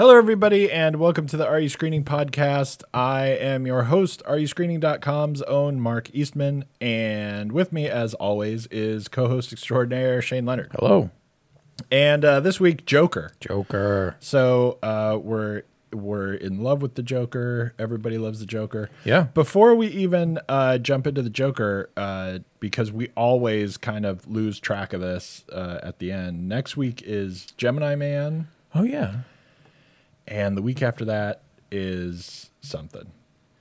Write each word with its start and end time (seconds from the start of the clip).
Hello, 0.00 0.16
everybody, 0.16 0.72
and 0.72 0.96
welcome 0.96 1.26
to 1.26 1.36
the 1.36 1.46
Are 1.46 1.60
You 1.60 1.68
Screening 1.68 2.04
podcast. 2.04 2.82
I 2.94 3.26
am 3.26 3.66
your 3.66 3.82
host, 3.82 4.22
AreYouScreening.com's 4.24 5.42
own 5.42 5.78
Mark 5.78 6.08
Eastman, 6.14 6.64
and 6.80 7.52
with 7.52 7.70
me, 7.70 7.86
as 7.86 8.14
always, 8.14 8.66
is 8.68 9.08
co-host 9.08 9.52
extraordinaire 9.52 10.22
Shane 10.22 10.46
Leonard. 10.46 10.72
Hello, 10.74 11.10
And 11.92 12.24
uh, 12.24 12.40
this 12.40 12.58
week, 12.58 12.86
Joker. 12.86 13.32
Joker. 13.40 14.16
So 14.20 14.78
uh, 14.82 15.18
we're 15.22 15.64
we're 15.92 16.32
in 16.32 16.62
love 16.62 16.80
with 16.80 16.94
the 16.94 17.02
Joker. 17.02 17.74
Everybody 17.78 18.16
loves 18.16 18.40
the 18.40 18.46
Joker. 18.46 18.88
Yeah. 19.04 19.24
Before 19.34 19.74
we 19.74 19.88
even 19.88 20.38
uh, 20.48 20.78
jump 20.78 21.06
into 21.06 21.20
the 21.20 21.28
Joker, 21.28 21.90
uh, 21.98 22.38
because 22.58 22.90
we 22.90 23.10
always 23.18 23.76
kind 23.76 24.06
of 24.06 24.26
lose 24.26 24.60
track 24.60 24.94
of 24.94 25.02
this 25.02 25.44
uh, 25.52 25.78
at 25.82 25.98
the 25.98 26.10
end. 26.10 26.48
Next 26.48 26.74
week 26.74 27.02
is 27.04 27.52
Gemini 27.58 27.96
Man. 27.96 28.48
Oh 28.74 28.84
yeah. 28.84 29.16
And 30.30 30.56
the 30.56 30.62
week 30.62 30.80
after 30.82 31.04
that 31.06 31.42
is 31.70 32.50
something. 32.60 33.10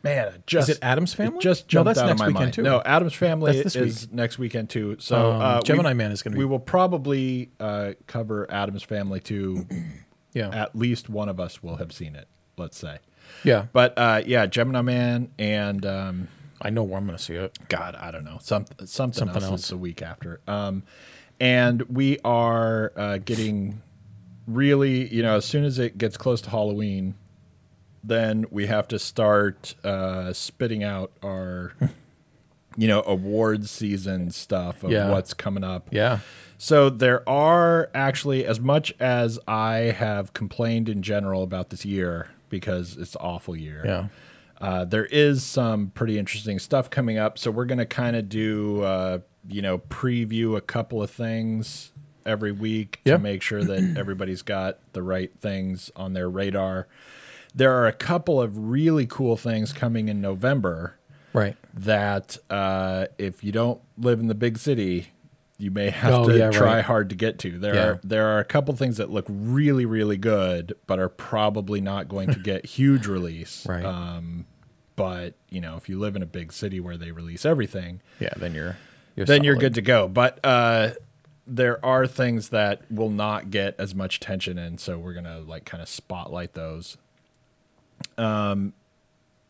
Man, 0.04 0.44
just 0.48 0.70
Is 0.70 0.78
it 0.78 0.84
Addams 0.84 1.14
Family? 1.14 1.40
It 1.40 1.42
just 1.42 1.66
No, 1.66 1.68
jumped 1.68 1.86
that's 1.88 2.00
out 2.00 2.06
next 2.08 2.14
of 2.14 2.20
my 2.20 2.28
weekend, 2.28 2.46
mind. 2.46 2.54
too. 2.54 2.62
No, 2.64 2.82
Addams 2.86 3.14
Family 3.16 3.52
That's 3.52 3.74
this 3.74 3.76
is 3.76 4.12
next 4.14 4.40
weekend 4.40 4.70
too. 4.70 4.96
So 5.00 5.32
Um, 5.34 5.42
uh, 5.42 5.56
we- 5.58 5.64
Gemini 5.64 5.94
Man 5.94 6.12
is 6.14 6.22
gonna 6.24 6.36
be- 6.36 6.40
We 6.40 6.46
will 6.46 6.60
probably 6.60 7.50
uh, 7.60 7.94
cover 8.08 8.50
Addams 8.50 8.84
Family 8.84 9.20
too. 9.20 9.66
Yeah. 10.32 10.50
At 10.50 10.76
least 10.76 11.10
one 11.10 11.28
of 11.28 11.40
us 11.40 11.64
will 11.64 11.78
have 11.78 11.92
seen 11.92 12.16
it. 12.16 12.28
Let's 12.56 12.78
say. 12.78 13.00
yeah. 13.44 13.66
But 13.74 13.98
uh, 13.98 14.22
yeah, 14.24 14.46
Gemini 14.46 14.82
Man 14.84 15.32
and 15.40 15.84
um, 15.88 16.28
I 16.62 16.70
know 16.70 16.84
where 16.84 17.00
I'm 17.00 17.06
gonna 17.08 17.18
see 17.18 17.34
it. 17.34 17.58
God, 17.68 17.96
I 17.96 18.12
don't 18.12 18.24
know. 18.26 18.38
Some, 18.40 18.66
something, 18.86 19.18
Something 19.18 19.42
else, 19.42 19.52
else. 19.52 19.68
the 19.70 19.78
week 19.78 20.04
after. 20.04 20.40
Um, 20.48 20.84
and 21.40 21.82
we 21.90 22.20
are 22.24 22.94
uh, 22.96 23.18
getting 23.18 23.82
really, 24.50 25.14
you 25.14 25.22
know, 25.22 25.36
as 25.38 25.46
soon 25.46 25.64
as 25.64 25.80
it 25.80 25.98
gets 25.98 26.18
close 26.18 26.42
to 26.42 26.50
Halloween, 26.50 27.16
then 28.04 28.46
we 28.50 28.68
have 28.68 28.88
to 28.90 29.00
start 29.00 29.76
uh, 29.84 30.32
spitting 30.34 30.84
out 30.84 31.12
our, 31.24 31.74
you 32.78 32.88
know, 32.88 33.04
awards 33.06 33.70
season 33.70 34.32
stuff 34.32 34.84
of 34.84 34.92
Yeah. 34.92 35.12
what's 35.12 35.34
coming 35.34 35.64
up. 35.64 35.88
Yeah. 35.92 36.20
So 36.58 36.90
there 36.90 37.28
are 37.28 37.90
actually, 37.94 38.46
as 38.46 38.60
much 38.60 38.94
as 39.00 39.40
I 39.48 39.94
have 39.98 40.34
complained 40.34 40.90
in 40.90 41.02
general 41.02 41.44
about 41.44 41.70
this 41.70 41.86
year 41.86 42.30
because 42.50 42.98
it's 42.98 43.16
an 43.16 43.22
awful 43.22 43.56
year. 43.56 43.82
Yeah. 43.86 44.08
Uh, 44.60 44.84
there 44.84 45.06
is 45.06 45.44
some 45.44 45.92
pretty 45.94 46.18
interesting 46.18 46.60
stuff 46.60 46.90
coming 46.90 47.18
up, 47.18 47.38
so 47.38 47.50
we're 47.50 47.66
going 47.66 47.78
to 47.78 47.86
kind 47.86 48.16
of 48.18 48.28
do, 48.28 48.82
uh, 48.84 49.20
you 49.48 49.62
know, 49.62 49.78
preview 49.78 50.58
a 50.58 50.62
couple 50.62 51.02
of 51.02 51.10
things 51.10 51.92
every 52.26 52.52
week 52.52 53.00
to 53.06 53.18
make 53.18 53.42
sure 53.42 53.64
that 53.64 53.94
everybody's 53.98 54.42
got 54.42 54.80
the 54.94 55.02
right 55.04 55.32
things 55.40 55.92
on 55.96 56.14
their 56.14 56.30
radar. 56.30 56.88
There 57.56 57.74
are 57.74 57.88
a 57.88 57.94
couple 57.94 58.42
of 58.42 58.58
really 58.70 59.06
cool 59.08 59.36
things 59.38 59.74
coming 59.74 60.08
in 60.10 60.22
November 60.22 60.96
Right. 61.34 61.56
that 61.74 62.38
uh, 62.50 63.06
if 63.18 63.44
you 63.44 63.52
don't 63.52 63.82
live 63.98 64.20
in 64.20 64.28
the 64.28 64.36
big 64.36 64.58
city, 64.58 65.10
you 65.58 65.72
may 65.72 65.90
have 65.90 66.14
Oh, 66.14 66.28
to 66.30 66.38
yeah, 66.38 66.50
try 66.52 66.76
right. 66.78 66.86
hard 66.86 67.10
to 67.10 67.16
get 67.16 67.38
to. 67.40 67.58
There 67.60 67.76
Yeah. 67.76 67.86
are 67.86 68.00
there 68.04 68.28
are 68.28 68.40
a 68.40 68.46
couple 68.46 68.74
things 68.76 68.98
that 68.98 69.10
look 69.12 69.26
really 69.30 69.86
really 69.86 70.18
good, 70.18 70.74
but 70.88 71.00
are 71.00 71.10
probably 71.10 71.82
not 71.82 72.08
going 72.08 72.30
to 72.34 72.40
get 72.40 72.66
huge 72.66 73.08
release. 73.18 73.66
Right. 73.68 73.84
Um, 73.86 74.46
but 74.96 75.34
you 75.50 75.60
know, 75.62 75.76
if 75.76 75.90
you 75.90 76.00
live 76.00 76.16
in 76.16 76.22
a 76.24 76.26
big 76.28 76.52
city 76.54 76.80
where 76.80 76.98
they 76.98 77.12
release 77.12 77.46
everything, 77.46 78.02
Yeah. 78.20 78.30
Then 78.38 78.54
you're. 78.54 78.78
you're 79.16 79.26
then 79.26 79.44
you're 79.44 79.56
good 79.56 79.74
to 79.76 79.82
go. 79.82 80.08
But 80.08 80.40
uh, 80.44 80.92
there 81.50 81.84
are 81.84 82.06
things 82.08 82.50
that 82.50 82.82
will 82.92 83.10
not 83.10 83.50
get 83.50 83.76
as 83.80 83.96
much 83.96 84.18
attention, 84.18 84.58
and 84.58 84.80
so 84.80 84.98
we're 84.98 85.14
gonna 85.14 85.40
like 85.40 85.66
kind 85.66 85.82
of 85.82 85.90
spotlight 85.90 86.54
those. 86.54 86.98
Um, 88.18 88.74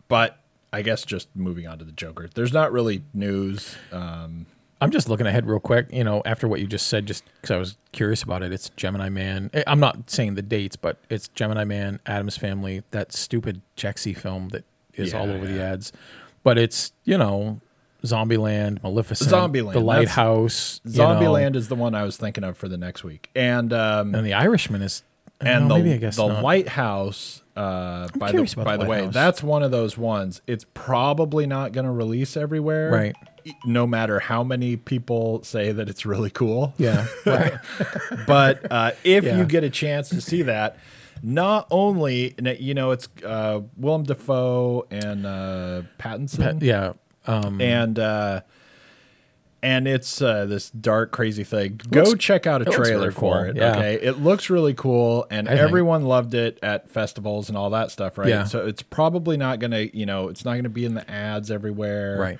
but 0.07 0.39
I 0.71 0.81
guess 0.81 1.03
just 1.05 1.27
moving 1.35 1.67
on 1.67 1.79
to 1.79 1.85
the 1.85 1.91
Joker. 1.91 2.29
There's 2.33 2.53
not 2.53 2.71
really 2.71 3.03
news. 3.13 3.75
Um, 3.91 4.45
I'm 4.81 4.91
just 4.91 5.09
looking 5.09 5.27
ahead 5.27 5.45
real 5.45 5.59
quick. 5.59 5.87
You 5.91 6.03
know, 6.03 6.21
after 6.25 6.47
what 6.47 6.61
you 6.61 6.67
just 6.67 6.87
said, 6.87 7.05
just 7.05 7.23
because 7.41 7.51
I 7.51 7.57
was 7.57 7.77
curious 7.91 8.23
about 8.23 8.43
it. 8.43 8.53
It's 8.53 8.69
Gemini 8.69 9.09
Man. 9.09 9.49
Eh, 9.53 9.63
I'm 9.67 9.79
not 9.79 10.09
saying 10.09 10.35
the 10.35 10.41
dates, 10.41 10.75
but 10.77 10.97
it's 11.09 11.27
Gemini 11.29 11.65
Man, 11.65 11.99
Addams 12.05 12.37
Family, 12.37 12.83
that 12.91 13.11
stupid 13.11 13.61
Jexi 13.75 14.15
film 14.17 14.49
that 14.49 14.63
is 14.93 15.13
all 15.13 15.27
Yeah, 15.27 15.33
over 15.33 15.45
the 15.47 15.61
ads. 15.61 15.91
But 16.43 16.57
it's 16.57 16.93
you 17.03 17.17
know, 17.17 17.59
Zombieland, 18.03 18.81
Maleficent, 18.83 19.29
Zombieland, 19.31 19.73
The 19.73 19.79
Lighthouse, 19.81 20.79
you 20.85 20.97
know, 20.97 21.05
Zombieland 21.07 21.55
is 21.55 21.67
the 21.67 21.75
one 21.75 21.95
I 21.95 22.03
was 22.03 22.17
thinking 22.17 22.43
of 22.43 22.57
for 22.57 22.67
the 22.69 22.77
next 22.77 23.03
week, 23.03 23.29
and 23.35 23.71
um, 23.73 24.15
and 24.15 24.25
The 24.25 24.33
Irishman 24.33 24.81
is. 24.81 25.03
and 25.41 25.67
well, 25.69 25.77
the 25.77 25.83
maybe 25.83 25.95
I 25.95 25.97
guess 25.97 26.15
the 26.15 26.27
not. 26.27 26.43
Lighthouse. 26.43 27.43
Uh, 27.55 28.07
by 28.17 28.31
the 28.31 28.53
by 28.63 28.77
The 28.77 28.83
the 28.85 28.89
way, 28.89 29.07
that's 29.07 29.43
one 29.43 29.63
of 29.63 29.71
those 29.71 29.97
ones. 29.97 30.41
It's 30.47 30.65
probably 30.73 31.45
not 31.45 31.73
going 31.73 31.83
to 31.85 31.91
release 31.91 32.37
everywhere, 32.37 32.89
Right. 32.89 33.15
No 33.65 33.85
matter 33.87 34.19
how 34.19 34.43
many 34.45 34.77
people 34.77 35.43
say 35.43 35.71
that 35.73 35.89
it's 35.89 36.05
really 36.05 36.29
cool. 36.29 36.73
Yeah, 36.77 37.05
right. 37.25 37.53
but 38.27 38.71
uh, 38.71 38.91
if 39.03 39.23
Yeah. 39.25 39.37
you 39.37 39.45
get 39.45 39.63
a 39.65 39.69
chance 39.69 40.07
to 40.09 40.21
see 40.21 40.43
that, 40.43 40.77
not 41.21 41.67
only 41.71 42.33
you 42.59 42.73
know 42.73 42.91
it's 42.91 43.09
uh, 43.25 43.59
Willem 43.75 44.03
Dafoe 44.03 44.85
and 44.91 45.25
uh, 45.25 45.81
Pattinson, 45.97 46.61
yeah. 46.61 46.93
Um, 47.29 47.61
and 47.61 47.99
uh, 47.99 48.41
and 49.61 49.87
it's 49.87 50.21
uh, 50.21 50.45
this 50.45 50.69
dark, 50.69 51.11
crazy 51.11 51.43
thing. 51.43 51.81
Go 51.91 52.03
looks- 52.03 52.23
check 52.23 52.47
out 52.47 52.61
a 52.61 52.65
trailer 52.65 52.99
really 53.09 53.11
for 53.11 53.45
it. 53.45 53.55
yeah. 53.57 53.71
Okay, 53.75 53.95
it 53.95 54.19
looks 54.19 54.49
really 54.49 54.73
cool, 54.73 55.27
and 55.29 55.47
I 55.49 55.51
think. 55.51 55.61
everyone 55.61 56.05
loved 56.05 56.33
it 56.33 56.57
at 56.63 56.89
festivals 56.89 57.49
and 57.49 57.57
all 57.57 57.69
that 57.71 57.91
stuff, 57.91 58.17
right? 58.17 58.29
Yeah. 58.29 58.45
So 58.45 58.65
it's 58.65 58.81
probably 58.81 59.35
not 59.35 59.59
gonna, 59.59 59.87
you 59.93 60.05
know, 60.05 60.29
it's 60.29 60.45
not 60.45 60.55
gonna 60.55 60.69
be 60.69 60.85
in 60.85 60.93
the 60.93 61.09
ads 61.11 61.51
everywhere, 61.51 62.17
right. 62.19 62.39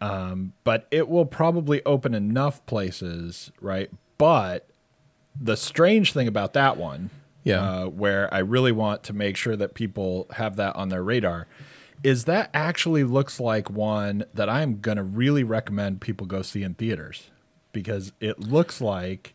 Um, 0.00 0.52
but 0.64 0.86
it 0.90 1.08
will 1.08 1.24
probably 1.26 1.82
open 1.84 2.14
enough 2.14 2.64
places, 2.66 3.50
right? 3.60 3.90
But 4.18 4.68
the 5.38 5.56
strange 5.56 6.12
thing 6.14 6.26
about 6.28 6.52
that 6.54 6.76
one, 6.78 7.08
Yeah. 7.44 7.60
uh, 7.62 7.86
where 7.86 8.32
I 8.32 8.38
really 8.38 8.72
want 8.72 9.02
to 9.04 9.12
make 9.14 9.36
sure 9.38 9.56
that 9.56 9.72
people 9.74 10.26
have 10.32 10.56
that 10.56 10.74
on 10.76 10.88
their 10.90 11.02
radar, 11.02 11.46
is 12.02 12.24
that 12.24 12.50
actually 12.54 13.04
looks 13.04 13.40
like 13.40 13.70
one 13.70 14.24
that 14.34 14.48
I'm 14.48 14.80
going 14.80 14.96
to 14.96 15.02
really 15.02 15.44
recommend 15.44 16.00
people 16.00 16.26
go 16.26 16.42
see 16.42 16.62
in 16.62 16.74
theaters 16.74 17.30
because 17.72 18.12
it 18.20 18.38
looks 18.40 18.80
like. 18.80 19.34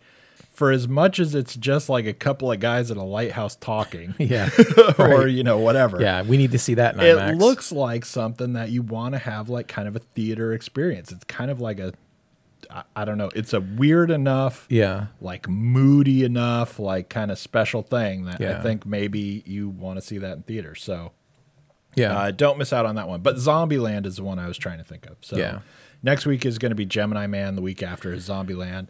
For 0.54 0.70
as 0.72 0.88
much 0.88 1.20
as 1.20 1.34
it's 1.34 1.56
just 1.56 1.90
like 1.90 2.06
a 2.06 2.14
couple 2.14 2.52
of 2.52 2.60
guys 2.60 2.92
at 2.92 2.98
a 2.98 3.02
lighthouse 3.04 3.56
talking, 3.56 4.14
Yeah. 4.20 4.50
or 5.00 5.26
you 5.26 5.44
know 5.44 5.58
whatever, 5.58 6.00
Yeah. 6.00 6.22
We 6.22 6.38
need 6.38 6.52
to 6.52 6.60
see 6.60 6.76
that 6.76 6.96
it 7.02 7.18
IMAX. 7.18 7.40
looks 7.40 7.72
like 7.72 8.06
something 8.06 8.54
that 8.54 8.70
you 8.70 8.84
want 8.84 9.14
to 9.16 9.20
have 9.20 9.50
like 9.50 9.68
kind 9.68 9.88
of 9.88 9.96
a 9.96 10.00
theater 10.00 10.54
experience. 10.54 11.12
It's 11.12 11.24
kind 11.24 11.50
of 11.50 11.60
like 11.62 11.80
a, 11.80 11.94
I, 12.70 12.84
I 12.96 13.06
don't 13.06 13.18
know, 13.18 13.32
it's 13.34 13.54
a 13.54 13.62
weird 13.62 14.12
enough, 14.12 14.68
Yeah. 14.70 15.08
like 15.20 15.50
moody 15.50 16.24
enough, 16.24 16.78
like 16.78 17.10
kind 17.10 17.32
of 17.32 17.40
special 17.40 17.82
thing 17.82 18.26
that 18.26 18.40
I 18.40 18.62
think 18.62 18.86
maybe 18.86 19.42
you 19.48 19.68
want 19.70 20.00
to 20.00 20.06
see 20.06 20.20
that 20.20 20.34
in 20.38 20.44
theater. 20.44 20.76
So 20.76 21.14
Yeah. 21.96 22.18
uh, 22.18 22.32
don't 22.32 22.58
miss 22.58 22.72
out 22.72 22.86
on 22.86 22.96
that 22.96 23.08
one. 23.08 23.22
But 23.22 23.36
Zombieland 23.36 24.06
is 24.06 24.16
the 24.18 24.24
one 24.24 24.40
I 24.40 24.48
was 24.48 24.58
trying 24.58 24.78
to 24.78 24.84
think 24.84 25.06
of. 25.08 25.18
So 25.22 25.38
Yeah. 25.38 25.60
next 26.02 26.26
week 26.26 26.46
is 26.46 26.58
going 26.58 26.70
to 26.72 26.76
be 26.76 26.86
Gemini 26.86 27.28
Man. 27.28 27.56
The 27.56 27.62
week 27.62 27.84
after 27.84 28.14
is 28.14 28.28
Zombieland. 28.30 28.88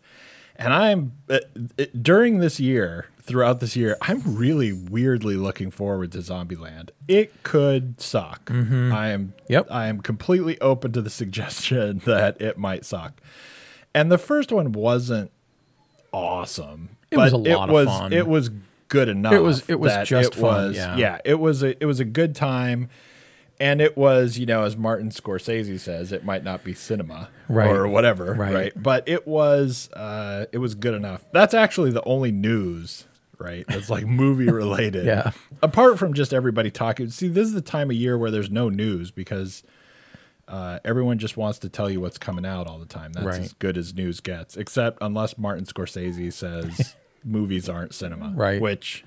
And 0.57 0.73
I'm 0.73 1.13
uh, 1.29 1.39
uh, 1.79 1.85
during 1.99 2.37
this 2.39 2.59
year, 2.59 3.07
throughout 3.21 3.59
this 3.61 3.75
year, 3.75 3.97
I'm 4.01 4.21
really 4.25 4.71
weirdly 4.71 5.35
looking 5.35 5.71
forward 5.71 6.11
to 6.11 6.19
Zombieland. 6.19 6.89
It 7.07 7.41
could 7.43 7.99
suck. 7.99 8.51
I 8.51 8.53
am. 8.53 8.63
Mm-hmm. 8.67 9.29
Yep. 9.47 9.67
I 9.71 9.87
am 9.87 10.01
completely 10.01 10.59
open 10.61 10.91
to 10.91 11.01
the 11.01 11.09
suggestion 11.21 12.01
that 12.05 12.39
it 12.39 12.57
might 12.59 12.85
suck. 12.85 13.19
And 13.95 14.11
the 14.11 14.17
first 14.19 14.51
one 14.51 14.71
wasn't 14.71 15.31
awesome. 16.13 16.97
It 17.09 17.17
was 17.17 17.31
but 17.31 17.37
a 17.37 17.39
lot 17.55 17.69
it 17.69 17.69
of 17.69 17.73
was, 17.73 17.87
fun. 17.87 18.13
It 18.13 18.27
was 18.27 18.51
good 18.91 19.09
enough. 19.09 19.33
It 19.33 19.39
was- 19.39 19.67
it 19.69 19.79
was 19.79 20.07
just 20.07 20.33
it 20.33 20.39
fun, 20.39 20.67
was- 20.67 20.75
yeah. 20.77 20.95
yeah, 20.97 21.17
it 21.25 21.39
was 21.39 21.63
a 21.63 21.81
it 21.81 21.85
was 21.85 21.99
a 21.99 22.05
good 22.05 22.35
time. 22.35 22.89
And 23.59 23.79
it 23.79 23.95
was, 23.95 24.39
you 24.39 24.47
know, 24.47 24.63
as 24.63 24.75
Martin 24.75 25.09
Scorsese 25.11 25.79
says, 25.79 26.11
it 26.11 26.25
might 26.25 26.43
not 26.43 26.63
be 26.63 26.73
cinema 26.73 27.29
Right. 27.47 27.69
or 27.69 27.87
whatever, 27.87 28.33
Right. 28.33 28.53
right. 28.55 28.73
But 28.75 29.07
it 29.07 29.27
was, 29.27 29.87
uh, 29.93 30.45
it 30.51 30.57
was 30.57 30.73
good 30.73 30.95
enough. 30.95 31.25
That's 31.31 31.53
actually 31.53 31.91
the 31.91 32.03
only 32.05 32.31
news, 32.31 33.05
right? 33.37 33.63
That's 33.67 33.87
like 33.87 34.07
movie 34.23 34.49
related. 34.49 35.05
Yeah. 35.05 35.29
Apart 35.61 35.99
from 35.99 36.15
just 36.15 36.33
everybody 36.33 36.71
talking. 36.71 37.11
See, 37.11 37.27
this 37.27 37.45
is 37.45 37.53
the 37.53 37.61
time 37.61 37.91
of 37.91 37.95
year 37.95 38.17
where 38.17 38.31
there's 38.31 38.49
no 38.51 38.69
news 38.69 39.11
because 39.11 39.61
Uh, 40.47 40.79
everyone 40.83 41.17
just 41.19 41.37
wants 41.37 41.59
to 41.59 41.69
tell 41.69 41.89
you 41.89 42.01
what's 42.01 42.17
coming 42.17 42.45
out 42.45 42.67
all 42.67 42.77
the 42.79 42.85
time. 42.85 43.13
That's 43.13 43.25
Right. 43.25 43.39
as 43.41 43.53
good 43.53 43.77
as 43.77 43.93
news 43.93 44.19
gets, 44.19 44.57
except 44.57 44.97
unless 44.99 45.37
Martin 45.37 45.63
Scorsese 45.65 46.33
says 46.33 46.95
movies 47.23 47.69
aren't 47.69 47.93
cinema. 47.93 48.33
Right. 48.35 48.61
Which, 48.61 49.03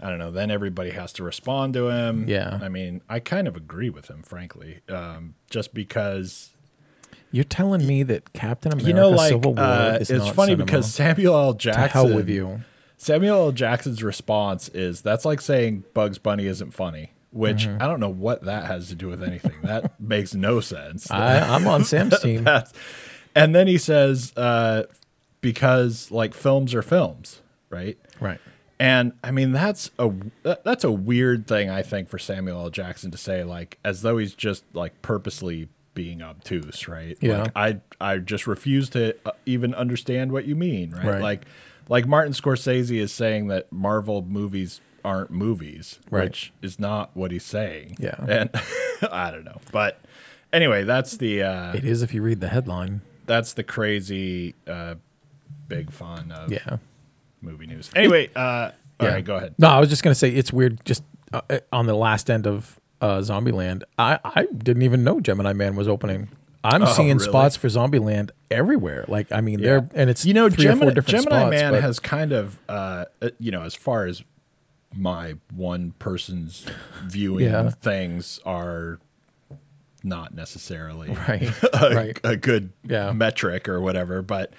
I 0.00 0.10
don't 0.10 0.18
know. 0.18 0.30
Then 0.30 0.50
everybody 0.50 0.90
has 0.90 1.12
to 1.14 1.24
respond 1.24 1.74
to 1.74 1.88
him. 1.88 2.28
Yeah. 2.28 2.58
I 2.62 2.68
mean, 2.68 3.00
I 3.08 3.18
kind 3.20 3.48
of 3.48 3.56
agree 3.56 3.90
with 3.90 4.08
him, 4.08 4.22
frankly, 4.22 4.80
um, 4.88 5.34
just 5.50 5.74
because 5.74 6.50
You're 7.32 7.44
telling 7.44 7.86
me 7.86 8.02
that 8.04 8.32
Captain 8.32 8.72
America 8.72 8.88
you 8.88 8.94
know, 8.94 9.10
like 9.10 9.30
Civil 9.30 9.54
War 9.54 9.64
uh, 9.64 9.98
is 10.00 10.10
it's 10.10 10.28
funny 10.28 10.52
cinema? 10.52 10.64
because 10.64 10.92
Samuel 10.92 11.36
L. 11.36 11.52
to 11.54 11.58
Jackson. 11.58 11.88
hell 11.90 12.14
with 12.14 12.28
you. 12.28 12.60
Samuel 12.96 13.36
L. 13.36 13.52
Jackson's 13.52 14.02
response 14.02 14.68
is 14.70 15.02
that's 15.02 15.24
like 15.24 15.40
saying 15.40 15.84
Bugs 15.94 16.18
Bunny 16.18 16.46
isn't 16.46 16.72
funny, 16.72 17.12
which 17.30 17.66
Mm-hmm. 17.66 17.80
I 17.82 17.86
don't 17.86 18.00
know 18.00 18.08
what 18.08 18.44
that 18.44 18.64
has 18.66 18.88
to 18.88 18.94
do 18.96 19.08
with 19.08 19.22
anything. 19.22 19.54
That 19.62 20.00
makes 20.00 20.34
no 20.34 20.60
sense. 20.60 21.10
I, 21.10 21.38
I'm 21.40 21.66
on 21.68 21.84
Sam's 21.84 22.18
team. 22.22 22.48
And 23.36 23.54
then 23.54 23.68
he 23.68 23.78
says, 23.78 24.32
uh, 24.36 24.84
because 25.40 26.10
like 26.10 26.34
films 26.34 26.74
are 26.74 26.82
films, 26.82 27.40
right? 27.70 27.98
right. 28.20 28.40
And 28.80 29.12
I 29.24 29.30
mean 29.32 29.52
that's 29.52 29.90
a 29.98 30.12
that's 30.42 30.84
a 30.84 30.92
weird 30.92 31.46
thing 31.48 31.68
I 31.68 31.82
think 31.82 32.08
for 32.08 32.18
Samuel 32.18 32.60
L. 32.62 32.70
Jackson 32.70 33.10
to 33.10 33.18
say, 33.18 33.42
like 33.42 33.78
as 33.84 34.02
though 34.02 34.18
he's 34.18 34.34
just 34.34 34.64
like 34.72 35.00
purposely 35.02 35.68
being 35.94 36.22
obtuse, 36.22 36.86
right? 36.86 37.16
Yeah. 37.20 37.42
Like, 37.42 37.52
I 37.56 37.80
I 38.00 38.18
just 38.18 38.46
refuse 38.46 38.88
to 38.90 39.16
uh, 39.26 39.32
even 39.46 39.74
understand 39.74 40.30
what 40.30 40.44
you 40.44 40.54
mean, 40.54 40.92
right? 40.92 41.04
Right. 41.06 41.20
Like 41.22 41.44
like 41.88 42.06
Martin 42.06 42.32
Scorsese 42.34 42.96
is 42.98 43.10
saying 43.12 43.48
that 43.48 43.72
Marvel 43.72 44.22
movies 44.22 44.80
aren't 45.04 45.30
movies, 45.30 45.98
Right. 46.10 46.24
which 46.24 46.52
is 46.62 46.78
not 46.78 47.10
what 47.16 47.30
he's 47.32 47.44
saying. 47.44 47.96
Yeah. 47.98 48.16
And 48.28 48.50
I 49.10 49.30
don't 49.32 49.44
know, 49.44 49.60
but 49.72 50.00
anyway, 50.52 50.84
that's 50.84 51.16
the 51.16 51.42
uh, 51.42 51.72
It 51.72 51.84
is 51.84 52.02
if 52.02 52.12
you 52.14 52.22
read 52.22 52.40
the 52.40 52.48
headline. 52.48 53.00
that's 53.26 53.52
the 53.54 53.64
crazy 53.64 54.54
uh, 54.68 54.96
big 55.68 55.90
fun 55.92 56.32
of 56.32 56.50
Yeah. 56.50 56.78
movie 57.42 57.66
news. 57.66 57.90
Anyway, 57.94 58.30
uh, 58.34 58.70
all 59.00 59.06
right, 59.08 59.24
go 59.24 59.36
ahead. 59.36 59.54
No, 59.58 59.68
I 59.68 59.78
was 59.80 59.88
just 59.88 60.02
gonna 60.02 60.14
say 60.14 60.30
it's 60.30 60.52
weird. 60.52 60.84
Just 60.84 61.04
uh, 61.32 61.40
on 61.72 61.86
the 61.86 61.94
last 61.94 62.30
end 62.30 62.46
of 62.46 62.80
uh, 63.00 63.18
Zombieland, 63.18 63.82
I 63.98 64.18
I 64.24 64.46
didn't 64.56 64.82
even 64.82 65.04
know 65.04 65.20
Gemini 65.20 65.52
Man 65.52 65.76
was 65.76 65.86
opening. 65.88 66.28
I'm 66.64 66.84
seeing 66.86 67.12
Oh, 67.12 67.14
really? 67.14 67.28
spots 67.28 67.56
for 67.56 67.68
Zombieland 67.68 68.30
everywhere. 68.50 69.04
Like 69.06 69.30
I 69.30 69.40
mean, 69.40 69.60
they're 69.62 69.88
and 69.94 70.10
it's 70.10 70.24
you 70.26 70.34
know 70.34 70.48
three 70.50 70.64
or 70.66 70.70
Gemini, 70.70 70.86
four 70.86 70.94
different 70.94 71.24
Gemini 71.24 71.40
spots. 71.42 71.50
Man 71.52 71.72
but- 71.74 71.82
has 71.82 72.00
kind 72.00 72.32
of 72.32 72.58
uh, 72.68 73.04
uh, 73.22 73.30
you 73.38 73.52
know 73.52 73.62
as 73.62 73.74
far 73.76 74.06
as 74.06 74.24
my 74.94 75.34
one 75.54 75.92
person's 76.00 76.66
viewing 77.04 77.44
Yeah. 77.44 77.70
things 77.70 78.40
are 78.46 78.98
not 80.02 80.32
necessarily 80.34 81.10
right, 81.10 81.52
a, 81.74 81.94
right. 81.94 82.20
a 82.24 82.36
good 82.36 82.72
Yeah. 82.84 83.12
metric 83.12 83.68
or 83.68 83.80
whatever 83.80 84.22
but 84.22 84.52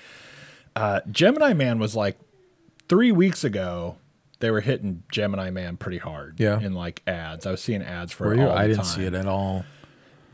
uh, 0.79 1.01
Gemini 1.11 1.53
Man 1.53 1.79
was 1.79 1.95
like 1.95 2.17
three 2.87 3.11
weeks 3.11 3.43
ago 3.43 3.97
they 4.39 4.49
were 4.51 4.61
hitting 4.61 5.03
Gemini 5.11 5.49
Man 5.49 5.75
pretty 5.75 5.97
hard 5.97 6.39
Yeah. 6.39 6.59
in 6.61 6.73
like 6.73 7.01
ads 7.05 7.45
I 7.45 7.51
was 7.51 7.61
seeing 7.61 7.81
ads 7.81 8.11
for 8.13 8.27
Were 8.27 8.33
it 8.35 8.39
I 8.49 8.67
didn't 8.67 8.77
time. 8.77 8.85
see 8.85 9.03
it 9.03 9.13
at 9.13 9.25
all. 9.25 9.65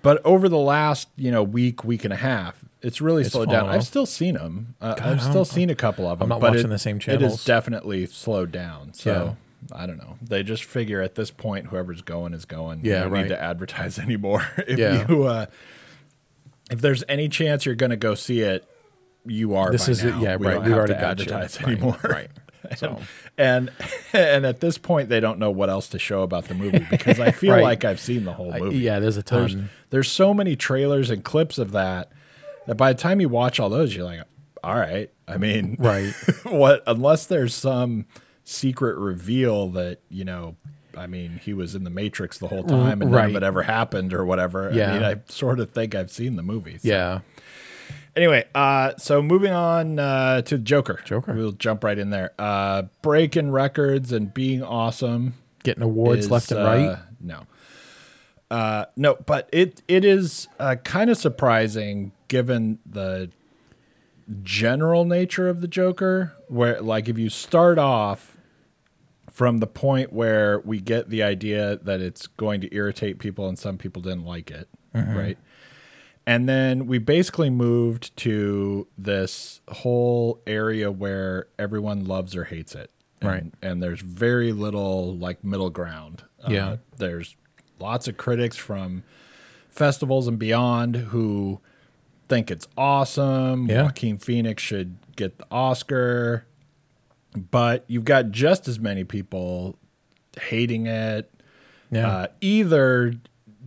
But 0.04 0.24
over 0.24 0.48
the 0.48 0.60
last, 0.60 1.10
you 1.16 1.32
know, 1.32 1.42
week, 1.42 1.84
week 1.84 2.04
and 2.06 2.14
a 2.14 2.18
half, 2.18 2.64
it's 2.84 3.02
really 3.02 3.24
slowed 3.24 3.50
down. 3.50 3.62
fallen 3.62 3.76
I've 3.76 3.84
still 3.88 4.06
seen 4.06 4.36
them. 4.36 4.76
Uh, 4.80 4.94
I've 5.02 5.24
still 5.24 5.46
seen 5.46 5.72
a 5.72 5.76
couple 5.76 6.08
of 6.08 6.20
them. 6.20 6.32
I'm 6.32 6.40
not 6.40 6.42
watching 6.48 6.66
it- 6.66 6.70
the 6.70 6.78
same 6.78 6.98
It 6.98 7.00
channels. 7.00 7.32
has 7.38 7.44
definitely 7.46 8.06
slowed 8.06 8.52
down. 8.52 8.94
So 8.94 9.36
I 9.72 9.88
don't 9.88 9.98
know. 9.98 10.18
They 10.22 10.44
just 10.44 10.64
figure 10.64 11.02
at 11.02 11.16
this 11.16 11.32
point, 11.32 11.68
whoever's 11.68 12.04
going 12.04 12.36
is 12.36 12.46
going. 12.46 12.82
Yeah, 12.84 12.98
you 12.98 13.04
don't 13.06 13.12
right. 13.14 13.22
need 13.24 13.30
to 13.30 13.42
advertise 13.42 13.98
anymore. 14.08 14.46
if 14.68 14.78
Yeah. 14.78 15.08
you, 15.10 15.24
uh, 15.24 15.48
if 16.70 16.82
there's 16.82 17.04
any 17.10 17.28
chance 17.28 17.66
you're 17.66 17.74
going 17.74 17.90
to 17.90 17.96
go 17.98 18.14
see 18.14 18.42
it, 18.42 18.68
you 19.26 19.56
are. 19.56 19.72
This 19.72 19.88
is 19.90 20.04
now. 20.04 20.22
Yeah, 20.22 20.36
we 20.38 20.48
right. 20.48 20.58
We've 20.58 20.70
have 20.70 20.78
already 20.78 20.94
got 20.94 21.02
you. 21.20 21.24
advertise 21.26 21.62
Right, 21.62 21.72
anymore. 21.72 22.00
Right. 22.04 22.30
So 22.78 23.00
and 23.38 23.72
and 24.12 24.44
at 24.44 24.60
this 24.60 24.80
point, 24.80 25.08
they 25.08 25.20
don't 25.20 25.38
know 25.38 25.52
what 25.52 25.70
else 25.70 25.88
to 25.90 26.00
show 26.00 26.24
about 26.24 26.46
the 26.46 26.56
movie 26.56 26.80
because 26.90 27.20
I 27.20 27.30
feel 27.30 27.54
Right. 27.54 27.62
like 27.64 27.86
I've 27.86 28.00
seen 28.00 28.24
the 28.26 28.34
whole 28.34 28.52
I- 28.52 28.58
movie. 28.60 28.78
yeah, 28.80 28.98
there's 29.00 29.18
a 29.18 29.22
There's, 29.22 29.54
ton. 29.54 29.70
there's 29.92 30.10
so 30.12 30.34
many 30.34 30.56
trailers 30.56 31.12
and 31.12 31.24
clips 31.24 31.60
of 31.60 31.74
that 31.74 32.12
that 32.66 32.74
by 32.74 32.92
the 32.92 33.00
time 33.00 33.22
you 33.22 33.30
watch 33.30 33.60
all 33.60 33.70
those, 33.70 33.96
you're 33.96 34.04
like, 34.06 34.22
all 34.64 34.74
right. 34.74 35.12
I 35.28 35.38
mean, 35.38 35.76
Right. 35.78 36.12
what? 36.44 36.82
Unless 36.88 37.28
there's 37.28 37.54
some 37.54 38.08
secret 38.44 38.98
reveal 38.98 39.70
that 39.70 40.00
you 40.10 40.26
know, 40.26 40.56
I 40.98 41.06
mean, 41.06 41.40
he 41.44 41.54
was 41.54 41.76
in 41.76 41.84
the 41.84 41.92
Matrix 41.92 42.40
the 42.40 42.48
whole 42.48 42.64
time 42.64 43.00
and 43.04 43.12
none 43.12 43.30
of 43.30 43.36
it 43.36 43.44
ever 43.44 43.62
happened 43.62 44.12
or 44.12 44.26
whatever. 44.26 44.72
I 44.72 44.74
Yeah. 44.74 44.94
mean, 44.94 45.04
I 45.04 45.16
sort 45.28 45.60
of 45.60 45.70
think 45.70 45.94
I've 45.94 46.10
seen 46.10 46.36
the 46.36 46.42
movie. 46.42 46.80
so- 46.80 46.88
Yeah. 46.88 47.20
Anyway, 48.16 48.46
uh, 48.56 48.94
so 48.98 49.22
moving 49.22 49.52
on 49.52 50.00
uh, 50.00 50.42
to 50.44 50.58
Joker. 50.58 51.02
Joker. 51.04 51.34
We'll 51.34 51.52
jump 51.52 51.84
right 51.84 51.98
in 51.98 52.12
there. 52.12 52.32
Uh, 52.40 52.84
breaking 53.02 53.52
records 53.52 54.14
and 54.14 54.34
being 54.34 54.64
awesome 54.64 55.34
Getting 55.64 55.84
awards 55.84 56.26
is, 56.26 56.32
left 56.32 56.52
and 56.52 56.62
uh, 56.62 56.64
right. 56.64 56.98
No, 57.20 57.46
uh, 58.50 58.86
no, 58.96 59.16
but 59.26 59.50
it 59.52 59.82
it 59.88 60.06
is 60.06 60.48
uh, 60.60 60.76
kind 60.84 61.10
of 61.10 61.18
surprising 61.18 62.14
given 62.28 62.80
the 62.86 63.32
general 64.44 65.04
nature 65.04 65.50
of 65.50 65.60
the 65.60 65.68
Joker. 65.68 66.34
Where 66.48 66.80
like 66.82 67.10
if 67.10 67.18
you 67.18 67.30
start 67.30 67.78
off 67.78 68.38
from 69.30 69.58
the 69.58 69.68
point 69.68 70.14
where 70.14 70.60
we 70.60 70.80
get 70.80 71.10
the 71.10 71.22
idea 71.22 71.76
that 71.78 72.00
it's 72.00 72.28
going 72.28 72.62
to 72.62 72.74
irritate 72.74 73.20
people 73.20 73.50
and 73.50 73.60
some 73.60 73.78
people 73.78 74.02
didn't 74.02 74.24
like 74.24 74.50
it, 74.50 74.70
right? 74.94 75.38
And 76.28 76.50
then 76.50 76.88
we 76.88 76.98
basically 76.98 77.50
moved 77.52 78.16
to 78.18 78.88
this 78.98 79.62
whole 79.70 80.42
area 80.48 80.92
where 80.92 81.48
everyone 81.60 82.06
loves 82.06 82.36
or 82.36 82.46
hates 82.46 82.74
it. 82.74 82.90
And, 83.22 83.30
Right. 83.30 83.44
And 83.62 83.82
there's 83.84 84.02
very 84.02 84.52
little 84.52 85.16
like 85.16 85.44
middle 85.44 85.70
ground. 85.70 86.24
Uh, 86.44 86.52
Yeah. 86.52 86.76
there's 86.98 87.36
lots 87.80 88.08
of 88.08 88.18
critics 88.18 88.56
from 88.58 89.04
festivals 89.70 90.28
and 90.28 90.40
beyond 90.40 90.96
who 90.96 91.60
think 92.28 92.50
it's 92.50 92.68
awesome. 92.78 93.68
Yeah. 93.70 93.84
Joaquin 93.84 94.18
Phoenix 94.18 94.64
should 94.64 94.98
get 95.16 95.38
the 95.38 95.46
Oscar. 95.52 96.46
But 97.52 97.84
you've 97.88 98.06
got 98.06 98.32
just 98.32 98.68
as 98.68 98.80
many 98.80 99.04
people 99.04 99.78
hating 100.42 100.88
it, 100.88 101.30
Yeah. 101.92 102.08
uh, 102.10 102.28
either 102.42 103.14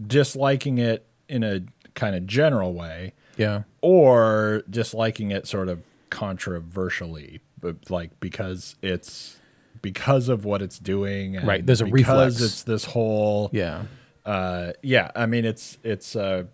disliking 0.07 0.79
it 0.79 1.07
in 1.29 1.43
a 1.45 1.61
kind 1.99 2.15
of 2.17 2.27
general 2.27 2.73
way 2.73 3.13
yeah. 3.37 3.63
or 3.83 4.63
disliking 4.71 5.31
it 5.33 5.47
sort 5.47 5.69
of 5.69 5.83
controversially, 6.11 7.41
but 7.61 7.91
like 7.91 8.19
because 8.21 8.77
it's 8.83 9.37
because 9.83 10.29
of 10.29 10.45
what 10.45 10.63
it's 10.63 10.79
doing, 10.79 11.37
and 11.37 11.47
Right, 11.47 11.65
there's 11.65 11.81
a 11.81 11.85
because 11.87 12.35
reflex. 12.37 12.41
it's 12.41 12.63
this 12.63 12.85
whole 12.85 13.51
Yeah. 13.53 13.83
uh, 14.25 14.73
yeah. 14.83 15.11
I 15.15 15.27
mean, 15.27 15.45
it's 15.45 15.79
it's 15.83 16.15
uh, 16.17 16.45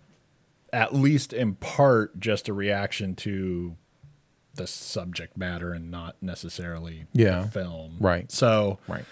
at 0.73 0.93
least 0.93 1.31
in 1.33 1.55
part 1.55 2.19
just 2.19 2.49
a 2.49 2.53
reaction 2.53 3.15
to 3.15 3.75
the 4.55 4.67
subject 4.67 5.37
matter 5.37 5.73
and 5.73 5.91
not 5.91 6.15
necessarily 6.21 7.05
Yeah. 7.13 7.41
the 7.43 7.47
film, 7.49 7.97
Right. 7.99 8.31
So 8.31 8.79
Right. 8.87 9.05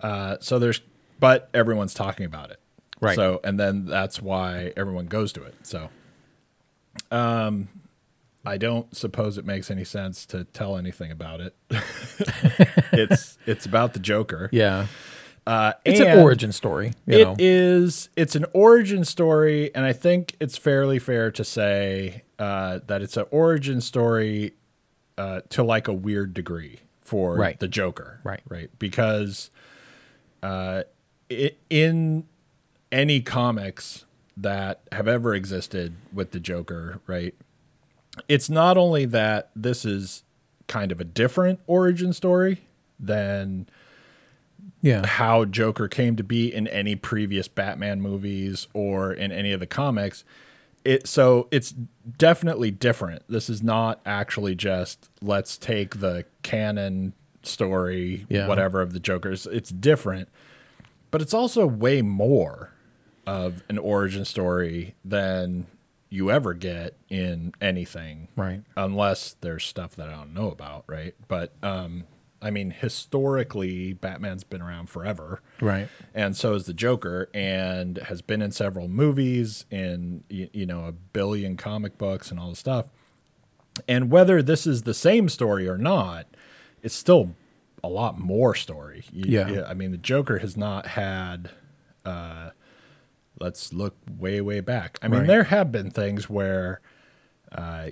uh, 0.00 0.36
so 0.40 0.58
there's, 0.58 0.80
but 1.18 1.48
everyone's 1.54 1.94
talking 1.94 2.26
about 2.26 2.50
it. 2.50 2.59
Right. 3.00 3.16
So, 3.16 3.40
and 3.44 3.58
then 3.58 3.86
that's 3.86 4.20
why 4.20 4.72
everyone 4.76 5.06
goes 5.06 5.32
to 5.34 5.42
it. 5.42 5.54
So, 5.62 5.88
um, 7.10 7.68
I 8.44 8.56
don't 8.58 8.94
suppose 8.96 9.38
it 9.38 9.44
makes 9.44 9.70
any 9.70 9.84
sense 9.84 10.24
to 10.26 10.44
tell 10.44 10.76
anything 10.76 11.10
about 11.10 11.40
it. 11.40 11.54
it's 12.92 13.38
it's 13.46 13.66
about 13.66 13.92
the 13.94 14.00
Joker. 14.00 14.48
Yeah. 14.52 14.86
Uh, 15.46 15.72
It's 15.84 16.00
an 16.00 16.18
origin 16.18 16.52
story. 16.52 16.92
You 17.06 17.18
It 17.18 17.24
know. 17.24 17.36
is. 17.38 18.08
It's 18.16 18.36
an 18.36 18.44
origin 18.52 19.04
story, 19.04 19.74
and 19.74 19.84
I 19.84 19.92
think 19.92 20.36
it's 20.40 20.56
fairly 20.56 20.98
fair 20.98 21.30
to 21.32 21.42
say 21.44 22.22
uh, 22.38 22.80
that 22.86 23.02
it's 23.02 23.16
an 23.16 23.24
origin 23.30 23.80
story 23.80 24.52
uh, 25.18 25.40
to 25.50 25.62
like 25.62 25.88
a 25.88 25.92
weird 25.94 26.34
degree 26.34 26.80
for 27.00 27.34
Right. 27.36 27.58
the 27.58 27.68
Joker. 27.68 28.20
Right. 28.22 28.42
Right. 28.48 28.70
Because 28.78 29.50
uh, 30.42 30.82
it, 31.28 31.58
in 31.68 32.26
any 32.92 33.20
comics 33.20 34.04
that 34.36 34.80
have 34.92 35.06
ever 35.06 35.34
existed 35.34 35.94
with 36.12 36.30
the 36.32 36.40
Joker, 36.40 37.00
right? 37.06 37.34
It's 38.28 38.50
not 38.50 38.76
only 38.76 39.04
that 39.06 39.50
this 39.54 39.84
is 39.84 40.22
kind 40.66 40.92
of 40.92 41.00
a 41.00 41.04
different 41.04 41.60
origin 41.66 42.12
story 42.12 42.62
than 42.98 43.68
yeah. 44.82 45.06
how 45.06 45.44
Joker 45.44 45.88
came 45.88 46.16
to 46.16 46.24
be 46.24 46.52
in 46.52 46.66
any 46.68 46.96
previous 46.96 47.48
Batman 47.48 48.00
movies 48.00 48.68
or 48.72 49.12
in 49.12 49.32
any 49.32 49.52
of 49.52 49.60
the 49.60 49.66
comics. 49.66 50.24
It 50.84 51.06
so 51.06 51.48
it's 51.50 51.72
definitely 52.16 52.70
different. 52.70 53.22
This 53.28 53.50
is 53.50 53.62
not 53.62 54.00
actually 54.06 54.54
just 54.54 55.10
let's 55.20 55.58
take 55.58 56.00
the 56.00 56.24
canon 56.42 57.12
story, 57.42 58.26
Yeah. 58.30 58.46
whatever 58.46 58.80
of 58.80 58.92
the 58.94 59.00
Joker's. 59.00 59.46
It's 59.46 59.70
different, 59.70 60.28
but 61.10 61.20
it's 61.20 61.34
also 61.34 61.66
way 61.66 62.00
more 62.00 62.69
of 63.30 63.62
an 63.68 63.78
origin 63.78 64.24
story 64.24 64.94
than 65.04 65.66
you 66.08 66.30
ever 66.30 66.54
get 66.54 66.96
in 67.08 67.52
anything, 67.60 68.28
Right. 68.36 68.62
Unless 68.76 69.36
there's 69.42 69.64
stuff 69.64 69.94
that 69.96 70.08
I 70.08 70.12
don't 70.12 70.34
know 70.34 70.50
about, 70.50 70.84
right? 70.88 71.14
But 71.28 71.52
um, 71.62 72.04
I 72.42 72.50
mean, 72.50 72.70
historically, 72.72 73.92
Batman's 73.92 74.42
been 74.44 74.60
around 74.62 74.88
forever, 74.90 75.40
Right. 75.60 75.88
and 76.14 76.36
so 76.36 76.54
is 76.54 76.64
the 76.64 76.72
Joker, 76.74 77.28
and 77.32 77.98
has 77.98 78.22
been 78.22 78.42
in 78.42 78.50
several 78.50 78.88
movies, 78.88 79.66
in 79.70 80.24
you, 80.28 80.48
you 80.52 80.66
know 80.66 80.84
a 80.86 80.92
billion 80.92 81.56
comic 81.56 81.96
books 81.98 82.30
and 82.30 82.40
all 82.40 82.50
the 82.50 82.56
stuff. 82.56 82.88
And 83.86 84.10
whether 84.10 84.42
this 84.42 84.66
is 84.66 84.82
the 84.82 84.94
same 84.94 85.28
story 85.28 85.68
or 85.68 85.78
not, 85.78 86.26
it's 86.82 86.94
still 86.94 87.34
a 87.84 87.88
lot 87.88 88.18
more 88.18 88.54
story. 88.54 89.04
You- 89.12 89.24
Yeah. 89.38 89.64
I 89.68 89.74
mean, 89.74 89.90
the 89.92 89.96
Joker 89.98 90.38
has 90.38 90.56
not 90.56 90.86
had. 90.88 91.50
Uh, 92.04 92.50
let's 93.40 93.72
look 93.72 93.96
way 94.18 94.40
way 94.40 94.60
back. 94.60 94.98
I 95.02 95.08
mean, 95.08 95.20
Right. 95.20 95.26
there 95.26 95.44
have 95.44 95.72
been 95.72 95.90
things 95.90 96.28
where, 96.28 96.80
uh, 97.52 97.88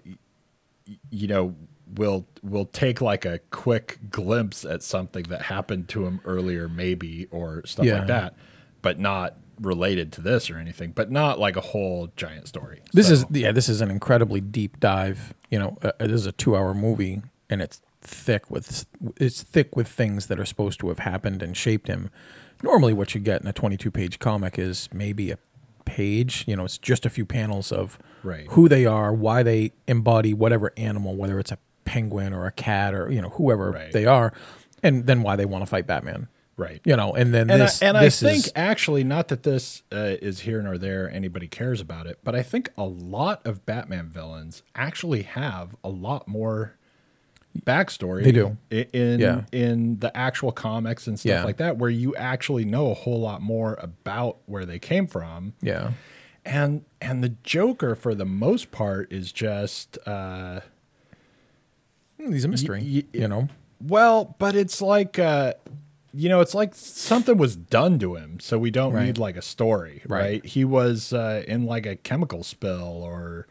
you 1.10 1.26
know, 1.28 1.54
we'll 1.94 2.26
we'll 2.42 2.66
take 2.66 3.00
like 3.00 3.24
a 3.24 3.38
quick 3.50 3.98
glimpse 4.10 4.64
at 4.64 4.82
something 4.82 5.24
that 5.24 5.42
happened 5.42 5.88
to 5.90 6.06
him 6.06 6.20
earlier, 6.24 6.68
maybe, 6.68 7.26
or 7.30 7.62
stuff 7.66 7.86
Yeah. 7.86 7.98
like 7.98 8.06
that, 8.08 8.34
but 8.82 8.98
not 8.98 9.36
related 9.60 10.12
to 10.12 10.20
this 10.20 10.50
or 10.50 10.58
anything. 10.58 10.92
But 10.94 11.10
not 11.10 11.38
like 11.38 11.56
a 11.56 11.60
whole 11.60 12.12
giant 12.16 12.46
story. 12.46 12.80
This 12.92 13.08
So- 13.08 13.12
is 13.14 13.24
yeah, 13.30 13.52
this 13.52 13.68
is 13.68 13.80
an 13.80 13.90
incredibly 13.90 14.40
deep 14.40 14.78
dive. 14.80 15.34
You 15.50 15.58
know, 15.58 15.78
uh, 15.82 15.92
this 15.98 16.12
is 16.12 16.26
a 16.26 16.32
two-hour 16.32 16.74
movie, 16.74 17.22
and 17.50 17.60
it's 17.62 17.80
thick 18.00 18.50
with 18.50 18.86
it's 19.16 19.42
thick 19.42 19.74
with 19.76 19.88
things 19.88 20.26
that 20.26 20.38
are 20.38 20.44
supposed 20.44 20.78
to 20.80 20.88
have 20.88 21.00
happened 21.00 21.42
and 21.42 21.56
shaped 21.56 21.88
him. 21.88 22.10
Normally, 22.62 22.92
what 22.92 23.14
you 23.14 23.20
get 23.20 23.40
in 23.42 23.46
a 23.46 23.52
22-page 23.52 24.18
comic 24.18 24.58
is 24.58 24.88
maybe 24.92 25.30
a 25.30 25.38
page. 25.84 26.44
You 26.46 26.56
know, 26.56 26.64
it's 26.64 26.78
just 26.78 27.06
a 27.06 27.10
few 27.10 27.24
panels 27.24 27.70
of 27.72 27.98
Right. 28.22 28.46
who 28.50 28.68
they 28.68 28.84
are, 28.84 29.12
why 29.12 29.42
they 29.42 29.72
embody 29.86 30.34
whatever 30.34 30.72
animal, 30.76 31.16
whether 31.16 31.38
it's 31.38 31.52
a 31.52 31.58
penguin 31.84 32.32
or 32.34 32.46
a 32.46 32.52
cat 32.52 32.94
or 32.94 33.10
you 33.10 33.22
know 33.22 33.30
whoever 33.30 33.70
Right. 33.70 33.92
they 33.92 34.04
are, 34.04 34.32
and 34.82 35.06
then 35.06 35.22
why 35.22 35.36
they 35.36 35.46
want 35.46 35.62
to 35.62 35.66
fight 35.66 35.86
Batman. 35.86 36.28
right. 36.56 36.80
You 36.84 36.96
know, 36.96 37.14
and 37.14 37.32
then 37.32 37.48
and 37.48 37.60
this 37.62 37.80
I, 37.80 37.86
and 37.86 37.96
this 37.98 38.20
I 38.22 38.26
think 38.32 38.46
is, 38.46 38.52
actually 38.56 39.04
not 39.04 39.28
that 39.28 39.44
this 39.44 39.84
uh, 39.92 40.16
is 40.20 40.40
here 40.40 40.60
nor 40.60 40.76
there 40.76 41.08
anybody 41.10 41.46
cares 41.46 41.80
about 41.80 42.08
it, 42.08 42.18
but 42.24 42.34
I 42.34 42.42
think 42.42 42.70
a 42.76 42.82
lot 42.84 43.46
of 43.46 43.64
Batman 43.64 44.08
villains 44.08 44.64
actually 44.74 45.22
have 45.22 45.76
a 45.84 45.88
lot 45.88 46.26
more 46.26 46.74
backstory. 47.64 48.24
They 48.24 48.32
do. 48.32 48.56
in 48.70 49.20
Yeah. 49.20 49.42
in 49.52 49.98
the 49.98 50.14
actual 50.16 50.52
comics 50.52 51.06
and 51.06 51.18
stuff 51.18 51.30
Yeah. 51.30 51.44
like 51.44 51.56
that, 51.58 51.76
where 51.78 51.90
you 51.90 52.14
actually 52.16 52.64
know 52.64 52.90
a 52.90 52.94
whole 52.94 53.20
lot 53.20 53.42
more 53.42 53.76
about 53.80 54.38
where 54.46 54.64
they 54.64 54.78
came 54.78 55.06
from. 55.06 55.54
yeah, 55.62 55.92
And 56.44 56.82
and 57.00 57.22
the 57.22 57.30
Joker 57.44 57.94
for 57.94 58.14
the 58.14 58.24
most 58.24 58.70
part 58.70 59.12
is 59.12 59.32
just. 59.32 59.98
Uh, 60.06 60.60
he's 62.18 62.44
a 62.44 62.48
mystery. 62.48 62.80
y- 63.12 63.18
you 63.20 63.28
know, 63.28 63.48
Well, 63.80 64.34
but 64.38 64.54
it's 64.56 64.82
like 64.82 65.18
uh 65.18 65.54
you 66.14 66.28
know, 66.30 66.40
it's 66.40 66.54
like 66.54 66.74
something 66.74 67.36
was 67.36 67.54
done 67.54 67.98
to 67.98 68.14
him, 68.16 68.40
so 68.40 68.58
we 68.58 68.70
don't 68.70 68.94
Right. 68.94 69.04
need 69.06 69.18
like 69.18 69.36
a 69.36 69.42
story, 69.42 70.02
right? 70.06 70.20
Right. 70.20 70.44
He 70.46 70.64
was 70.64 71.12
uh 71.12 71.44
in 71.46 71.64
like 71.64 71.86
a 71.86 71.96
chemical 71.96 72.42
spill 72.42 73.02
or 73.02 73.46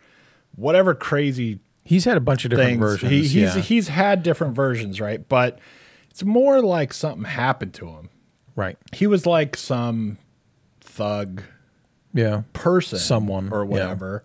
whatever 0.55 0.95
crazy 0.95 1.59
he's 1.87 2.05
had 2.05 2.17
a 2.17 2.19
bunch 2.21 2.45
of 2.45 2.49
different 2.51 2.69
things. 2.69 2.79
versions. 2.79 3.11
He, 3.11 3.17
he's 3.21 3.33
yeah. 3.33 3.57
he's 3.61 3.87
had 3.87 4.21
different 4.23 4.55
versions, 4.55 4.99
right? 5.01 5.27
But 5.27 5.59
it's 6.11 6.23
more 6.23 6.61
like 6.61 6.93
something 6.93 7.23
happened 7.25 7.73
to 7.75 7.87
him. 7.87 8.09
right. 8.55 8.77
He 8.93 9.07
was 9.07 9.25
like 9.25 9.55
some 9.55 10.17
thug 10.81 11.43
Yeah. 12.13 12.43
person 12.53 12.99
Someone, 12.99 13.51
or 13.51 13.63
yeah. 13.63 13.69
whatever 13.69 14.23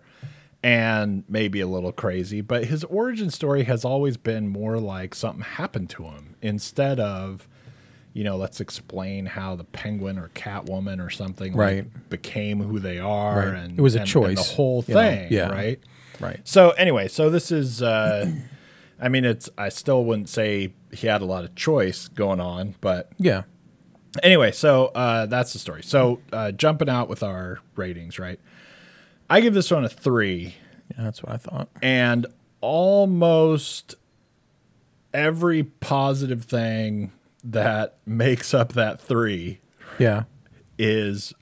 and 0.65 1.23
maybe 1.27 1.59
a 1.59 1.67
little 1.67 1.91
crazy 1.91 2.39
but 2.39 2.63
his 2.65 2.85
origin 2.85 3.29
story 3.29 3.63
has 3.65 3.83
always 3.83 4.15
been 4.15 4.47
more 4.47 4.79
like 4.79 5.13
something 5.13 5.43
happened 5.43 5.89
to 5.89 6.03
him 6.05 6.35
instead 6.41 7.01
of 7.01 7.49
you 8.13 8.23
know 8.23 8.37
let's 8.37 8.61
explain 8.61 9.25
how 9.25 9.57
the 9.57 9.65
penguin 9.65 10.17
or 10.17 10.29
catwoman 10.29 11.05
or 11.05 11.09
something 11.09 11.51
like, 11.51 11.59
Right. 11.59 12.09
became 12.09 12.61
who 12.63 12.79
they 12.79 12.97
are 12.97 13.39
Right. 13.39 13.55
and 13.55 13.77
It 13.77 13.81
was 13.81 13.95
a 13.95 13.97
and- 13.97 14.01
and 14.03 14.09
choice, 14.09 14.47
the 14.49 14.55
whole 14.55 14.85
you 14.87 14.93
know, 14.93 15.01
thing 15.01 15.27
yeah. 15.33 15.49
right 15.49 15.79
Right. 16.19 16.39
so 16.43 16.71
anyway 16.71 17.07
so 17.07 17.29
this 17.29 17.51
is 17.51 17.81
uh 17.81 18.31
i 18.99 19.09
mean 19.09 19.25
it's 19.25 19.49
i 19.57 19.69
still 19.69 20.05
wouldn't 20.05 20.29
say 20.29 20.73
he 20.91 21.07
had 21.07 21.21
a 21.21 21.25
lot 21.25 21.43
of 21.43 21.55
choice 21.55 22.07
going 22.07 22.39
on 22.39 22.75
but 22.81 23.11
Yeah. 23.17 23.43
anyway, 24.21 24.51
so 24.51 24.87
uh, 24.93 25.25
that's 25.25 25.53
the 25.53 25.59
story. 25.59 25.81
So 25.81 26.19
uh, 26.31 26.51
jumping 26.51 26.87
out 26.87 27.09
with 27.09 27.23
our 27.23 27.59
ratings, 27.75 28.19
right? 28.19 28.39
I 29.27 29.41
give 29.41 29.55
this 29.55 29.71
one 29.71 29.83
a 29.83 29.89
three, 29.89 30.55
Yeah, 30.95 31.03
that's 31.03 31.23
what 31.23 31.31
I 31.33 31.37
thought. 31.37 31.69
and 31.81 32.27
almost 32.61 33.95
every 35.13 35.63
positive 35.63 36.43
thing 36.45 37.11
that 37.43 37.97
makes 38.05 38.53
up 38.53 38.73
that 38.73 38.99
three 39.01 39.59
Yeah. 39.97 40.23
is 40.77 41.33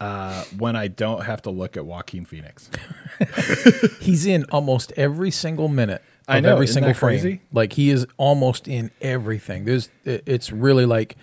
uh, 0.00 0.44
when 0.58 0.76
I 0.76 0.88
don't 0.88 1.24
have 1.24 1.42
to 1.42 1.50
look 1.50 1.76
at 1.76 1.84
Joaquin 1.84 2.24
Phoenix. 2.24 2.70
He's 4.00 4.26
in 4.26 4.44
almost 4.50 4.92
every 4.96 5.30
single 5.30 5.68
minute 5.68 6.02
of 6.28 6.36
I 6.36 6.40
know, 6.40 6.52
every 6.54 6.66
single 6.66 6.94
frame. 6.94 7.20
crazy? 7.20 7.40
Like 7.52 7.74
he 7.74 7.90
is 7.90 8.06
almost 8.16 8.66
in 8.68 8.90
everything. 9.00 9.64
There's 9.64 9.88
it's 10.04 10.50
really 10.52 10.86
like 10.86 11.16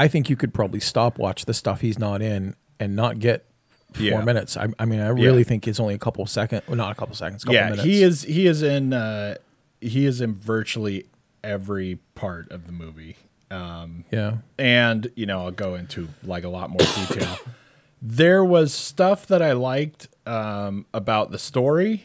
I 0.00 0.08
think 0.08 0.28
you 0.28 0.36
could 0.36 0.52
probably 0.52 0.80
stop 0.80 1.18
watch 1.18 1.44
the 1.44 1.54
stuff 1.54 1.80
he's 1.80 1.98
not 1.98 2.22
in 2.22 2.56
and 2.80 2.96
not 2.96 3.18
get 3.20 3.44
four 3.92 4.02
Yeah. 4.04 4.20
minutes. 4.24 4.56
I, 4.56 4.68
I 4.78 4.84
mean, 4.84 5.00
I 5.00 5.08
really 5.08 5.38
Yeah. 5.38 5.44
think 5.44 5.68
it's 5.68 5.78
only 5.78 5.94
a 5.94 5.98
couple 5.98 6.26
seconds, 6.26 6.62
well, 6.66 6.76
not 6.76 6.90
a 6.90 6.94
couple 6.96 7.14
seconds, 7.14 7.44
couple 7.44 7.54
yeah, 7.54 7.64
minutes. 7.70 7.84
he 7.84 8.02
is. 8.02 8.22
He 8.22 8.46
is 8.46 8.62
in. 8.62 8.92
Uh, 8.92 9.36
he 9.80 10.06
is 10.06 10.20
in 10.20 10.34
virtually 10.34 11.06
every 11.44 11.98
part 12.14 12.50
of 12.50 12.66
the 12.66 12.72
movie. 12.72 13.16
Um, 13.50 14.04
Yeah. 14.10 14.38
and 14.58 15.12
you 15.14 15.26
know 15.26 15.40
i'll 15.42 15.50
go 15.52 15.74
into 15.76 16.08
like 16.24 16.42
a 16.42 16.48
lot 16.48 16.70
more 16.70 16.80
detail 16.80 17.38
there 18.06 18.44
was 18.44 18.72
stuff 18.72 19.26
that 19.26 19.40
i 19.40 19.52
liked 19.52 20.08
um, 20.26 20.84
about 20.92 21.30
the 21.30 21.38
story 21.38 22.04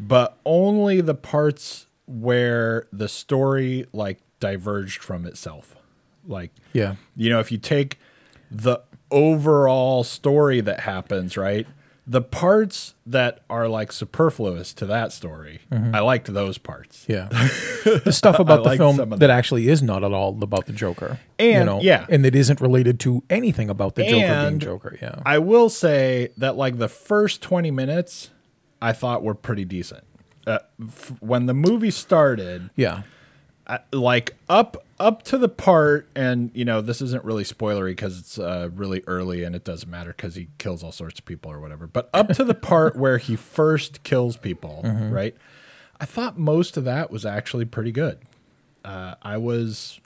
but 0.00 0.38
only 0.44 1.00
the 1.00 1.14
parts 1.14 1.86
where 2.06 2.86
the 2.92 3.08
story 3.08 3.84
like 3.92 4.18
diverged 4.40 5.02
from 5.02 5.24
itself 5.26 5.76
like 6.26 6.50
Yeah. 6.72 6.96
you 7.16 7.30
know 7.30 7.38
if 7.38 7.50
you 7.52 7.58
take 7.58 7.98
the 8.50 8.80
overall 9.10 10.04
story 10.04 10.60
that 10.60 10.80
happens 10.80 11.36
right 11.36 11.66
the 12.10 12.22
parts 12.22 12.94
that 13.04 13.40
are 13.50 13.68
like 13.68 13.92
superfluous 13.92 14.72
to 14.72 14.86
that 14.86 15.12
story 15.12 15.60
i 15.70 16.00
liked 16.00 16.32
those 16.32 16.56
parts 16.56 17.04
Yeah. 17.06 17.28
the 17.84 18.10
stuff 18.12 18.38
about 18.46 18.64
the 18.64 18.76
film 18.76 18.96
that 18.96 19.18
that. 19.20 19.30
actually 19.30 19.68
is 19.68 19.82
not 19.82 20.02
at 20.02 20.12
all 20.12 20.36
about 20.42 20.64
the 20.66 20.72
Joker. 20.72 21.20
you 21.38 21.50
And- 21.50 21.66
know, 21.66 21.80
yeah. 21.82 22.06
And 22.08 22.24
that 22.24 22.34
isn't 22.34 22.60
related 22.60 22.98
to 23.00 23.22
anything 23.30 23.68
about 23.70 23.94
the 23.94 24.04
Joker 24.04 24.42
being 24.48 24.58
Joker. 24.58 24.98
Yeah. 25.02 25.16
I 25.26 25.38
will 25.38 25.68
say 25.68 26.30
that 26.38 26.56
like 26.56 26.78
the 26.78 26.88
first 26.88 27.42
20 27.42 27.70
minutes 27.70 28.30
I 28.80 28.92
thought 28.92 29.22
were 29.22 29.34
pretty 29.34 29.64
decent. 29.64 30.04
Uh, 30.46 30.58
f- 30.80 31.12
when 31.20 31.44
the 31.46 31.54
movie 31.54 31.90
started, 31.90 32.70
yeah. 32.74 33.02
I, 33.68 33.80
like 33.92 34.34
up 34.48 34.82
up 34.98 35.22
to 35.24 35.36
the 35.38 35.48
part 35.48 36.08
and 36.16 36.50
you 36.54 36.64
know 36.64 36.80
this 36.80 37.02
isn't 37.02 37.24
really 37.24 37.44
spoilery 37.44 37.90
because 37.90 38.18
it's 38.18 38.38
uh, 38.38 38.70
really 38.74 39.02
early 39.06 39.44
and 39.44 39.54
it 39.54 39.62
doesn't 39.64 39.90
matter 39.90 40.14
because 40.16 40.34
he 40.36 40.48
kills 40.58 40.82
all 40.82 40.90
sorts 40.92 41.18
of 41.18 41.24
people 41.26 41.50
or 41.52 41.60
whatever 41.60 41.86
but 41.86 42.08
up 42.14 42.28
to 42.30 42.44
the 42.44 42.54
part 42.72 42.96
where 42.96 43.18
he 43.18 43.36
first 43.36 44.02
kills 44.04 44.36
people 44.36 44.80
Mm-hmm. 44.84 45.10
right 45.12 45.36
i 46.00 46.04
thought 46.06 46.38
most 46.38 46.76
of 46.76 46.84
that 46.84 47.10
was 47.10 47.26
actually 47.26 47.64
pretty 47.66 47.92
good 47.92 48.18
uh, 48.84 49.14
i 49.22 49.36
was 49.36 50.00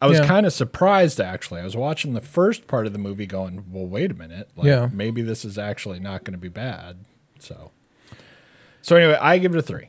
i 0.00 0.06
was 0.06 0.18
Yeah. 0.20 0.26
kind 0.26 0.46
of 0.46 0.52
surprised 0.52 1.20
actually 1.20 1.60
i 1.60 1.64
was 1.64 1.76
watching 1.76 2.14
the 2.14 2.20
first 2.20 2.66
part 2.68 2.86
of 2.86 2.92
the 2.92 2.98
movie 3.00 3.26
going 3.26 3.64
well 3.70 3.86
wait 3.86 4.10
a 4.12 4.14
minute 4.14 4.48
like, 4.56 4.66
Yeah. 4.66 4.88
maybe 4.92 5.22
this 5.22 5.44
is 5.44 5.58
actually 5.58 5.98
not 5.98 6.22
going 6.24 6.34
to 6.34 6.38
be 6.40 6.48
bad 6.48 6.98
so 7.40 7.72
so 8.80 8.94
anyway 8.96 9.18
i 9.20 9.38
give 9.38 9.54
it 9.54 9.58
a 9.58 9.62
three 9.62 9.88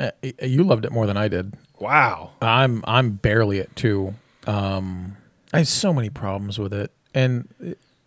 Uh, 0.00 0.10
you 0.42 0.64
loved 0.64 0.84
it 0.86 0.92
more 0.92 1.06
than 1.06 1.16
I 1.18 1.28
did. 1.28 1.54
wow 1.78 2.30
I'm 2.40 2.82
I'm 2.86 3.10
barely 3.12 3.60
at 3.60 3.76
two. 3.76 4.14
Um, 4.46 5.16
I 5.52 5.58
have 5.58 5.68
so 5.68 5.92
many 5.92 6.08
problems 6.08 6.58
with 6.58 6.72
it, 6.72 6.90
and 7.14 7.48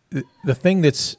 the, 0.09 0.23
the 0.43 0.55
thing 0.55 0.81
that's 0.81 1.15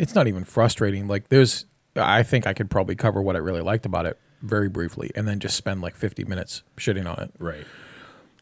it's 0.00 0.14
not 0.14 0.26
even 0.26 0.44
frustrating. 0.44 1.06
Like 1.08 1.28
there's, 1.28 1.64
I 1.94 2.22
think 2.24 2.46
I 2.46 2.52
could 2.52 2.68
probably 2.70 2.96
cover 2.96 3.22
what 3.22 3.36
I 3.36 3.38
really 3.38 3.60
liked 3.62 3.86
about 3.86 4.06
it 4.06 4.18
very 4.42 4.68
briefly, 4.68 5.10
and 5.14 5.26
then 5.28 5.38
just 5.38 5.56
spend 5.56 5.80
like 5.82 5.94
50 5.94 6.24
minutes 6.24 6.62
shitting 6.76 7.06
on 7.10 7.22
it. 7.22 7.30
Right. 7.38 7.64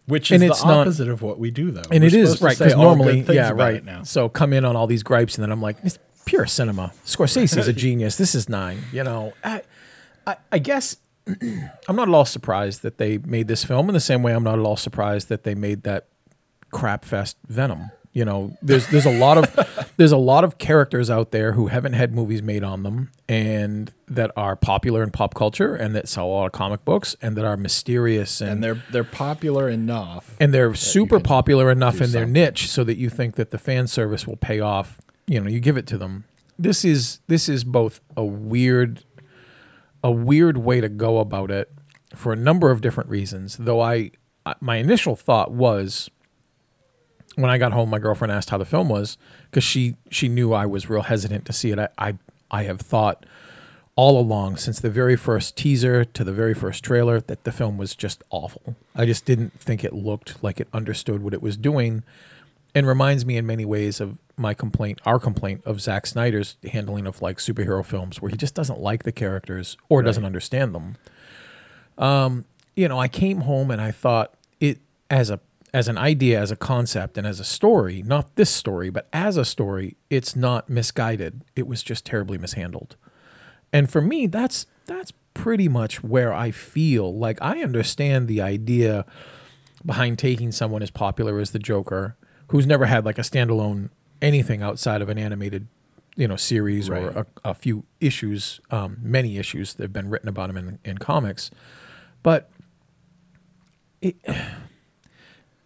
Which 0.06 0.30
is 0.30 0.36
And 0.40 0.42
the 0.42 0.52
it's 0.54 0.64
not- 0.64 0.86
opposite 0.86 1.08
of 1.08 1.22
what 1.22 1.38
we 1.38 1.50
do, 1.50 1.70
though. 1.70 1.82
And 1.90 2.02
We're 2.02 2.08
it 2.08 2.14
is 2.14 2.40
right 2.42 2.56
because 2.58 2.74
normally, 2.74 3.20
yeah, 3.28 3.50
right. 3.50 3.84
Now. 3.84 4.02
So 4.02 4.28
come 4.28 4.52
in 4.52 4.64
on 4.64 4.76
all 4.76 4.86
these 4.86 5.02
gripes, 5.02 5.36
and 5.36 5.42
then 5.42 5.50
I'm 5.52 5.62
like, 5.62 5.76
it's 5.82 5.98
pure 6.26 6.46
cinema. 6.46 6.92
Scorsese's 7.04 7.68
a 7.68 7.72
genius. 7.84 8.16
This 8.16 8.34
is 8.34 8.48
nine. 8.48 8.80
You 8.92 9.04
know, 9.04 9.32
I, 9.44 9.62
I, 10.26 10.36
I 10.52 10.58
guess 10.58 10.96
I'm 11.88 11.97
not 11.97 12.09
at 12.09 12.14
all 12.14 12.25
surprised 12.25 12.83
that 12.83 12.99
they 12.99 13.19
made 13.19 13.49
this 13.49 13.64
film 13.64 13.88
in 13.88 13.95
the 13.95 14.00
same 14.00 14.23
way 14.23 14.33
I'm 14.33 14.45
not 14.45 14.59
at 14.59 14.64
all 14.64 14.76
surprised 14.76 15.28
that 15.28 15.45
they 15.45 15.54
made 15.54 15.83
that 15.85 16.07
crap 16.71 17.04
fest 17.04 17.37
Venom. 17.49 17.90
You 18.12 18.25
know, 18.25 18.57
there's 18.62 18.87
there's 18.88 19.07
a 19.07 19.19
lot 19.19 19.38
of 19.38 19.93
there's 19.97 20.12
a 20.12 20.16
lot 20.16 20.45
of 20.45 20.57
characters 20.59 21.11
out 21.11 21.33
there 21.33 21.52
who 21.52 21.66
haven't 21.66 21.95
had 21.95 22.14
movies 22.14 22.43
made 22.43 22.62
on 22.62 22.85
them 22.85 23.11
and 23.28 23.93
that 24.07 24.31
are 24.37 24.54
popular 24.54 25.02
in 25.02 25.11
pop 25.11 25.35
culture 25.35 25.75
and 25.75 25.97
that 25.97 26.09
sell 26.09 26.26
a 26.26 26.28
lot 26.28 26.47
of 26.47 26.52
comic 26.52 26.85
books 26.85 27.16
and 27.21 27.37
that 27.37 27.45
are 27.45 27.57
mysterious 27.57 28.40
and, 28.40 28.50
and 28.52 28.62
they're 28.62 28.83
they're 28.93 29.02
popular 29.02 29.69
enough. 29.69 30.37
and 30.38 30.54
they're 30.54 30.75
super 30.75 31.19
popular 31.19 31.73
enough 31.73 32.00
in 32.00 32.12
their 32.12 32.26
niche 32.26 32.69
so 32.71 32.85
that 32.85 32.99
you 32.99 33.11
think 33.11 33.35
that 33.35 33.50
the 33.50 33.59
fan 33.59 33.88
service 33.88 34.28
will 34.28 34.37
pay 34.37 34.61
off. 34.61 35.00
You 35.26 35.40
know, 35.40 35.50
you 35.50 35.59
give 35.59 35.76
it 35.76 35.87
to 35.88 35.99
them. 35.99 36.25
This 36.57 36.85
is 36.85 37.19
this 37.26 37.49
is 37.49 37.64
both 37.64 38.00
a 38.16 38.25
weird 38.25 39.02
a 40.04 40.11
weird 40.11 40.58
way 40.58 40.80
to 40.80 40.88
go 40.88 41.18
about 41.18 41.50
it 41.50 41.73
for 42.14 42.32
a 42.32 42.37
number 42.37 42.70
of 42.70 42.80
different 42.82 43.11
reasons. 43.11 43.56
Though 43.56 43.80
I 43.80 44.12
my 44.61 44.76
initial 44.76 45.16
thought 45.16 45.50
was 45.50 46.11
when 47.37 47.50
I 47.50 47.58
got 47.58 47.73
home, 47.73 47.90
my 47.90 47.99
girlfriend 47.99 48.30
asked 48.30 48.50
how 48.50 48.58
the 48.58 48.66
film 48.66 48.88
was 48.88 49.16
because 49.50 49.64
she 49.64 49.96
she 50.11 50.28
knew 50.28 50.52
I 50.52 50.66
was 50.66 50.88
real 50.88 51.02
hesitant 51.02 51.46
to 51.46 51.52
see 51.52 51.73
it. 51.73 51.78
I, 51.78 51.88
I 51.99 52.18
I 52.50 52.62
have 52.64 52.80
thought 52.80 53.25
all 53.96 54.20
along 54.20 54.56
since 54.56 54.78
the 54.80 54.90
very 54.90 55.16
first 55.16 55.56
teaser 55.56 56.04
to 56.04 56.25
the 56.25 56.32
very 56.32 56.52
first 56.52 56.84
trailer 56.84 57.20
that 57.20 57.44
the 57.44 57.52
film 57.52 57.78
was 57.78 57.94
just 57.96 58.23
awful. 58.28 58.76
I 58.94 59.06
just 59.06 59.25
didn't 59.25 59.58
think 59.58 59.84
it 59.84 59.94
looked 59.94 60.42
like 60.42 60.61
it 60.61 60.68
understood 60.73 61.23
what 61.23 61.32
it 61.32 61.40
was 61.40 61.56
doing, 61.56 62.02
and 62.75 62.87
reminds 62.87 63.25
me 63.25 63.37
in 63.37 63.47
many 63.47 63.64
ways 63.64 64.00
of 64.00 64.19
my 64.37 64.52
complaint, 64.54 65.00
our 65.04 65.19
complaint 65.19 65.62
of 65.64 65.81
Zack 65.81 66.07
Snyder's 66.07 66.57
handling 66.73 67.07
of 67.07 67.23
like 67.23 67.38
superhero 67.38 67.85
films, 67.85 68.21
where 68.21 68.31
he 68.31 68.37
just 68.37 68.54
doesn't 68.54 68.81
like 68.81 69.04
the 69.04 69.12
characters 69.12 69.76
or 69.88 70.02
doesn't 70.02 70.25
understand 70.25 70.75
them 70.75 70.97
um, 71.99 72.45
you 72.75 72.88
know, 72.88 72.99
I 72.99 73.09
came 73.09 73.43
home 73.43 73.71
and 73.71 73.81
I 73.81 73.90
thought 73.90 74.35
it 74.61 74.78
as 75.11 75.31
a 75.31 75.40
as 75.73 75.88
an 75.88 75.99
idea, 75.99 76.40
as 76.40 76.52
a 76.52 76.57
concept, 76.57 77.19
and 77.19 77.26
as 77.26 77.40
a 77.40 77.45
story, 77.45 78.00
not 78.02 78.37
this 78.37 78.50
story, 78.50 78.90
but 78.90 79.09
as 79.12 79.37
a 79.37 79.45
story, 79.45 79.97
it's 80.09 80.37
not 80.37 80.69
misguided. 80.69 81.43
It 81.57 81.66
was 81.66 81.83
just 81.83 82.07
terribly 82.07 82.38
mishandled. 82.38 82.95
And 83.73 83.90
for 83.90 84.00
me, 84.00 84.26
that's 84.26 84.66
that's 84.87 85.12
pretty 85.35 85.69
much 85.69 86.04
where 86.04 86.33
I 86.33 86.52
feel 86.52 87.12
like 87.16 87.38
I 87.43 87.61
understand 87.62 88.28
the 88.28 88.40
idea 88.40 89.04
behind 89.85 90.19
taking 90.19 90.52
someone 90.52 90.83
as 90.83 90.90
popular 90.90 91.40
as 91.40 91.50
the 91.50 91.59
Joker, 91.59 92.16
who's 92.48 92.66
never 92.66 92.86
had 92.86 93.04
like 93.04 93.18
a 93.18 93.22
standalone 93.22 93.90
anything 94.22 94.62
outside 94.62 95.02
of 95.02 95.08
an 95.08 95.18
animated, 95.18 95.66
you 96.16 96.26
know, 96.26 96.36
series 96.36 96.88
or 96.88 97.26
a, 97.44 97.50
a 97.50 97.54
few 97.54 97.84
issues, 98.00 98.60
um, 98.70 98.98
many 99.02 99.38
issues 99.38 99.74
that 99.74 99.84
have 99.84 99.92
been 99.92 100.08
written 100.08 100.28
about 100.28 100.50
him 100.50 100.56
in, 100.56 100.78
in 100.84 100.98
comics. 100.98 101.50
But 102.22 102.50
it, 104.00 104.16
it, 104.24 104.36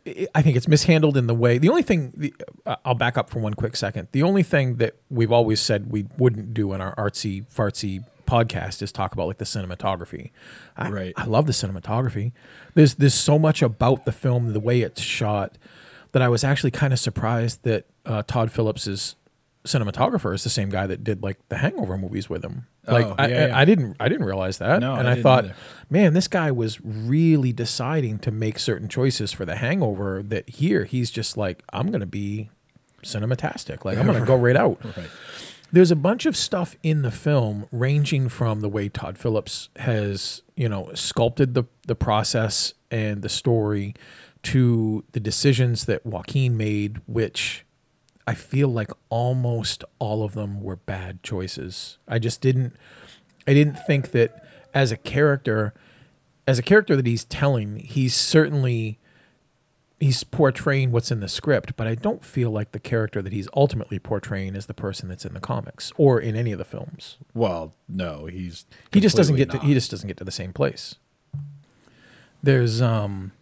I 0.35 0.41
think 0.41 0.57
it's 0.57 0.69
mishandled 0.69 1.19
in 1.19 1.27
the 1.27 1.35
way. 1.35 1.59
The 1.59 1.69
only 1.69 1.83
thing 1.83 2.15
the, 2.17 2.35
uh, 2.65 2.77
I'll 2.83 2.95
back 2.95 3.19
up 3.19 3.29
for 3.29 3.41
one 3.41 3.53
quick 3.53 3.77
second. 3.77 4.09
The 4.13 4.23
only 4.23 4.43
thing 4.43 4.77
that 4.77 4.97
we've 5.11 5.31
always 5.31 5.61
said 5.61 5.93
we 5.93 6.07
wouldn't 6.17 6.55
do 6.55 6.73
in 6.73 6.81
our 6.81 6.97
artsy 6.97 7.45
fartsy 7.55 8.05
podcast 8.27 8.81
is 8.83 8.91
talk 8.91 9.13
about 9.13 9.27
like 9.27 9.39
the 9.39 9.45
cinematography. 9.45 10.31
I, 10.77 10.91
Right. 10.91 11.13
I 11.17 11.25
love 11.25 11.47
the 11.47 11.53
cinematography. 11.53 12.33
There's 12.75 12.95
there's 12.95 13.15
so 13.15 13.39
much 13.39 13.61
about 13.61 14.07
the 14.07 14.13
film, 14.13 14.53
the 14.55 14.61
way 14.61 14.81
it's 14.81 15.03
shot, 15.03 15.59
that 16.13 16.23
I 16.23 16.29
was 16.29 16.45
actually 16.45 16.71
kind 16.71 16.93
of 16.93 16.99
surprised 16.99 17.63
that 17.65 17.87
uh, 18.07 18.23
Todd 18.27 18.51
Phillips's 18.53 19.17
cinematographer 19.65 20.35
is 20.35 20.45
the 20.45 20.51
same 20.51 20.71
guy 20.71 20.87
that 20.87 21.05
did 21.05 21.23
like 21.23 21.37
the 21.49 21.57
Hangover 21.59 21.99
movies 21.99 22.31
with 22.31 22.45
him. 22.45 22.67
Like 22.87 23.05
Oh, 23.07 23.15
I, 23.19 23.27
yeah, 23.29 23.47
yeah. 23.49 23.57
I, 23.57 23.63
I 23.63 23.65
didn't 23.67 23.97
I 24.01 24.09
didn't 24.09 24.25
realize 24.25 24.59
that, 24.59 24.81
No, 24.81 24.95
and 24.95 25.07
I 25.07 25.13
I, 25.13 25.23
thought, 25.23 25.45
either. 25.45 25.55
man, 25.91 26.15
this 26.15 26.27
guy 26.29 26.51
was 26.51 26.81
really 26.83 27.53
deciding 27.53 28.19
to 28.21 28.31
make 28.31 28.59
certain 28.59 28.89
choices 28.89 29.31
for 29.33 29.45
the 29.45 29.57
Hangover. 29.57 30.23
That 30.23 30.49
here 30.49 30.85
he's 30.85 31.11
just 31.11 31.37
like, 31.37 31.63
I'm 31.73 31.91
gonna 31.91 32.07
be 32.07 32.49
cinematastic. 33.03 33.85
Like 33.85 33.99
I'm 33.99 34.07
gonna 34.07 34.25
go 34.27 34.37
right 34.37 34.57
out. 34.57 34.83
Right. 34.97 35.11
There's 35.71 35.91
a 35.91 35.97
bunch 35.97 36.25
of 36.25 36.35
stuff 36.35 36.77
in 36.83 37.03
the 37.03 37.11
film 37.11 37.67
ranging 37.71 38.31
from 38.31 38.61
the 38.61 38.71
way 38.71 38.89
Todd 38.89 39.19
Phillips 39.19 39.69
has, 39.77 40.41
you 40.57 40.69
know, 40.69 40.91
sculpted 40.95 41.53
the 41.53 41.65
the 41.87 41.95
process 41.95 42.73
and 42.91 43.21
the 43.21 43.29
story 43.29 43.95
to 44.45 45.05
the 45.13 45.21
decisions 45.21 45.85
that 45.87 46.07
Joaquin 46.07 46.57
made, 46.57 47.01
which 47.07 47.65
I 48.27 48.35
feel 48.35 48.69
like 48.69 48.91
almost 49.09 49.85
all 49.99 50.23
of 50.23 50.35
them 50.35 50.61
were 50.61 50.77
bad 50.77 51.23
choices. 51.23 51.99
I 52.07 52.19
just 52.19 52.41
didn't 52.41 52.77
I 53.47 53.55
didn't 53.55 53.77
think 53.87 54.11
that 54.11 54.45
as 54.75 54.93
a 54.93 54.97
character 54.97 55.73
as 56.47 56.59
a 56.59 56.63
character 56.63 56.97
that 56.97 57.07
he's 57.07 57.25
telling, 57.25 57.77
he's 57.77 58.15
certainly 58.15 58.99
he's 60.01 60.23
portraying 60.25 60.93
what's 60.93 61.11
in 61.11 61.21
the 61.21 61.29
script, 61.29 61.77
but 61.77 61.87
I 61.87 61.95
don't 61.95 62.25
feel 62.25 62.51
like 62.51 62.73
the 62.73 62.79
character 62.79 63.21
that 63.21 63.33
he's 63.33 63.49
ultimately 63.55 63.99
portraying 63.99 64.55
is 64.55 64.67
the 64.67 64.75
person 64.75 65.09
that's 65.09 65.25
in 65.25 65.35
the 65.35 65.41
comics 65.41 65.93
or 65.97 66.21
in 66.21 66.37
any 66.37 66.53
of 66.53 66.59
the 66.59 66.65
films. 66.65 67.17
Well, 67.35 67.75
no, 67.89 68.27
he's 68.27 68.67
He 68.93 69.01
just 69.01 69.17
doesn't 69.17 69.37
get 69.37 69.51
to 69.51 69.59
he 69.59 69.75
just 69.75 69.91
doesn't 69.91 70.07
get 70.07 70.17
to 70.19 70.25
the 70.25 70.31
same 70.31 70.53
place. 70.53 70.97
There's 72.43 72.81
um 72.81 73.33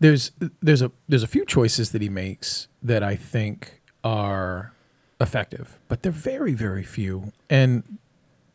there's 0.00 0.32
there's 0.60 0.82
a 0.82 0.90
there's 1.08 1.22
a 1.22 1.28
few 1.28 1.44
choices 1.44 1.92
that 1.92 2.02
he 2.02 2.08
makes 2.08 2.68
that 2.82 3.02
I 3.02 3.16
think 3.16 3.80
are 4.02 4.72
effective, 5.20 5.78
but 5.88 6.02
they're 6.02 6.12
very 6.12 6.54
very 6.54 6.84
few. 6.84 7.32
And 7.48 7.98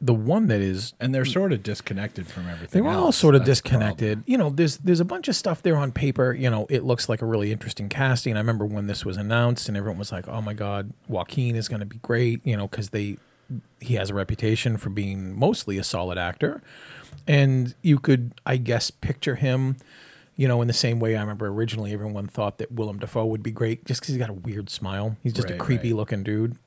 the 0.02 0.14
one 0.14 0.48
that 0.48 0.62
is 0.62 0.94
and 1.00 1.16
they're 1.16 1.26
sort 1.26 1.54
of 1.54 1.64
disconnected 1.64 2.28
from 2.28 2.48
everything. 2.48 2.70
they 2.72 2.88
were 2.88 2.94
all 2.94 3.12
sort 3.12 3.36
of 3.36 3.42
That's 3.42 3.62
disconnected. 3.62 4.24
You 4.26 4.38
know, 4.38 4.50
there's 4.50 4.78
there's 4.78 5.00
a 5.00 5.06
bunch 5.06 5.28
of 5.28 5.36
stuff 5.36 5.62
there 5.64 5.78
on 5.78 5.92
paper. 5.92 6.34
You 6.34 6.50
know, 6.50 6.68
it 6.70 6.84
looks 6.84 7.08
like 7.08 7.22
a 7.22 7.26
really 7.26 7.52
interesting 7.52 7.90
casting. 7.90 8.36
I 8.36 8.40
remember 8.40 8.66
when 8.66 8.88
this 8.88 9.06
was 9.06 9.18
announced, 9.18 9.68
and 9.68 9.78
everyone 9.78 9.98
was 10.00 10.12
like, 10.12 10.28
"Oh 10.28 10.42
my 10.42 10.54
God, 10.54 10.92
Joaquin 11.08 11.56
is 11.56 11.68
going 11.68 11.80
to 11.80 11.86
be 11.86 11.98
great." 11.98 12.42
You 12.44 12.58
know, 12.58 12.68
because 12.68 12.90
they 12.90 13.18
he 13.80 13.96
has 13.96 14.10
a 14.10 14.14
reputation 14.14 14.78
for 14.78 14.90
being 14.90 15.38
mostly 15.38 15.78
a 15.78 15.84
solid 15.84 16.18
actor, 16.18 16.62
and 17.28 17.74
you 17.82 18.00
could, 18.00 18.34
I 18.46 18.58
guess, 18.58 18.92
picture 18.92 19.36
him. 19.36 19.78
You 20.36 20.48
know, 20.48 20.62
in 20.62 20.68
the 20.68 20.74
same 20.74 21.00
way, 21.00 21.16
I 21.16 21.22
remember 21.22 21.48
originally 21.48 21.94
everyone 21.94 22.28
thought 22.28 22.58
that 22.58 22.72
Willem 22.72 23.00
Dafoe 23.00 23.26
would 23.26 23.44
be 23.44 23.52
great 23.52 23.86
just 23.86 24.02
because 24.02 24.16
he's 24.16 24.20
got 24.20 24.30
a 24.30 24.34
weird 24.34 24.70
smile. 24.70 25.18
He's 25.24 25.34
just 25.34 25.50
a 25.50 25.58
creepy 25.58 25.94
right. 25.94 25.98
looking 25.98 26.24
dude. 26.24 26.58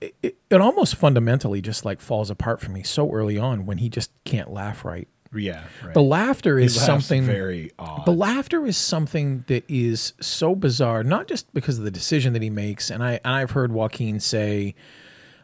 it, 0.00 0.14
it, 0.22 0.36
it 0.50 0.60
almost 0.60 0.96
fundamentally 0.96 1.60
just 1.60 1.84
like 1.84 2.00
falls 2.00 2.30
apart 2.30 2.60
for 2.60 2.70
me 2.70 2.82
so 2.82 3.12
early 3.12 3.38
on 3.38 3.66
when 3.66 3.78
he 3.78 3.88
just 3.88 4.10
can't 4.24 4.52
laugh 4.52 4.84
right. 4.84 5.08
Yeah, 5.34 5.64
right. 5.84 5.92
The 5.92 6.02
laughter 6.02 6.58
is 6.58 6.80
something 6.80 7.24
very 7.24 7.72
odd. 7.78 8.06
The 8.06 8.12
laughter 8.12 8.64
is 8.64 8.76
something 8.76 9.44
that 9.48 9.64
is 9.68 10.12
so 10.20 10.54
bizarre, 10.54 11.02
not 11.02 11.26
just 11.26 11.52
because 11.52 11.78
of 11.78 11.84
the 11.84 11.90
decision 11.90 12.32
that 12.34 12.42
he 12.42 12.50
makes, 12.50 12.90
and 12.90 13.02
I 13.02 13.20
and 13.24 13.34
I've 13.34 13.50
heard 13.50 13.72
Joaquin 13.72 14.20
say 14.20 14.74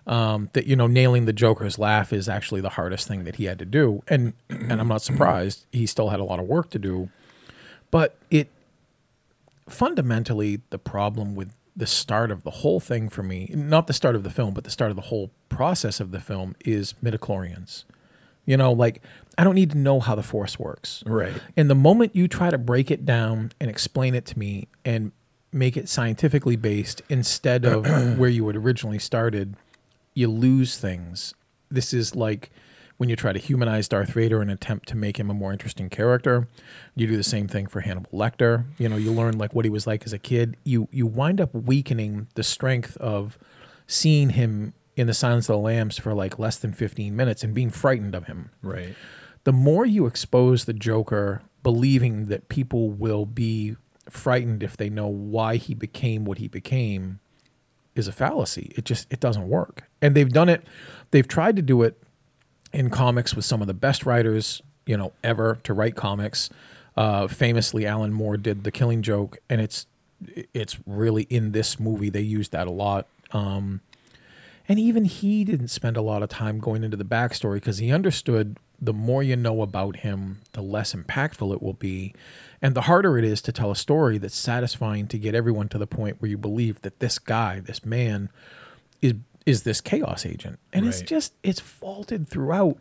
um, 0.07 0.51
that 0.53 0.67
you 0.67 0.77
know 0.77 0.87
nailing 0.87 1.27
the 1.27 1.33
Joker's 1.33 1.79
laugh 1.79 2.13
is 2.13 2.29
actually 2.29 2.61
the 2.61 2.71
hardest 2.71 3.07
thing 3.07 3.25
that 3.25 3.37
he 3.37 3.45
had 3.45 3.59
to 3.59 3.65
do, 3.65 4.03
and 4.09 4.35
and 4.51 4.81
I'm 4.81 4.89
not 4.89 5.03
surprised. 5.03 5.67
He 5.73 5.87
still 5.87 6.09
had 6.09 6.21
a 6.21 6.25
lot 6.25 6.39
of 6.39 6.47
work 6.47 6.71
to 6.71 6.79
do, 6.79 7.11
but 7.91 8.17
it 8.31 8.49
fundamentally 9.69 10.61
the 10.71 10.79
problem 10.79 11.35
with 11.35 11.55
the 11.75 11.87
start 11.87 12.31
of 12.31 12.43
the 12.43 12.51
whole 12.51 12.81
thing 12.81 13.09
for 13.09 13.23
me, 13.23 13.51
not 13.55 13.87
the 13.87 13.93
start 13.93 14.15
of 14.15 14.25
the 14.25 14.31
film, 14.31 14.53
but 14.53 14.65
the 14.65 14.71
start 14.71 14.91
of 14.91 14.97
the 14.97 15.03
whole 15.03 15.31
process 15.49 16.01
of 16.01 16.11
the 16.11 16.21
film 16.21 16.55
is 16.65 16.95
midichlorians. 17.03 17.85
You 18.45 18.57
know, 18.57 18.73
like 18.73 19.01
I 19.39 19.45
don't 19.45 19.55
need 19.55 19.71
to 19.71 19.79
know 19.79 20.01
how 20.01 20.15
the 20.15 20.23
force 20.23 20.59
works. 20.59 21.03
Right. 21.07 21.33
And 21.57 21.71
the 21.71 21.75
moment 21.75 22.15
you 22.15 22.29
try 22.29 22.51
to 22.51 22.59
break 22.59 22.91
it 22.91 23.07
down 23.07 23.53
and 23.61 23.71
explain 23.71 24.15
it 24.15 24.27
to 24.27 24.39
me 24.39 24.69
and 24.85 25.13
make 25.53 25.77
it 25.77 25.89
scientifically 25.89 26.57
based 26.57 27.03
instead 27.09 27.65
of 27.65 27.87
where 28.19 28.31
you 28.31 28.47
had 28.49 28.57
originally 28.57 28.99
started, 28.99 29.57
you 30.15 30.29
lose 30.29 30.79
things. 30.79 31.35
This 31.71 31.93
is 31.93 32.15
like 32.15 32.51
when 32.99 33.09
you 33.09 33.17
try 33.17 33.33
to 33.33 33.39
humanize 33.39 33.89
Darth 33.89 34.11
Vader 34.11 34.41
and 34.41 34.51
attempt 34.51 34.89
to 34.89 34.97
make 34.97 35.19
him 35.19 35.31
a 35.31 35.35
more 35.35 35.53
interesting 35.53 35.89
character. 35.89 36.47
You 36.95 37.07
do 37.07 37.17
the 37.17 37.23
same 37.23 37.49
thing 37.49 37.67
for 37.67 37.81
Hannibal 37.81 38.11
Lecter. 38.13 38.67
You 38.79 38.89
know, 38.89 38.97
you 38.97 39.11
learn 39.11 39.39
like 39.39 39.55
what 39.55 39.65
he 39.65 39.71
was 39.71 39.87
like 39.87 40.05
as 40.05 40.13
a 40.13 40.19
kid. 40.19 40.57
You 40.65 40.89
you 40.93 41.07
wind 41.07 41.41
up 41.41 41.55
weakening 41.55 42.29
the 42.35 42.43
strength 42.43 42.97
of 42.99 43.39
seeing 43.87 44.31
him 44.31 44.75
in 44.97 45.07
the 45.07 45.15
Silence 45.15 45.49
of 45.49 45.55
the 45.55 45.59
Lambs 45.59 45.99
for 45.99 46.15
like 46.15 46.39
less 46.39 46.59
than 46.59 46.73
15 46.73 47.15
minutes 47.15 47.43
and 47.43 47.55
being 47.55 47.71
frightened 47.71 48.15
of 48.15 48.27
him 48.27 48.51
right. 48.63 48.95
the 49.45 49.53
more 49.53 49.87
you 49.87 50.07
expose 50.07 50.65
the 50.65 50.73
Joker 50.73 51.43
believing 51.63 52.27
that 52.27 52.49
people 52.49 52.91
will 52.91 53.25
be 53.25 53.77
frightened 54.09 54.63
if 54.63 54.77
they 54.77 54.91
know 54.91 55.07
why 55.07 55.57
he 55.57 55.75
became 55.75 56.25
what 56.25 56.39
he 56.39 56.49
became 56.49 57.21
is 57.95 58.09
a 58.09 58.13
fallacy. 58.13 58.73
It 58.77 58.85
just 58.85 59.07
it 59.13 59.21
doesn't 59.21 59.49
work. 59.49 59.85
And 60.01 60.15
they've 60.15 60.29
done 60.29 60.49
it 60.49 60.67
they've 61.11 61.29
tried 61.29 61.57
to 61.57 61.63
do 61.63 61.83
it 61.83 62.01
in 62.73 62.91
comics 62.91 63.35
with 63.35 63.45
some 63.45 63.61
of 63.61 63.67
the 63.67 63.75
best 63.75 64.07
writers, 64.07 64.63
you 64.87 64.97
know, 64.97 65.13
ever 65.23 65.59
to 65.65 65.75
write 65.75 65.95
comics. 65.95 66.51
Uh, 66.97 67.27
famously 67.27 67.87
Alan 67.87 68.13
Moore 68.13 68.37
did 68.37 68.65
The 68.65 68.71
Killing 68.71 69.03
Joke 69.03 69.39
and 69.49 69.61
it's 69.61 69.87
it's 70.55 70.79
really 70.87 71.25
in 71.25 71.53
this 71.53 71.81
movie 71.81 72.11
they 72.11 72.21
used 72.21 72.53
that 72.53 72.67
a 72.67 72.73
lot. 72.73 73.07
Um 73.33 73.81
and 74.69 74.79
even 74.79 75.05
he 75.05 75.45
didn't 75.45 75.69
spend 75.69 75.97
a 75.97 76.03
lot 76.03 76.23
of 76.23 76.29
time 76.29 76.59
going 76.59 76.85
into 76.85 76.97
the 76.97 77.05
backstory 77.05 77.55
because 77.55 77.79
he 77.79 77.93
understood 77.93 78.57
the 78.83 78.93
more 78.93 79.23
you 79.23 79.37
know 79.37 79.63
about 79.63 79.99
him, 79.99 80.41
the 80.53 80.61
less 80.61 80.93
impactful 80.93 81.55
it 81.55 81.63
will 81.63 81.73
be. 81.73 82.13
And 82.65 82.75
the 82.77 82.83
harder 82.83 83.19
it 83.19 83.25
is 83.25 83.43
to 83.43 83.53
tell 83.53 83.73
a 83.73 83.77
story 83.77 84.19
that's 84.19 84.37
satisfying 84.37 85.09
to 85.09 85.19
get 85.19 85.35
everyone 85.35 85.69
to 85.71 85.79
the 85.79 85.87
point 85.87 86.23
where 86.23 86.31
you 86.31 86.39
believe 86.39 86.81
that 86.83 87.01
this 87.01 87.19
guy, 87.19 87.59
this 87.61 87.85
man, 87.85 88.29
is 89.01 89.15
is 89.45 89.65
this 89.65 89.81
chaos 89.81 90.25
agent. 90.25 90.61
And 90.73 90.87
it's 90.87 91.03
just 91.03 91.35
it's 91.43 91.59
faulted 91.61 92.29
throughout. 92.29 92.81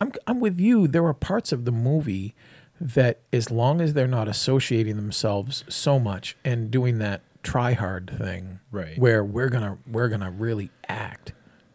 I'm 0.00 0.12
I'm 0.28 0.38
with 0.38 0.60
you. 0.60 0.86
There 0.86 1.04
are 1.04 1.14
parts 1.14 1.50
of 1.50 1.64
the 1.64 1.72
movie 1.72 2.34
that 2.80 3.20
as 3.32 3.50
long 3.50 3.80
as 3.80 3.94
they're 3.94 4.06
not 4.06 4.28
associating 4.28 4.94
themselves 4.96 5.64
so 5.68 5.98
much 5.98 6.36
and 6.44 6.70
doing 6.70 6.98
that 6.98 7.22
try 7.42 7.72
hard 7.72 8.10
thing 8.18 8.60
Right. 8.70 8.98
where 8.98 9.24
we're 9.24 9.48
gonna 9.48 9.78
we're 9.90 10.08
gonna 10.08 10.30
really 10.30 10.70
act 10.88 11.32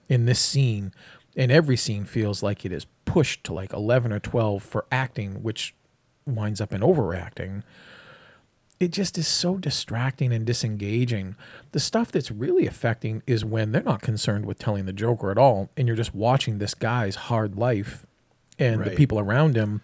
in 0.09 0.25
this 0.25 0.39
scene 0.39 0.93
and 1.35 1.51
every 1.51 1.77
scene 1.77 2.03
feels 2.05 2.43
like 2.43 2.65
it 2.65 2.71
is 2.73 2.85
pushed 3.05 3.43
to 3.45 3.53
like 3.53 3.71
11 3.73 4.11
or 4.13 4.19
12 4.19 4.61
for 4.61 4.85
acting 4.91 5.41
which 5.43 5.73
winds 6.25 6.61
up 6.61 6.73
in 6.73 6.83
overacting 6.83 7.63
it 8.81 8.91
just 8.91 9.15
is 9.15 9.27
so 9.27 9.57
distracting 9.57 10.33
and 10.33 10.43
disengaging. 10.43 11.35
The 11.71 11.79
stuff 11.79 12.11
that's 12.11 12.31
really 12.31 12.65
affecting 12.65 13.21
is 13.27 13.45
when 13.45 13.71
they're 13.71 13.83
not 13.83 14.01
concerned 14.01 14.47
with 14.47 14.57
telling 14.57 14.87
the 14.87 14.91
joker 14.91 15.29
at 15.29 15.37
all 15.37 15.69
and 15.77 15.87
you're 15.87 15.95
just 15.95 16.15
watching 16.15 16.57
this 16.57 16.73
guy's 16.73 17.15
hard 17.15 17.55
life 17.55 18.07
and 18.57 18.83
the 18.83 18.91
people 18.91 19.19
around 19.19 19.55
him 19.55 19.81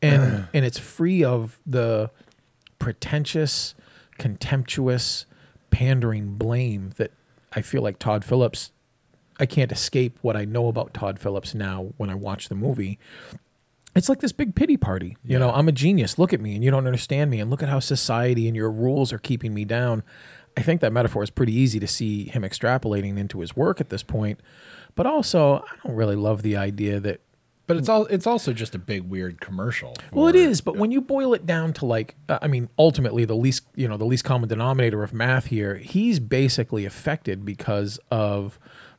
and 0.00 0.48
and 0.54 0.64
it's 0.64 0.78
free 0.78 1.22
of 1.22 1.58
the 1.66 2.10
pretentious 2.78 3.74
contemptuous 4.16 5.26
pandering 5.70 6.34
blame 6.34 6.92
that 6.96 7.12
i 7.52 7.62
feel 7.62 7.82
like 7.82 7.98
todd 7.98 8.24
phillips 8.24 8.70
i 9.38 9.46
can't 9.46 9.72
escape 9.72 10.18
what 10.22 10.36
i 10.36 10.44
know 10.44 10.68
about 10.68 10.92
todd 10.92 11.18
phillips 11.18 11.54
now 11.54 11.92
when 11.96 12.10
i 12.10 12.14
watch 12.14 12.48
the 12.48 12.54
movie 12.54 12.98
it's 13.98 14.08
like 14.08 14.20
this 14.20 14.32
big 14.32 14.54
pity 14.54 14.76
party. 14.76 15.16
You 15.24 15.38
know, 15.38 15.50
I'm 15.50 15.68
a 15.68 15.72
genius. 15.72 16.18
Look 16.18 16.32
at 16.32 16.40
me, 16.40 16.54
and 16.54 16.64
you 16.64 16.70
don't 16.70 16.86
understand 16.86 17.30
me. 17.30 17.40
And 17.40 17.50
look 17.50 17.62
at 17.62 17.68
how 17.68 17.80
society 17.80 18.46
and 18.46 18.54
your 18.56 18.70
rules 18.70 19.12
are 19.12 19.18
keeping 19.18 19.52
me 19.52 19.64
down. 19.64 20.04
I 20.56 20.62
think 20.62 20.80
that 20.80 20.92
metaphor 20.92 21.22
is 21.22 21.30
pretty 21.30 21.52
easy 21.52 21.80
to 21.80 21.86
see 21.86 22.24
him 22.24 22.42
extrapolating 22.42 23.18
into 23.18 23.40
his 23.40 23.56
work 23.56 23.80
at 23.80 23.90
this 23.90 24.02
point. 24.02 24.40
But 24.94 25.06
also, 25.06 25.64
I 25.66 25.76
don't 25.84 25.96
really 25.96 26.16
love 26.16 26.42
the 26.42 26.56
idea 26.56 27.00
that. 27.00 27.20
But 27.66 27.76
it's 27.76 27.88
all 27.88 28.06
it's 28.06 28.26
also 28.26 28.52
just 28.54 28.74
a 28.74 28.78
big 28.78 29.02
weird 29.02 29.40
commercial. 29.40 29.94
Well, 30.12 30.28
it 30.28 30.36
is. 30.36 30.44
for- 30.44 30.50
is, 30.50 30.60
but 30.62 30.76
when 30.76 30.90
you 30.90 31.00
boil 31.00 31.34
it 31.34 31.44
down 31.44 31.72
to 31.74 31.84
like, 31.84 32.14
uh, 32.28 32.38
I 32.40 32.46
mean, 32.46 32.70
ultimately 32.78 33.24
the 33.24 33.36
least, 33.36 33.64
you 33.74 33.86
know, 33.88 33.96
the 33.96 34.06
least 34.06 34.24
common 34.24 34.48
denominator 34.48 35.02
of 35.02 35.12
math 35.12 35.46
here, 35.46 35.76
he's 35.76 36.18
basically 36.18 36.86
affected 36.86 37.44
because 37.44 38.00
of 38.10 38.58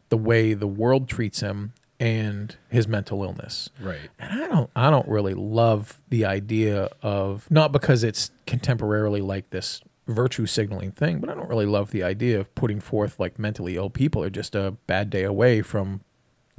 the 0.09 0.17
way 0.17 0.53
the 0.53 0.67
world 0.67 1.07
treats 1.07 1.39
him 1.39 1.73
and 1.99 2.55
his 2.69 2.87
mental 2.87 3.23
illness. 3.23 3.69
Right. 3.81 4.09
And 4.19 4.43
I 4.43 4.47
don't 4.47 4.69
I 4.75 4.89
don't 4.89 5.07
really 5.07 5.33
love 5.33 6.01
the 6.09 6.25
idea 6.25 6.89
of 7.01 7.49
not 7.51 7.71
because 7.71 8.03
it's 8.03 8.31
contemporarily 8.47 9.21
like 9.25 9.49
this 9.49 9.81
virtue 10.07 10.45
signaling 10.45 10.91
thing, 10.91 11.19
but 11.19 11.29
I 11.29 11.35
don't 11.35 11.49
really 11.49 11.65
love 11.65 11.91
the 11.91 12.01
idea 12.03 12.39
of 12.39 12.53
putting 12.55 12.79
forth 12.79 13.19
like 13.19 13.37
mentally 13.37 13.75
ill 13.75 13.89
people 13.89 14.23
are 14.23 14.29
just 14.29 14.55
a 14.55 14.71
bad 14.87 15.09
day 15.09 15.23
away 15.23 15.61
from 15.61 16.01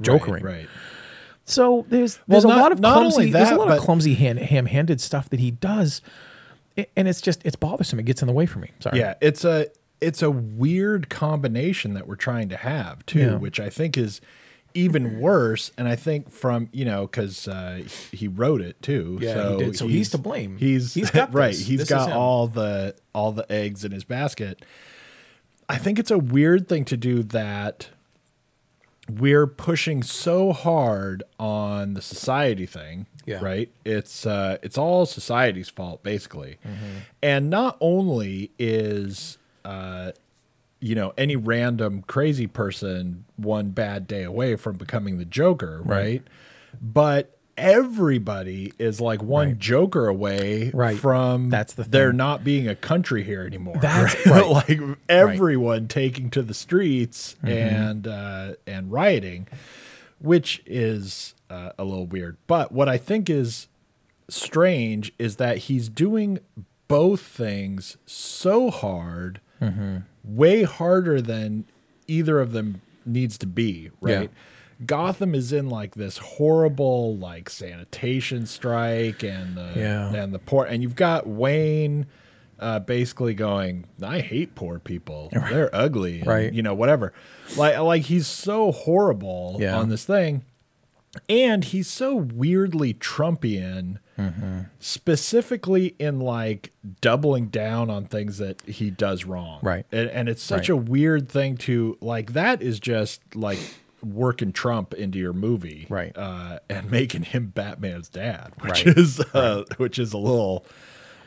jokering. 0.01 0.43
Right. 0.43 0.53
right. 0.55 0.67
So 1.43 1.85
there's 1.89 2.17
Well, 2.19 2.23
there's 2.27 2.43
a 2.45 2.47
not- 2.47 2.57
lot 2.59 2.71
of 2.71 2.81
clumsy 2.81 3.15
only 3.15 3.31
there's 3.31 3.49
a 3.49 3.55
lot 3.55 3.71
of 3.71 3.79
clumsy 3.79 4.13
hand, 4.13 4.39
ham-handed 4.39 5.01
stuff 5.01 5.29
that 5.31 5.39
he 5.39 5.51
does, 5.51 6.01
and 6.95 7.07
it's 7.07 7.19
just 7.19 7.41
it's 7.45 7.55
bothersome. 7.55 7.99
It 7.99 8.03
gets 8.05 8.21
in 8.21 8.27
the 8.27 8.33
way 8.33 8.45
for 8.45 8.59
me. 8.59 8.71
Sorry. 8.79 8.99
Yeah, 8.99 9.15
it's 9.21 9.43
a 9.43 9.67
it's 9.99 10.21
a 10.21 10.31
weird 10.31 11.09
combination 11.09 11.93
that 11.95 12.07
we're 12.07 12.15
trying 12.15 12.47
to 12.49 12.57
have 12.57 13.05
too, 13.05 13.19
Yeah. 13.19 13.35
which 13.35 13.59
I 13.59 13.69
think 13.69 13.97
is 13.97 14.21
even 14.73 15.19
worse. 15.19 15.71
And 15.77 15.87
I 15.87 15.95
think 15.95 16.29
from 16.31 16.69
you 16.71 16.85
know 16.85 17.07
because 17.07 17.47
uh, 17.47 17.83
he 18.11 18.27
wrote 18.27 18.61
it 18.61 18.81
too. 18.81 19.17
Yeah, 19.21 19.27
he 19.29 19.33
so 19.39 19.57
did. 19.59 19.77
So 19.77 19.87
he's 19.87 20.09
to 20.11 20.17
blame. 20.17 20.57
He's 20.57 20.95
right, 20.95 21.01
He's 21.01 21.11
got 21.11 21.33
right. 21.33 21.47
this. 21.51 21.67
He's 21.67 21.79
This 21.81 21.89
got 21.89 22.11
all 22.11 22.47
the 22.47 22.95
all 23.13 23.31
the 23.31 23.49
eggs 23.51 23.83
in 23.85 23.91
his 23.91 24.03
basket. 24.03 24.63
I 25.69 25.77
think 25.77 25.99
it's 25.99 26.11
a 26.11 26.17
weird 26.17 26.67
thing 26.67 26.83
to 26.85 26.97
do 26.97 27.23
that. 27.23 27.89
We're 29.09 29.47
pushing 29.47 30.03
so 30.03 30.53
hard 30.53 31.23
on 31.39 31.95
the 31.95 32.01
society 32.01 32.65
thing, 32.65 33.07
Yeah. 33.25 33.39
right? 33.43 33.69
It's 33.83 34.25
uh, 34.25 34.57
it's 34.61 34.77
all 34.77 35.05
society's 35.05 35.69
fault 35.69 36.01
basically, 36.03 36.57
Mm-hmm. 36.65 36.97
and 37.21 37.49
not 37.49 37.77
only 37.81 38.51
is 38.59 39.37
uh, 39.65 40.11
you 40.81 40.95
know 40.95 41.13
any 41.17 41.35
random 41.35 42.03
crazy 42.07 42.47
person 42.47 43.23
one 43.37 43.69
bad 43.69 44.07
day 44.07 44.23
away 44.23 44.55
from 44.57 44.75
becoming 44.75 45.17
the 45.17 45.25
Joker, 45.25 45.81
right? 45.85 45.97
Right. 46.01 46.23
But 46.81 47.37
everybody 47.57 48.73
is 48.79 48.99
like 48.99 49.21
one 49.21 49.49
Right. 49.49 49.59
Joker 49.59 50.07
away 50.07 50.71
Right. 50.73 50.97
from 50.97 51.49
That's 51.49 51.73
the 51.73 51.83
there 51.83 52.09
thing. 52.09 52.17
not 52.17 52.43
being 52.43 52.67
a 52.67 52.75
country 52.75 53.23
here 53.23 53.43
anymore. 53.45 53.77
That's 53.81 54.25
right? 54.25 54.47
like 54.47 54.79
everyone 55.07 55.87
taking 55.87 56.29
to 56.31 56.41
the 56.41 56.53
streets 56.53 57.35
and 57.43 58.07
uh, 58.07 58.53
and 58.65 58.91
rioting, 58.91 59.47
which 60.19 60.63
is 60.65 61.35
uh, 61.49 61.71
a 61.77 61.83
little 61.83 62.07
weird. 62.07 62.37
But 62.47 62.71
what 62.71 62.87
I 62.89 62.97
think 62.97 63.29
is 63.29 63.67
strange 64.29 65.11
is 65.19 65.35
that 65.35 65.57
he's 65.57 65.89
doing 65.89 66.39
both 66.87 67.21
things 67.21 67.97
so 68.05 68.69
hard, 68.71 69.39
way 70.23 70.63
harder 70.63 71.21
than 71.21 71.65
either 72.07 72.39
of 72.39 72.51
them 72.51 72.81
needs 73.05 73.37
to 73.39 73.47
be, 73.47 73.89
right? 74.01 74.29
Gotham 74.85 75.35
is 75.35 75.53
in 75.53 75.69
like 75.69 75.93
this 75.95 76.17
horrible 76.17 77.15
like 77.15 77.49
sanitation 77.49 78.45
strike 78.47 79.23
and 79.23 79.55
the 79.55 79.71
Yeah. 79.75 80.13
and 80.13 80.33
the 80.33 80.39
poor 80.39 80.65
and 80.65 80.81
you've 80.81 80.95
got 80.95 81.27
Wayne 81.27 82.07
uh, 82.59 82.79
basically 82.79 83.33
going, 83.33 83.85
I 84.03 84.19
hate 84.19 84.53
poor 84.53 84.77
people. 84.79 85.29
They're 85.31 85.73
ugly. 85.75 86.19
and, 86.19 86.27
Right. 86.27 86.53
You 86.53 86.61
know, 86.61 86.73
whatever. 86.75 87.11
Like 87.57 87.77
like 87.79 88.03
he's 88.03 88.27
so 88.27 88.71
horrible 88.71 89.57
Yeah. 89.59 89.77
on 89.77 89.89
this 89.89 90.05
thing. 90.05 90.43
And 91.27 91.63
he's 91.65 91.87
so 91.87 92.15
weirdly 92.15 92.93
Trumpian, 92.93 93.97
specifically 94.79 95.95
in 95.99 96.19
like 96.19 96.71
doubling 97.01 97.47
down 97.47 97.89
on 97.89 98.05
things 98.05 98.37
that 98.37 98.61
he 98.63 98.89
does 98.89 99.25
wrong. 99.25 99.59
Right. 99.61 99.85
And, 99.91 100.09
and 100.09 100.29
it's 100.29 100.43
such 100.43 100.69
Right. 100.69 100.77
a 100.77 100.77
weird 100.77 101.29
thing 101.29 101.57
to 101.57 101.97
like, 102.01 102.33
that 102.33 102.61
is 102.61 102.79
just 102.79 103.35
like 103.35 103.59
working 104.03 104.51
Trump 104.51 104.93
into 104.93 105.19
your 105.19 105.33
movie. 105.33 105.85
Right. 105.89 106.15
Uh, 106.17 106.59
and 106.69 106.89
making 106.89 107.23
him 107.23 107.47
Batman's 107.47 108.09
dad, 108.09 108.53
which 108.61 108.85
Right. 108.85 108.97
is, 108.97 109.19
uh, 109.33 109.63
which 109.77 109.99
is 109.99 110.13
a 110.13 110.17
little 110.17 110.65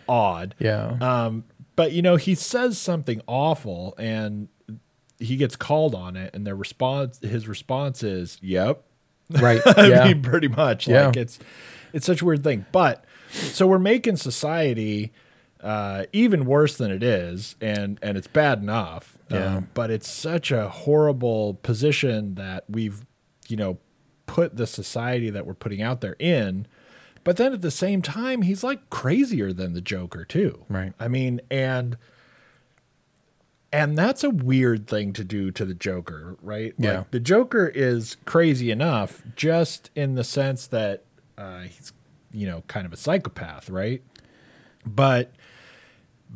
odd. 0.09 0.55
Yeah. 0.59 0.97
Um, 1.01 1.45
but 1.77 1.93
you 1.93 2.03
know, 2.03 2.17
he 2.17 2.35
says 2.35 2.79
something 2.79 3.21
awful 3.27 3.95
and 3.99 4.49
he 5.19 5.37
gets 5.37 5.57
called 5.57 5.95
on 5.95 6.17
it 6.17 6.35
and 6.35 6.47
their 6.47 6.57
response 6.57 7.19
his 7.21 7.47
response 7.49 8.03
is, 8.03 8.39
Yep. 8.43 8.83
Right. 9.31 9.61
I 9.79 9.89
Yeah. 9.89 10.05
mean 10.07 10.23
pretty 10.23 10.49
much. 10.49 10.87
Yeah. 10.89 11.07
Like 11.07 11.17
it's 11.17 11.39
it's 11.93 12.07
such 12.07 12.23
a 12.23 12.25
weird 12.25 12.45
thing. 12.45 12.67
But 12.73 13.05
so 13.31 13.67
we're 13.67 13.79
making 13.79 14.17
society 14.17 15.13
uh, 15.61 16.05
even 16.13 16.45
worse 16.45 16.77
than 16.77 16.91
it 16.91 17.03
is, 17.03 17.57
and 17.61 17.99
and 18.03 18.17
it's 18.17 18.27
bad 18.27 18.61
enough. 18.61 19.17
Yeah. 19.31 19.57
Um, 19.57 19.69
but 19.75 19.91
it's 19.91 20.09
such 20.09 20.51
a 20.53 20.69
horrible 20.69 21.55
position 21.55 22.35
that 22.35 22.65
we've, 22.69 23.07
you 23.49 23.57
know, 23.57 23.79
put 24.27 24.57
the 24.57 24.67
society 24.67 25.31
that 25.31 25.47
we're 25.47 25.55
putting 25.55 25.81
out 25.81 26.01
there 26.03 26.17
in. 26.19 26.67
But 27.25 27.39
then 27.39 27.55
at 27.55 27.63
the 27.63 27.71
same 27.71 28.03
time, 28.03 28.43
he's 28.43 28.63
like 28.63 28.91
crazier 28.91 29.51
than 29.53 29.73
the 29.73 29.81
Joker 29.81 30.27
too. 30.27 30.67
Right. 30.69 30.93
I 31.01 31.09
mean, 31.09 31.41
and 31.51 31.97
and 33.75 33.99
that's 33.99 34.23
a 34.23 34.31
weird 34.31 34.87
thing 34.87 35.13
to 35.15 35.25
do 35.25 35.51
to 35.51 35.65
the 35.65 35.75
Joker, 35.75 36.37
right? 36.41 36.73
Yeah. 36.79 36.99
Like, 36.99 37.11
the 37.11 37.21
Joker 37.21 37.67
is 37.67 38.17
crazy 38.25 38.71
enough, 38.71 39.23
just 39.35 39.91
in 39.97 40.15
the 40.15 40.23
sense 40.25 40.67
that 40.69 41.03
uh, 41.37 41.63
he's, 41.63 41.93
you 42.33 42.47
know, 42.47 42.63
kind 42.69 42.87
of 42.87 42.93
a 42.93 42.97
psychopath, 42.97 43.69
right? 43.69 44.03
But 44.87 45.33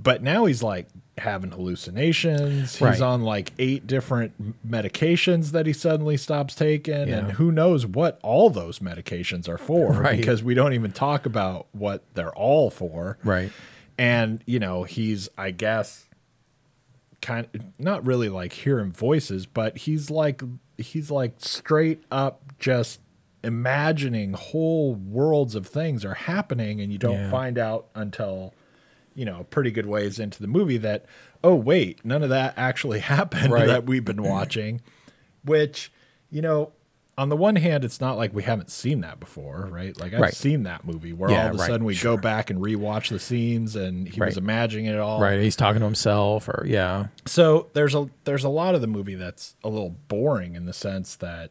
but 0.01 0.22
now 0.22 0.44
he's 0.44 0.62
like 0.62 0.87
having 1.18 1.51
hallucinations. 1.51 2.72
He's 2.74 2.81
Right. 2.81 3.01
on 3.01 3.22
like 3.22 3.53
eight 3.59 3.87
different 3.87 4.68
medications 4.68 5.51
that 5.51 5.66
he 5.66 5.72
suddenly 5.72 6.16
stops 6.16 6.55
taking, 6.55 7.09
Yeah. 7.09 7.18
and 7.18 7.33
who 7.33 7.51
knows 7.51 7.85
what 7.87 8.18
all 8.22 8.51
those 8.51 8.79
medications 8.79 9.48
are 9.48 9.59
for? 9.59 9.92
Right. 10.01 10.16
Because 10.18 10.42
we 10.42 10.55
don't 10.55 10.72
even 10.72 10.92
talk 10.92 11.27
about 11.27 11.66
what 11.72 12.03
they're 12.14 12.35
all 12.35 12.70
for. 12.70 13.18
Right. 13.24 13.51
And 13.96 14.42
you 14.46 14.59
know, 14.59 14.85
he's 14.85 15.29
I 15.38 15.51
guess 15.51 16.07
kind 17.20 17.46
of 17.54 17.78
not 17.81 18.07
really 18.07 18.28
like 18.28 18.52
hearing 18.52 18.92
voices, 18.92 19.46
but 19.46 19.78
he's 19.78 20.11
like 20.11 20.42
he's 20.76 21.11
like 21.11 21.35
straight 21.38 22.02
up 22.11 22.42
just 22.59 23.00
imagining 23.42 24.33
whole 24.33 24.94
worlds 24.94 25.54
of 25.54 25.66
things 25.66 26.04
are 26.04 26.14
happening 26.14 26.81
and 26.81 26.92
you 26.92 26.98
don't 26.98 27.14
Yeah. 27.14 27.31
find 27.31 27.59
out 27.59 27.87
until 27.94 28.54
you 29.14 29.24
know, 29.24 29.40
a 29.40 29.44
pretty 29.44 29.72
good 29.72 29.87
ways 29.87 30.20
into 30.20 30.40
the 30.40 30.46
movie 30.46 30.76
that 30.78 31.04
oh 31.42 31.54
wait, 31.57 32.04
none 32.04 32.22
of 32.22 32.28
that 32.28 32.54
actually 32.57 32.98
happened 33.16 33.52
Right. 33.52 33.66
that 33.66 33.85
we've 33.87 34.04
been 34.04 34.22
watching, 34.22 34.81
which 35.44 35.90
you 36.31 36.42
know, 36.42 36.72
on 37.18 37.28
the 37.28 37.37
one 37.37 37.57
hand, 37.57 37.85
it's 37.85 38.00
not 38.00 38.16
like 38.16 38.33
we 38.33 38.44
haven't 38.44 38.70
seen 38.70 39.00
that 39.02 39.18
before, 39.20 39.68
right? 39.70 39.98
Like 40.00 40.14
I've 40.14 40.20
Right. 40.20 40.33
seen 40.35 40.62
that 40.62 40.87
movie 40.87 41.12
where 41.12 41.31
Yeah, 41.31 41.42
all 41.42 41.48
of 41.48 41.54
a 41.57 41.59
right, 41.59 41.66
sudden 41.66 41.85
we 41.85 41.92
sure. 41.94 42.16
go 42.16 42.22
back 42.22 42.48
and 42.48 42.61
rewatch 42.61 43.11
the 43.11 43.18
scenes, 43.18 43.74
and 43.76 44.09
he 44.09 44.18
Right. 44.20 44.28
was 44.28 44.37
imagining 44.38 44.87
it 44.87 44.98
all. 44.98 45.20
Right. 45.20 45.40
He's 45.40 45.57
talking 45.57 45.81
to 45.81 45.85
himself, 45.85 46.48
or 46.48 46.64
yeah, 46.66 47.09
So 47.26 47.68
there's 47.74 47.94
a 47.94 48.09
there's 48.24 48.44
a 48.44 48.48
lot 48.48 48.74
of 48.74 48.81
the 48.81 48.87
movie 48.87 49.16
that's 49.16 49.57
a 49.64 49.68
little 49.68 49.96
boring 50.09 50.54
in 50.54 50.64
the 50.64 50.72
sense 50.72 51.16
that 51.16 51.50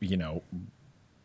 you 0.00 0.16
know 0.16 0.42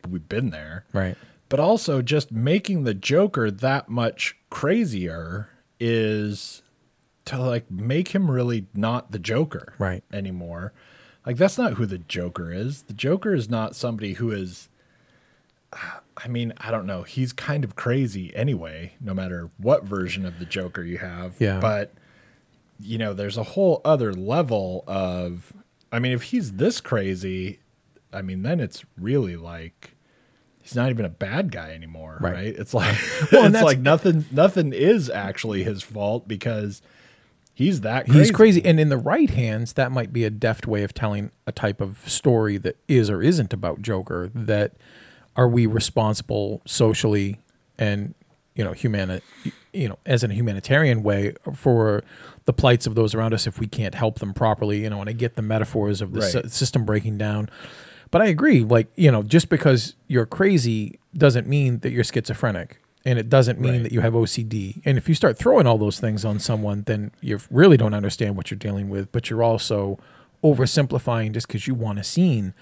we've 0.10 0.28
been 0.30 0.50
there, 0.52 0.86
right. 0.94 1.16
but 1.50 1.60
also 1.60 2.02
just 2.02 2.32
making 2.32 2.84
the 2.84 2.94
Joker 2.94 3.50
that 3.52 3.90
much 3.90 4.38
crazier 4.50 5.50
is 5.80 6.62
to 7.26 7.38
like 7.42 7.70
make 7.70 8.10
him 8.10 8.32
really 8.32 8.68
not 8.74 9.12
the 9.12 9.20
Joker 9.20 9.74
Right. 9.78 10.04
anymore. 10.14 10.72
Like 11.28 11.38
that's 11.38 11.58
not 11.58 11.74
who 11.74 11.86
the 11.86 11.98
Joker 12.00 12.52
is. 12.52 12.84
The 12.84 12.94
Joker 12.94 13.36
is 13.36 13.50
not 13.50 13.76
somebody 13.76 14.14
who 14.14 14.32
is 14.32 14.70
I 15.74 16.28
mean, 16.30 16.54
I 16.58 16.72
don't 16.72 16.86
know. 16.88 17.04
He's 17.04 17.34
kind 17.34 17.64
of 17.64 17.76
crazy 17.76 18.34
anyway, 18.36 18.94
no 19.02 19.14
matter 19.14 19.52
what 19.58 19.84
version 19.84 20.26
of 20.26 20.40
the 20.40 20.46
Joker 20.46 20.82
you 20.82 20.98
have. 21.00 21.36
Yeah. 21.40 21.60
But 21.60 21.94
you 22.80 22.98
know, 22.98 23.14
there's 23.14 23.38
a 23.38 23.44
whole 23.44 23.82
other 23.84 24.14
level 24.14 24.84
of 24.88 25.52
I 25.92 26.00
mean, 26.00 26.14
if 26.14 26.24
he's 26.24 26.54
this 26.54 26.80
crazy, 26.82 27.60
I 28.14 28.22
mean, 28.22 28.44
then 28.44 28.60
it's 28.62 28.86
really 28.98 29.36
like 29.36 29.96
he's 30.62 30.76
not 30.76 30.90
even 30.90 31.04
a 31.06 31.10
bad 31.10 31.52
guy 31.52 31.72
anymore, 31.72 32.18
Right. 32.22 32.34
right? 32.34 32.56
It's 32.58 32.74
like 32.74 32.98
Well, 33.34 33.46
it's 33.54 33.62
like 33.62 33.80
nothing 33.80 34.26
nothing 34.32 34.72
is 34.74 35.10
actually 35.10 35.64
his 35.64 35.84
fault 35.84 36.26
because 36.28 36.82
he's 37.58 37.82
that 37.82 38.06
crazy. 38.06 38.20
He's 38.20 38.32
crazy. 38.32 38.62
And 38.66 38.80
in 38.80 38.90
the 38.90 38.98
right 38.98 39.30
hands, 39.30 39.74
that 39.74 39.92
might 39.92 40.14
be 40.14 40.24
a 40.24 40.30
deft 40.30 40.68
way 40.68 40.84
of 40.84 40.94
telling 40.94 41.32
a 41.48 41.52
type 41.52 41.82
of 41.82 41.98
story 42.10 42.58
that 42.60 42.78
is 42.88 43.10
or 43.10 43.22
isn't 43.22 43.52
about 43.52 43.82
Joker. 43.82 44.30
That 44.34 44.74
are 45.36 45.48
we 45.48 45.66
responsible 45.66 46.62
socially 46.66 47.40
and 47.80 48.14
you 48.56 48.64
know 48.64 48.74
humani- 48.74 49.22
you 49.74 49.88
know 49.90 49.98
as 50.06 50.24
in 50.24 50.32
a 50.32 50.34
humanitarian 50.34 51.04
way 51.04 51.34
for 51.54 52.04
the 52.46 52.54
plights 52.54 52.88
of 52.88 52.96
those 52.96 53.14
around 53.14 53.34
us 53.34 53.46
if 53.46 53.60
we 53.60 53.68
can't 53.68 53.94
help 53.94 54.18
them 54.20 54.34
properly 54.34 54.82
you 54.82 54.90
know 54.90 55.00
and 55.00 55.08
i 55.08 55.14
get 55.14 55.36
the 55.36 55.44
metaphors 55.44 56.02
of 56.02 56.12
the 56.14 56.22
Right. 56.22 56.32
sy- 56.32 56.42
system 56.48 56.84
breaking 56.86 57.20
down 57.20 57.50
but 58.10 58.20
i 58.20 58.26
agree 58.26 58.62
like 58.62 58.88
you 58.96 59.12
know 59.12 59.22
just 59.22 59.48
because 59.50 59.94
you're 60.08 60.26
crazy 60.26 60.98
doesn't 61.16 61.46
mean 61.48 61.80
that 61.82 61.92
you're 61.92 62.04
schizophrenic 62.04 62.80
and 63.06 63.18
it 63.20 63.30
doesn't 63.30 63.60
mean 63.60 63.72
Right. 63.74 63.84
that 63.84 63.92
you 63.92 64.02
have 64.02 64.14
ocd 64.14 64.82
and 64.86 64.98
if 64.98 65.08
you 65.08 65.16
start 65.16 65.38
throwing 65.38 65.66
all 65.68 65.78
those 65.78 66.00
things 66.00 66.26
on 66.26 66.40
someone 66.40 66.84
then 66.88 67.12
you 67.22 67.40
really 67.50 67.78
don't 67.78 67.94
understand 67.94 68.36
what 68.36 68.52
you're 68.52 68.58
dealing 68.58 68.90
with 68.90 69.12
but 69.12 69.30
you're 69.30 69.44
also 69.44 70.00
oversimplifying 70.44 71.32
just 71.34 71.48
because 71.48 71.68
you 71.68 71.74
want 71.76 72.00
a 72.00 72.04
scene 72.04 72.54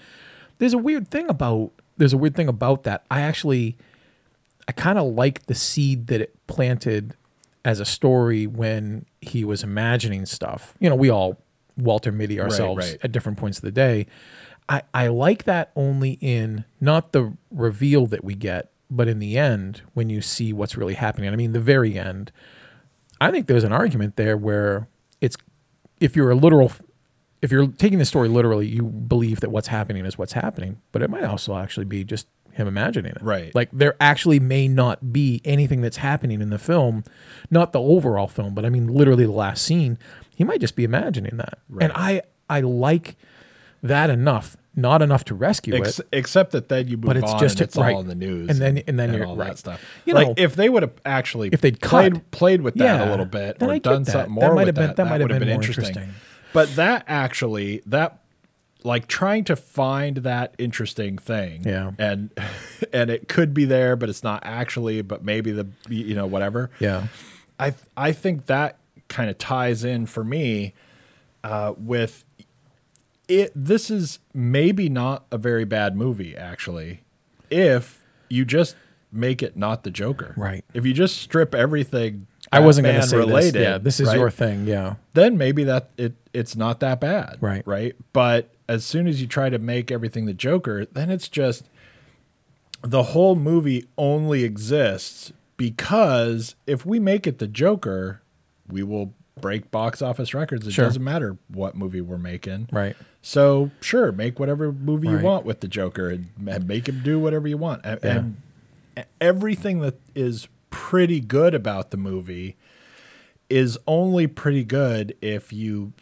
there's 0.58 0.72
a 0.74 0.78
weird 0.78 1.08
thing 1.08 1.28
about 1.28 1.70
there's 1.96 2.12
a 2.12 2.18
weird 2.18 2.34
thing 2.34 2.48
about 2.48 2.82
that 2.84 3.04
i 3.10 3.20
actually 3.20 3.76
I 4.68 4.72
kind 4.72 4.98
of 4.98 5.06
like 5.14 5.46
the 5.46 5.54
seed 5.54 6.08
that 6.08 6.20
it 6.20 6.34
planted 6.48 7.14
as 7.64 7.78
a 7.78 7.84
story 7.84 8.48
when 8.48 9.06
he 9.20 9.44
was 9.44 9.62
imagining 9.62 10.26
stuff. 10.26 10.74
You 10.80 10.88
know, 10.90 10.96
we 10.96 11.08
all 11.08 11.38
Walter 11.76 12.10
Mitty 12.10 12.40
ourselves 12.40 12.90
right. 12.90 12.98
at 13.04 13.12
different 13.12 13.38
points 13.38 13.58
of 13.58 13.62
the 13.62 13.70
day. 13.70 14.06
I, 14.68 14.82
I 14.92 15.06
like 15.06 15.44
that 15.44 15.70
only 15.76 16.18
in 16.20 16.64
not 16.80 17.12
the 17.12 17.34
reveal 17.52 18.06
that 18.06 18.24
we 18.24 18.34
get, 18.34 18.72
but 18.90 19.08
in 19.08 19.18
the 19.18 19.36
end 19.38 19.82
when 19.94 20.08
you 20.08 20.20
see 20.20 20.52
what's 20.52 20.76
really 20.76 20.94
happening. 20.94 21.32
I 21.32 21.36
mean, 21.36 21.52
the 21.52 21.60
very 21.60 21.98
end. 21.98 22.32
I 23.20 23.30
think 23.30 23.46
there's 23.46 23.64
an 23.64 23.72
argument 23.72 24.16
there 24.16 24.36
where 24.36 24.88
it's 25.20 25.36
if 26.00 26.16
you're 26.16 26.30
a 26.30 26.34
literal 26.34 26.72
if 27.42 27.52
you're 27.52 27.66
taking 27.66 27.98
the 27.98 28.04
story 28.04 28.28
literally, 28.28 28.66
you 28.66 28.82
believe 28.82 29.40
that 29.40 29.50
what's 29.50 29.68
happening 29.68 30.04
is 30.06 30.18
what's 30.18 30.32
happening, 30.32 30.80
but 30.92 31.02
it 31.02 31.10
might 31.10 31.24
also 31.24 31.56
actually 31.56 31.84
be 31.84 32.02
just 32.02 32.26
him 32.52 32.66
imagining 32.66 33.12
it. 33.12 33.22
Right. 33.22 33.54
Like 33.54 33.68
there 33.72 33.94
actually 34.00 34.40
may 34.40 34.66
not 34.66 35.12
be 35.12 35.42
anything 35.44 35.82
that's 35.82 35.98
happening 35.98 36.40
in 36.40 36.50
the 36.50 36.58
film, 36.58 37.04
not 37.50 37.72
the 37.72 37.80
overall 37.80 38.26
film, 38.26 38.54
but 38.54 38.64
I 38.64 38.70
mean 38.70 38.86
literally 38.86 39.26
the 39.26 39.32
last 39.32 39.64
scene. 39.64 39.98
He 40.34 40.44
might 40.44 40.60
just 40.60 40.76
be 40.76 40.84
imagining 40.84 41.36
that. 41.36 41.58
Right. 41.68 41.84
And 41.84 41.92
I 41.94 42.22
I 42.48 42.60
like 42.60 43.16
that 43.82 44.10
enough, 44.10 44.56
not 44.76 45.00
enough 45.02 45.24
to 45.24 45.34
rescue 45.34 45.74
Ex- 45.74 45.98
it. 46.00 46.06
except 46.12 46.52
that 46.52 46.68
then 46.68 46.86
you 46.86 46.96
move 46.98 47.06
But 47.06 47.16
it's 47.16 47.32
on 47.32 47.40
just- 47.40 47.54
and 47.60 47.66
it's 47.68 47.76
right. 47.76 47.94
all 47.94 48.00
in 48.02 48.08
the 48.08 48.14
news, 48.14 48.50
And 48.50 48.58
then- 48.60 48.82
and 48.86 48.98
then 48.98 49.12
you're- 49.14 49.24
all 49.26 49.34
right. 49.36 49.48
that 49.48 49.58
stuff. 49.58 49.82
You 50.04 50.12
like 50.14 50.26
know, 50.28 50.34
if 50.36 50.54
they 50.54 50.68
would 50.68 50.82
have 50.82 50.92
actually 51.06 51.48
if 51.52 51.60
they'd 51.62 51.80
played 51.80 52.12
cut- 52.12 52.30
played 52.30 52.60
with 52.60 52.74
that 52.74 52.84
Yeah, 52.84 53.08
a 53.08 53.10
little 53.10 53.24
bit 53.24 53.56
or 53.62 53.78
done 53.78 54.02
that. 54.04 54.12
something 54.12 54.34
That 54.34 54.40
more 54.40 54.54
might 54.54 54.66
with 54.66 54.66
have 54.66 54.74
been- 54.74 54.82
that, 54.88 54.96
that 54.96 55.04
that 55.04 55.08
might 55.10 55.20
have 55.22 55.28
been 55.30 55.38
been 55.40 55.48
interesting. 55.48 55.86
interesting. 55.86 56.14
But 56.52 56.76
that 56.76 57.04
actually 57.08 57.82
that 57.86 58.18
like 58.84 59.08
trying 59.08 59.42
to 59.44 59.56
find 59.56 60.18
that 60.18 60.54
interesting 60.58 61.18
thing, 61.18 61.62
Yeah. 61.64 61.90
and 61.98 62.30
and 62.92 63.10
it 63.10 63.28
could 63.28 63.52
be 63.54 63.64
there, 63.64 63.96
but 63.96 64.08
it's 64.10 64.22
not 64.22 64.42
actually. 64.44 65.00
But 65.02 65.24
maybe 65.24 65.50
the 65.52 65.66
you 65.88 66.14
know 66.14 66.26
whatever. 66.26 66.70
Yeah. 66.80 67.06
I 67.58 67.72
I 67.96 68.12
think 68.12 68.46
that 68.46 68.76
kind 69.08 69.30
of 69.30 69.38
ties 69.38 69.84
in 69.84 70.04
for 70.06 70.22
me 70.22 70.74
uh, 71.42 71.72
with 71.78 72.24
it. 73.28 73.52
This 73.54 73.90
is 73.90 74.18
maybe 74.34 74.88
not 74.88 75.26
a 75.30 75.38
very 75.38 75.64
bad 75.64 75.96
movie, 75.96 76.36
actually, 76.36 77.02
if 77.50 78.04
you 78.28 78.44
just 78.44 78.76
make 79.12 79.42
it 79.42 79.56
not 79.56 79.82
the 79.82 79.90
Joker. 79.90 80.34
Right. 80.36 80.64
If 80.74 80.84
you 80.84 80.92
just 80.92 81.18
strip 81.18 81.54
everything. 81.54 82.26
I 82.52 82.60
wasn't 82.60 82.86
going 82.86 83.00
to 83.00 83.06
say 83.06 83.16
related, 83.16 83.54
this. 83.54 83.62
Yeah, 83.62 83.78
this 83.78 84.00
is 84.00 84.08
right, 84.08 84.18
your 84.18 84.30
thing. 84.30 84.66
Yeah. 84.66 84.96
Then 85.14 85.36
maybe 85.36 85.64
that 85.64 85.90
it 85.96 86.14
it's 86.32 86.54
not 86.54 86.80
that 86.80 87.00
bad. 87.00 87.38
Right. 87.40 87.66
Right. 87.66 87.96
But 88.12 88.50
as 88.68 88.84
soon 88.84 89.08
as 89.08 89.20
you 89.20 89.26
try 89.26 89.50
to 89.50 89.58
make 89.58 89.90
everything 89.90 90.26
the 90.26 90.34
Joker, 90.34 90.86
then 90.86 91.10
it's 91.10 91.28
just 91.28 91.68
the 92.82 93.02
whole 93.04 93.34
movie 93.34 93.86
only 93.98 94.44
exists 94.44 95.32
because 95.56 96.54
if 96.66 96.86
we 96.86 97.00
make 97.00 97.26
it 97.26 97.38
the 97.38 97.48
Joker, 97.48 98.22
we 98.68 98.82
will 98.82 99.14
break 99.40 99.70
box 99.70 100.00
office 100.00 100.32
records. 100.34 100.66
It 100.66 100.72
Sure. 100.72 100.86
doesn't 100.86 101.02
matter 101.04 101.36
what 101.48 101.76
movie 101.76 102.00
we're 102.00 102.16
making. 102.18 102.68
Right. 102.72 102.96
So 103.22 103.70
sure, 103.80 104.10
make 104.12 104.38
whatever 104.40 104.72
movie 104.72 105.08
Right. 105.08 105.18
you 105.20 105.24
want 105.26 105.44
with 105.44 105.60
the 105.60 105.68
Joker 105.68 106.08
and, 106.08 106.28
and 106.48 106.66
make 106.66 106.88
him 106.88 107.02
do 107.04 107.18
whatever 107.18 107.46
you 107.46 107.58
want. 107.58 107.82
And, 107.84 108.00
Yeah. 108.02 108.16
and 108.96 109.06
everything 109.20 109.80
that 109.80 109.96
is 110.14 110.48
pretty 110.70 111.20
good 111.20 111.54
about 111.54 111.90
the 111.90 111.96
movie 111.96 112.56
is 113.50 113.78
only 113.86 114.26
pretty 114.26 114.64
good 114.64 115.14
if 115.20 115.52
you 115.52 115.92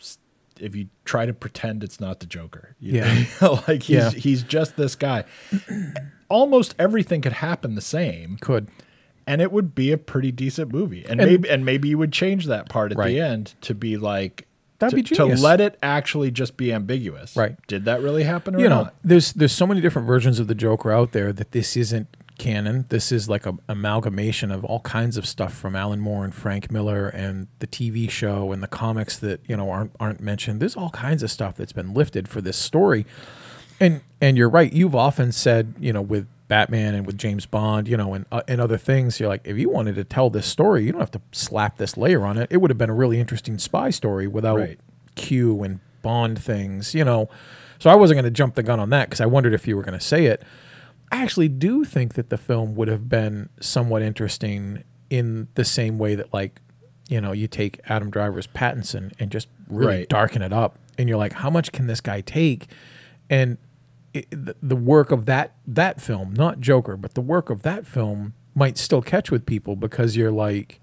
if 0.61 0.77
you 0.77 0.87
try 1.05 1.27
to 1.27 1.33
pretend 1.35 1.83
it's 1.83 1.99
not 2.01 2.21
the 2.21 2.27
Joker. 2.27 2.77
You 2.79 2.99
Yeah. 2.99 3.25
know, 3.43 3.61
like 3.69 3.83
he's 3.83 3.97
Yeah. 3.97 4.11
he's 4.11 4.43
just 4.45 4.77
this 4.77 4.95
guy. 4.95 5.25
Almost 6.31 6.77
everything 6.79 7.21
could 7.21 7.33
happen 7.35 7.75
the 7.75 7.81
same 7.81 8.37
Could. 8.41 8.69
And 9.27 9.41
it 9.41 9.51
would 9.53 9.75
be 9.75 9.91
a 9.93 9.99
pretty 9.99 10.31
decent 10.33 10.73
movie. 10.73 11.05
And, 11.09 11.21
And- 11.21 11.31
maybe 11.31 11.49
and 11.51 11.65
maybe 11.65 11.89
you 11.89 11.99
would 11.99 12.13
change 12.13 12.47
that 12.47 12.69
part 12.69 12.93
at 12.93 12.99
Right. 12.99 13.09
the 13.09 13.21
end 13.21 13.55
to 13.63 13.75
be 13.75 13.97
like 13.97 14.47
That'd 14.81 14.91
to, 14.91 14.97
be 14.97 15.03
genius. 15.17 15.41
to 15.41 15.45
let 15.47 15.61
it 15.61 15.79
actually 15.83 16.31
just 16.31 16.57
be 16.57 16.73
ambiguous. 16.73 17.37
Right. 17.37 17.57
Did 17.69 17.85
that 17.87 18.03
really 18.03 18.25
happen 18.25 18.57
or 18.57 18.61
you 18.61 18.69
know, 18.69 18.83
not? 18.85 18.95
there's 19.05 19.33
there's 19.33 19.53
so 19.53 19.67
many 19.67 19.81
different 19.81 20.07
versions 20.07 20.39
of 20.41 20.47
the 20.49 20.55
Joker 20.55 20.93
out 20.93 21.13
there 21.13 21.33
that 21.33 21.53
this 21.53 21.77
isn't 21.77 22.09
canon. 22.37 22.85
This 22.89 23.13
is 23.13 23.29
like 23.29 23.47
a 23.47 23.55
amalgamation 23.69 24.51
of 24.51 24.65
all 24.65 24.81
kinds 24.81 25.17
of 25.17 25.25
stuff 25.25 25.55
from 25.55 25.77
Alan 25.77 26.01
Moore 26.01 26.25
and 26.25 26.35
Frank 26.35 26.69
Miller 26.71 27.07
and 27.07 27.47
the 27.61 27.67
TV 27.69 28.11
show 28.11 28.51
and 28.51 28.61
the 28.61 28.67
comics 28.67 29.17
that 29.19 29.41
you 29.47 29.57
know 29.57 29.71
aren't 29.71 29.93
aren't 30.01 30.21
mentioned. 30.21 30.59
There's 30.61 30.75
all 30.77 30.91
kinds 30.91 31.23
of 31.23 31.31
stuff 31.31 31.55
that's 31.57 31.73
been 31.73 31.95
lifted 31.95 32.29
for 32.29 32.41
this 32.41 32.57
story. 32.57 33.07
And 33.81 34.01
and 34.21 34.37
you're 34.37 34.49
right. 34.49 34.73
You've 34.73 34.97
often 34.97 35.31
said 35.33 35.75
you 35.79 35.93
know 35.93 36.03
with 36.03 36.27
Batman 36.49 36.95
and 36.95 37.07
with 37.07 37.17
James 37.17 37.47
Bond, 37.47 37.89
you 37.89 37.97
know, 37.97 38.15
and 38.15 38.27
uh, 38.31 38.43
and 38.47 38.61
other 38.61 38.77
things. 38.77 39.19
You're 39.19 39.29
like, 39.29 39.43
if 39.45 39.57
you 39.57 39.71
wanted 39.71 39.95
to 39.97 40.05
tell 40.05 40.31
this 40.31 40.47
story, 40.47 40.85
you 40.85 40.93
don't 40.93 41.01
have 41.01 41.11
to 41.13 41.21
slap 41.33 41.79
this 41.79 41.97
layer 41.97 42.25
on 42.25 42.37
it. 42.39 42.49
It 42.51 42.59
would 42.59 42.71
have 42.71 42.79
been 42.79 42.91
a 42.91 42.95
really 42.95 43.19
interesting 43.19 43.59
spy 43.59 43.91
story 43.91 44.27
without 44.27 44.59
Right. 44.59 44.79
Q 45.15 45.63
and 45.63 45.81
Bond 46.03 46.43
things, 46.43 46.95
you 46.95 47.05
know. 47.05 47.29
So 47.79 47.91
I 47.91 47.95
wasn't 47.95 48.17
going 48.17 48.25
to 48.25 48.31
jump 48.31 48.55
the 48.57 48.63
gun 48.63 48.79
on 48.81 48.91
that 48.91 49.09
because 49.09 49.21
I 49.21 49.27
wondered 49.27 49.55
if 49.55 49.67
you 49.67 49.77
were 49.77 49.83
going 49.83 49.99
to 49.99 50.05
say 50.05 50.27
it. 50.27 50.43
I 51.13 51.23
actually 51.23 51.49
do 51.49 51.85
think 51.85 52.15
that 52.15 52.29
the 52.31 52.39
film 52.39 52.75
would 52.75 52.89
have 52.89 53.09
been 53.09 53.49
somewhat 53.61 54.03
interesting 54.03 54.85
in 55.11 55.49
the 55.55 55.65
same 55.65 55.99
way 55.99 56.15
that, 56.15 56.33
like, 56.33 56.61
you 57.09 57.21
know, 57.21 57.33
you 57.33 57.47
take 57.47 57.79
Adam 57.87 58.11
Driver's 58.11 58.47
Paterson 58.47 59.13
and 59.19 59.31
just 59.31 59.49
really 59.69 59.87
Right. 59.99 60.09
darken 60.09 60.43
it 60.43 60.53
up, 60.53 60.79
and 60.99 61.09
you're 61.09 61.19
like, 61.19 61.35
how 61.35 61.51
much 61.51 61.73
can 61.73 61.87
this 61.87 62.01
guy 62.01 62.21
take? 62.21 62.67
And 63.31 63.59
it, 64.15 64.31
the, 64.31 64.57
the 64.63 64.77
work 64.77 65.11
of 65.11 65.27
that 65.27 65.55
that 65.67 66.01
film, 66.01 66.33
not 66.33 66.61
Joker, 66.61 66.97
but 66.97 67.15
the 67.15 67.21
work 67.21 67.51
of 67.51 67.63
that 67.63 67.87
film 67.87 68.33
might 68.55 68.79
still 68.79 69.03
catch 69.03 69.31
with 69.31 69.45
people 69.45 69.77
because 69.77 70.17
you're 70.17 70.31
like 70.31 70.81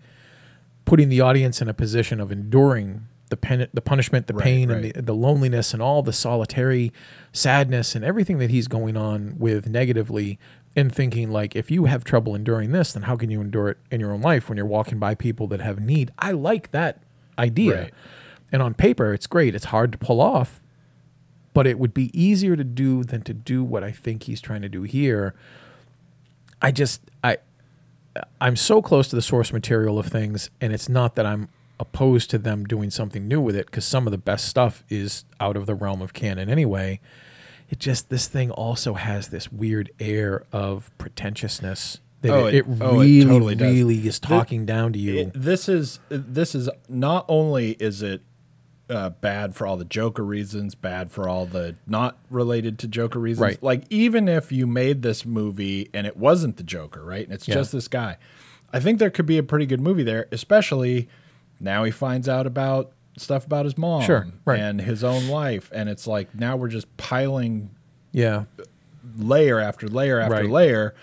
putting 0.86 1.10
the 1.10 1.22
audience 1.22 1.62
in 1.62 1.68
a 1.70 1.74
position 1.74 2.20
of 2.20 2.32
enduring 2.32 3.08
the 3.30 3.38
pen, 3.38 3.68
the 3.74 3.80
punishment, 3.82 4.28
the 4.28 4.34
Right, 4.34 4.44
pain, 4.44 4.70
right. 4.70 4.84
and 4.84 4.94
the, 4.94 5.02
the 5.02 5.16
loneliness, 5.16 5.74
and 5.74 5.82
all 5.82 6.04
the 6.04 6.12
solitary 6.12 6.92
sadness 7.32 7.96
and 7.96 8.04
everything 8.04 8.40
that 8.40 8.50
he's 8.50 8.68
going 8.68 8.98
on 8.98 9.36
with 9.40 9.70
negatively, 9.70 10.38
and 10.76 10.94
thinking 10.94 11.32
like, 11.32 11.56
if 11.56 11.72
you 11.72 11.86
have 11.86 12.04
trouble 12.04 12.36
enduring 12.36 12.72
this, 12.74 12.92
then 12.94 13.04
how 13.04 13.16
can 13.16 13.32
you 13.32 13.40
endure 13.40 13.70
it 13.70 13.78
in 13.90 14.02
your 14.02 14.12
own 14.12 14.22
life 14.22 14.50
when 14.50 14.58
you're 14.58 14.66
walking 14.66 15.00
by 15.00 15.16
people 15.16 15.48
that 15.48 15.62
have 15.62 15.80
need? 15.80 16.12
I 16.20 16.32
like 16.32 16.72
that 16.72 17.02
idea, 17.40 17.84
Right. 17.84 17.94
and 18.52 18.62
on 18.62 18.74
paper, 18.74 19.14
it's 19.14 19.28
great. 19.28 19.56
It's 19.56 19.66
hard 19.66 19.94
to 19.94 19.98
pull 19.98 20.20
off, 20.20 20.61
but 21.54 21.68
it 21.68 21.78
would 21.80 21.94
be 21.94 22.10
easier 22.20 22.56
to 22.56 22.64
do 22.64 23.04
than 23.04 23.22
to 23.24 23.34
do 23.34 23.64
what 23.64 23.84
I 23.84 23.92
think 23.92 24.24
he's 24.24 24.42
trying 24.42 24.62
to 24.62 24.70
do 24.70 24.84
here. 24.84 25.34
I 26.62 26.72
just 26.72 27.02
I 27.24 27.38
I'm 28.40 28.56
so 28.56 28.82
close 28.82 29.08
to 29.10 29.16
the 29.16 29.22
source 29.22 29.54
material 29.54 29.98
of 29.98 30.08
things, 30.08 30.50
and 30.60 30.74
it's 30.74 30.90
not 30.90 31.16
that 31.16 31.26
I'm 31.26 31.50
opposed 31.80 32.30
to 32.30 32.38
them 32.38 32.66
doing 32.66 32.92
something 32.92 33.28
new 33.28 33.42
with 33.42 33.56
it 33.56 33.66
because 33.66 33.86
some 33.86 34.06
of 34.06 34.12
the 34.12 34.18
best 34.18 34.48
stuff 34.48 34.84
is 34.90 35.26
out 35.40 35.58
of 35.58 35.66
the 35.66 35.74
realm 35.76 36.02
of 36.02 36.14
canon 36.14 36.50
anyway. 36.50 37.00
It 37.70 37.80
just 37.80 38.10
this 38.10 38.28
thing 38.28 38.52
also 38.52 38.94
has 38.96 39.30
this 39.30 39.52
weird 39.52 39.92
air 40.00 40.44
of 40.52 40.92
pretentiousness 40.98 42.00
that 42.22 42.32
Oh, 42.32 42.46
it, 42.48 42.54
it- 42.54 42.58
it 42.60 42.66
oh, 42.82 43.00
it 43.00 43.06
really, 43.06 43.26
totally 43.26 43.56
does. 43.56 43.74
really 43.74 44.08
is 44.08 44.20
talking 44.20 44.66
down 44.66 44.94
to 44.94 45.00
you. 45.00 45.18
It- 45.20 45.32
this 45.34 45.68
is 45.70 46.00
this 46.10 46.54
is 46.54 46.70
not 46.90 47.26
only 47.30 47.72
is 47.80 48.02
it 48.02 48.22
uh, 48.92 49.10
bad 49.10 49.56
for 49.56 49.66
all 49.66 49.78
the 49.78 49.86
Joker 49.86 50.24
reasons, 50.26 50.76
bad 50.76 51.12
for 51.12 51.28
all 51.30 51.46
the 51.46 51.76
not 51.88 52.18
related 52.30 52.78
to 52.80 52.88
Joker 52.88 53.20
reasons. 53.20 53.42
Right. 53.42 53.64
Like 53.64 53.84
even 53.90 54.28
if 54.28 54.52
you 54.52 54.68
made 54.68 55.02
this 55.02 55.26
movie 55.26 55.90
and 55.94 56.06
it 56.06 56.18
wasn't 56.18 56.58
the 56.58 56.64
Joker, 56.64 57.04
right? 57.04 57.24
And 57.24 57.34
it's 57.34 57.48
Yeah. 57.48 57.56
just 57.56 57.72
this 57.72 57.88
guy, 57.88 58.18
I 58.74 58.80
think 58.80 59.00
there 59.00 59.10
could 59.10 59.26
be 59.26 59.38
a 59.38 59.44
pretty 59.44 59.66
good 59.66 59.80
movie 59.82 60.04
there. 60.04 60.28
Especially 60.32 61.08
now 61.60 61.84
he 61.84 61.92
finds 61.92 62.28
out 62.30 62.46
about 62.46 62.92
stuff 63.18 63.46
about 63.46 63.66
his 63.66 63.78
mom, 63.78 64.02
Sure, 64.04 64.28
right. 64.46 64.60
and 64.60 64.82
his 64.82 65.04
own 65.04 65.28
life, 65.28 65.70
and 65.74 65.90
it's 65.90 66.08
like 66.08 66.34
now 66.36 66.56
we're 66.56 66.68
just 66.70 66.96
piling 66.98 67.70
yeah, 68.12 68.44
layer 69.18 69.60
after 69.60 69.88
layer 69.88 70.20
after 70.20 70.36
Right. 70.36 70.50
layer 70.50 70.96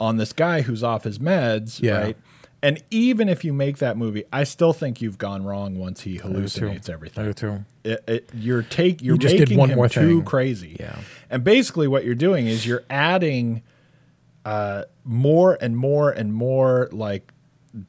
on 0.00 0.16
this 0.16 0.32
guy 0.32 0.62
who's 0.62 0.82
off 0.82 1.04
his 1.04 1.18
meds, 1.18 1.80
Yeah. 1.80 1.98
right? 2.00 2.16
And 2.64 2.82
even 2.90 3.28
if 3.28 3.44
you 3.44 3.52
make 3.52 3.78
that 3.78 3.96
movie, 3.98 4.24
I 4.32 4.44
still 4.44 4.72
think 4.72 5.00
you've 5.02 5.18
gone 5.18 5.44
wrong 5.44 5.76
once 5.78 6.00
he 6.00 6.18
hallucinates 6.18 6.88
I 6.88 6.94
everything. 6.94 7.24
do 7.26 7.32
too. 7.34 7.64
It, 7.84 8.04
it, 8.08 8.30
you're 8.34 8.62
take 8.62 9.02
you're 9.02 9.18
just 9.18 9.34
making 9.34 9.48
did 9.50 9.58
one 9.58 9.68
him 9.70 9.76
more 9.76 9.88
too 9.88 10.16
thing. 10.20 10.24
crazy. 10.24 10.76
Yeah. 10.80 10.98
And 11.28 11.44
basically 11.44 11.86
what 11.88 12.04
you're 12.06 12.14
doing 12.14 12.46
is 12.46 12.66
you're 12.66 12.84
adding 12.88 13.62
uh, 14.46 14.84
more 15.04 15.58
and 15.60 15.76
more 15.76 16.10
and 16.10 16.32
more 16.32 16.88
like 16.90 17.32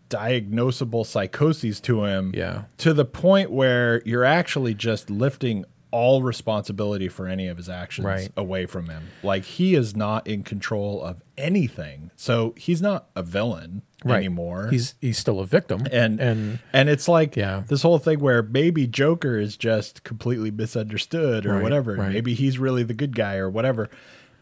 diagnosable 0.09 1.05
psychoses 1.05 1.79
to 1.81 2.03
him 2.05 2.31
Yeah. 2.35 2.63
to 2.77 2.93
the 2.93 3.05
point 3.05 3.51
where 3.51 4.01
you're 4.05 4.23
actually 4.25 4.73
just 4.73 5.09
lifting 5.09 5.65
all 5.91 6.21
responsibility 6.21 7.07
for 7.07 7.27
any 7.27 7.47
of 7.47 7.55
his 7.57 7.69
actions 7.69 8.05
Right. 8.05 8.29
away 8.35 8.65
from 8.65 8.89
him. 8.89 9.03
Like 9.23 9.43
he 9.45 9.75
is 9.75 9.95
not 9.95 10.27
in 10.27 10.43
control 10.43 11.01
of 11.01 11.21
anything. 11.38 12.11
So 12.17 12.53
he's 12.57 12.81
not 12.81 13.07
a 13.15 13.23
villain 13.23 13.83
Right. 14.05 14.17
anymore. 14.17 14.67
He's 14.69 14.93
he's 15.01 15.17
still 15.17 15.39
a 15.39 15.45
victim, 15.47 15.87
and 15.91 16.19
and 16.19 16.59
and 16.71 16.89
it's 16.89 17.07
like 17.07 17.35
Yeah. 17.35 17.63
this 17.67 17.81
whole 17.81 17.97
thing 17.97 18.19
where 18.19 18.43
maybe 18.43 18.85
Joker 18.87 19.37
is 19.39 19.57
just 19.57 20.03
completely 20.03 20.51
misunderstood 20.51 21.45
or 21.45 21.53
Right, 21.55 21.63
whatever. 21.63 21.95
right. 21.95 22.11
Maybe 22.13 22.35
he's 22.35 22.59
really 22.59 22.83
the 22.83 22.93
good 22.93 23.15
guy 23.15 23.37
or 23.37 23.49
whatever. 23.49 23.89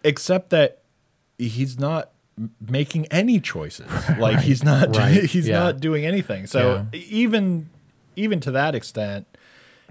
Except 0.04 0.50
that 0.50 0.82
he's 1.38 1.80
not 1.80 2.12
making 2.60 3.06
any 3.08 3.40
choices. 3.40 3.88
Like 4.20 4.40
he's 4.42 4.64
not 4.64 4.96
he's 5.12 5.48
yeah. 5.48 5.60
not 5.60 5.80
doing 5.80 6.06
anything. 6.06 6.46
So 6.48 6.86
even 6.92 7.70
even 8.18 8.40
to 8.42 8.52
that 8.52 8.76
extent, 8.76 9.28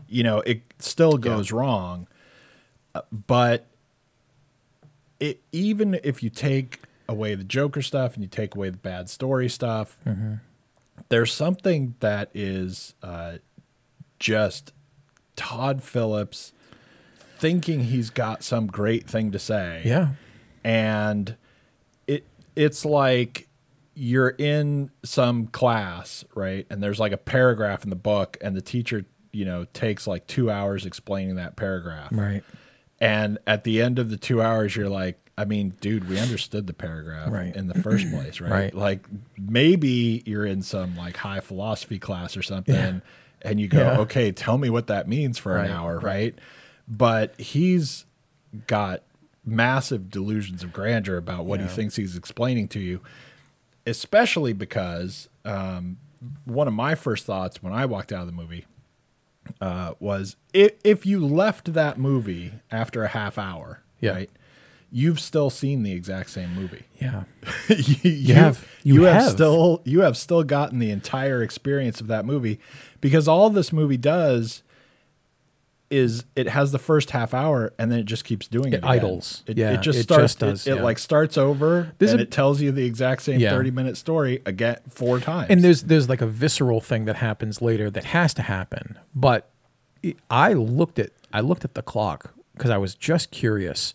you 0.08 0.22
know, 0.22 0.40
it 0.40 0.60
still 0.80 1.16
goes 1.16 1.50
wrong. 1.50 2.08
Uh, 2.94 3.00
But 3.10 3.66
it 5.18 5.40
even 5.52 5.98
if 6.04 6.22
you 6.22 6.28
take 6.30 6.80
away 7.12 7.34
the 7.36 7.44
Joker 7.44 7.82
stuff 7.82 8.14
and 8.14 8.22
you 8.24 8.28
take 8.28 8.56
away 8.56 8.70
the 8.70 8.78
bad 8.78 9.08
story 9.08 9.48
stuff, 9.48 9.98
Mm-hmm. 10.04 10.34
there's 11.08 11.32
something 11.32 11.94
that 12.00 12.30
is 12.34 12.94
uh, 13.02 13.38
just 14.18 14.72
Todd 15.36 15.82
Phillips 15.82 16.52
thinking 17.38 17.80
he's 17.84 18.10
got 18.10 18.42
some 18.42 18.66
great 18.66 19.08
thing 19.08 19.32
to 19.32 19.38
say 19.38 19.82
yeah, 19.84 20.08
and 20.64 21.36
it 22.06 22.24
it's 22.56 22.84
like 22.84 23.48
you're 23.94 24.30
in 24.30 24.90
some 25.04 25.46
class, 25.48 26.24
right? 26.34 26.66
And 26.70 26.82
there's 26.82 26.98
like 27.00 27.12
a 27.12 27.16
paragraph 27.18 27.84
in 27.84 27.90
the 27.90 27.96
book, 27.96 28.38
and 28.40 28.56
the 28.56 28.62
teacher, 28.62 29.04
you 29.32 29.44
know, 29.44 29.66
takes 29.74 30.06
like 30.06 30.26
two 30.26 30.50
hours 30.50 30.86
explaining 30.86 31.34
that 31.36 31.56
paragraph. 31.56 32.08
right, 32.12 32.42
And 33.00 33.38
at 33.46 33.64
the 33.64 33.82
end 33.82 33.98
of 33.98 34.08
the 34.08 34.16
two 34.16 34.40
hours, 34.40 34.74
you're 34.76 34.88
like, 34.88 35.18
I 35.38 35.44
mean, 35.46 35.70
dude, 35.80 36.08
we 36.08 36.18
understood 36.18 36.66
the 36.66 36.74
paragraph 36.74 37.32
Right. 37.32 37.54
in 37.56 37.66
the 37.66 37.74
first 37.74 38.10
place, 38.10 38.40
right? 38.40 38.50
Right. 38.50 38.74
Like 38.74 39.06
maybe 39.38 40.22
you're 40.26 40.44
in 40.46 40.62
some 40.62 40.96
like 40.96 41.16
high 41.16 41.40
philosophy 41.40 41.98
class 41.98 42.36
or 42.36 42.42
something, 42.42 42.74
Yeah. 42.74 43.00
and 43.40 43.58
you 43.60 43.66
go, 43.68 43.78
Yeah. 43.78 43.98
okay, 44.00 44.30
tell 44.32 44.58
me 44.58 44.68
what 44.70 44.88
that 44.88 45.08
means 45.08 45.38
for 45.38 45.54
Right, 45.54 45.66
an 45.66 45.72
hour, 45.72 45.94
right. 45.96 46.04
right? 46.04 46.38
But 46.86 47.40
he's 47.40 48.04
got 48.66 49.02
massive 49.44 50.10
delusions 50.10 50.62
of 50.62 50.72
grandeur 50.72 51.16
about 51.16 51.46
what 51.46 51.60
he 51.60 51.66
thinks 51.66 51.96
he's 51.96 52.16
explaining 52.16 52.68
to 52.68 52.78
you, 52.78 53.00
especially 53.86 54.52
because 54.52 55.28
um, 55.44 55.96
one 56.44 56.68
of 56.68 56.74
my 56.74 56.94
first 56.94 57.24
thoughts 57.26 57.62
when 57.62 57.72
I 57.72 57.86
walked 57.86 58.12
out 58.12 58.20
of 58.20 58.26
the 58.26 58.32
movie 58.32 58.66
uh, 59.60 59.94
was 59.98 60.36
if, 60.52 60.72
if 60.84 61.04
you 61.06 61.24
left 61.24 61.72
that 61.72 61.98
movie 61.98 62.52
after 62.70 63.02
a 63.02 63.08
half 63.08 63.38
hour, 63.38 63.80
Yeah. 64.00 64.12
right, 64.12 64.30
you've 64.94 65.18
still 65.18 65.48
seen 65.50 65.82
the 65.82 65.92
exact 65.92 66.28
same 66.30 66.54
movie. 66.54 66.84
yeah, 67.00 67.24
you, 67.68 68.10
you 68.10 68.34
have. 68.34 68.68
You 68.82 69.02
have. 69.04 69.22
have. 69.22 69.32
still 69.32 69.80
you 69.84 70.00
have 70.02 70.16
still 70.16 70.42
gotten 70.44 70.78
the 70.78 70.90
entire 70.90 71.42
experience 71.42 72.00
of 72.00 72.06
that 72.08 72.24
movie 72.26 72.60
because 73.00 73.26
all 73.26 73.48
this 73.50 73.72
movie 73.72 73.96
does 73.96 74.62
is 75.90 76.24
it 76.34 76.48
has 76.48 76.72
the 76.72 76.78
first 76.78 77.10
half 77.10 77.34
hour 77.34 77.72
and 77.78 77.92
then 77.92 77.98
it 77.98 78.06
just 78.06 78.24
keeps 78.24 78.48
doing 78.48 78.68
it. 78.72 78.76
It 78.76 78.78
again. 78.78 78.90
idles. 78.90 79.42
It, 79.46 79.58
Yeah, 79.58 79.72
it 79.72 79.82
just 79.82 79.98
it 79.98 80.02
starts. 80.04 80.22
just 80.24 80.38
does, 80.38 80.66
It, 80.66 80.72
it 80.72 80.76
yeah. 80.76 80.82
like 80.82 80.98
starts 80.98 81.36
over 81.36 81.92
There's 81.98 82.12
and 82.12 82.20
a- 82.20 82.22
it 82.24 82.30
tells 82.30 82.62
you 82.62 82.72
the 82.72 82.86
exact 82.86 83.22
same 83.22 83.38
Yeah. 83.40 83.50
thirty 83.50 83.70
minute 83.70 83.96
story 83.98 84.40
again 84.46 84.78
four 84.88 85.20
times. 85.20 85.48
and 85.50 85.60
there's 85.62 85.82
there's 85.82 86.08
like 86.08 86.22
a 86.22 86.26
visceral 86.26 86.80
thing 86.80 87.04
that 87.04 87.16
happens 87.16 87.60
later 87.60 87.90
that 87.90 88.04
has 88.04 88.32
to 88.34 88.42
happen. 88.42 88.98
But 89.14 89.50
I 90.30 90.54
looked 90.54 90.98
at 90.98 91.10
I 91.32 91.40
looked 91.40 91.64
at 91.64 91.74
the 91.74 91.82
clock 91.82 92.32
because 92.54 92.70
I 92.70 92.78
was 92.78 92.94
just 92.94 93.30
curious. 93.30 93.92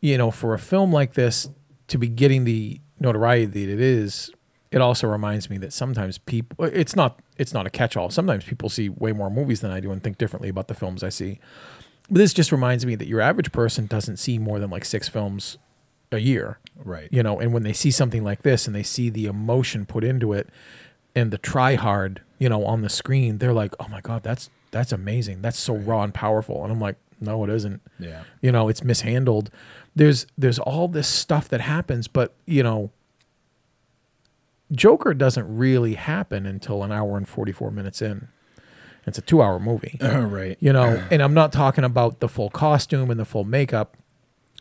You 0.00 0.16
know, 0.18 0.30
for 0.30 0.54
a 0.54 0.58
film 0.58 0.92
like 0.92 1.14
this 1.14 1.48
to 1.88 1.98
be 1.98 2.08
getting 2.08 2.44
the 2.44 2.80
notoriety 3.00 3.46
that 3.46 3.72
it 3.74 3.80
is, 3.80 4.30
it 4.70 4.80
also 4.80 5.08
reminds 5.08 5.48
me 5.50 5.58
that 5.58 5.72
sometimes 5.72 6.18
people 6.18 6.64
it's 6.66 6.94
not 6.94 7.20
it's 7.36 7.52
not 7.54 7.66
a 7.66 7.70
catch-all. 7.70 8.10
Sometimes 8.10 8.44
people 8.44 8.68
see 8.68 8.88
way 8.88 9.12
more 9.12 9.30
movies 9.30 9.60
than 9.60 9.70
I 9.70 9.80
do 9.80 9.90
and 9.90 10.02
think 10.02 10.18
differently 10.18 10.48
about 10.48 10.68
the 10.68 10.74
films 10.74 11.02
I 11.02 11.08
see. 11.08 11.40
But 12.10 12.18
this 12.18 12.32
just 12.32 12.52
reminds 12.52 12.86
me 12.86 12.94
that 12.94 13.06
your 13.08 13.20
average 13.20 13.52
person 13.52 13.86
doesn't 13.86 14.16
see 14.18 14.38
more 14.38 14.58
than 14.58 14.70
like 14.70 14.84
six 14.84 15.08
films 15.08 15.58
a 16.10 16.18
year 16.18 16.58
right. 16.74 17.06
you 17.12 17.22
know 17.22 17.38
and 17.38 17.52
when 17.52 17.64
they 17.64 17.72
see 17.74 17.90
something 17.90 18.24
like 18.24 18.40
this 18.40 18.66
and 18.66 18.74
they 18.74 18.82
see 18.82 19.10
the 19.10 19.26
emotion 19.26 19.84
put 19.84 20.02
into 20.02 20.32
it 20.32 20.48
and 21.14 21.30
the 21.30 21.36
try 21.36 21.74
hard 21.74 22.22
you 22.38 22.48
know 22.48 22.64
on 22.64 22.80
the 22.80 22.88
screen 22.88 23.36
they're 23.36 23.52
like 23.52 23.74
oh 23.78 23.86
my 23.88 24.00
god 24.00 24.22
that's 24.22 24.48
that's 24.70 24.90
amazing 24.90 25.42
that's 25.42 25.58
so 25.58 25.76
raw 25.76 26.02
and 26.02 26.14
powerful 26.14 26.62
and 26.64 26.72
i'm 26.72 26.80
like 26.80 26.96
no 27.20 27.44
it 27.44 27.50
isn't 27.50 27.82
Yeah. 27.98 28.22
you 28.40 28.50
know 28.50 28.70
it's 28.70 28.82
mishandled 28.82 29.50
there's 29.94 30.26
there's 30.36 30.58
all 30.58 30.88
this 30.88 31.08
stuff 31.08 31.48
that 31.48 31.60
happens 31.60 32.08
but 32.08 32.34
you 32.46 32.62
know 32.62 32.90
joker 34.72 35.14
doesn't 35.14 35.56
really 35.56 35.94
happen 35.94 36.46
until 36.46 36.82
an 36.82 36.92
hour 36.92 37.16
and 37.16 37.28
44 37.28 37.70
minutes 37.70 38.02
in. 38.02 38.28
It's 39.06 39.16
a 39.16 39.22
two 39.22 39.40
hour 39.40 39.58
movie 39.58 39.98
right. 40.02 40.56
you 40.60 40.72
know 40.72 41.02
and 41.10 41.22
i'm 41.22 41.34
not 41.34 41.52
talking 41.52 41.84
about 41.84 42.20
the 42.20 42.28
full 42.28 42.50
costume 42.50 43.10
and 43.10 43.18
the 43.18 43.24
full 43.24 43.44
makeup. 43.44 43.96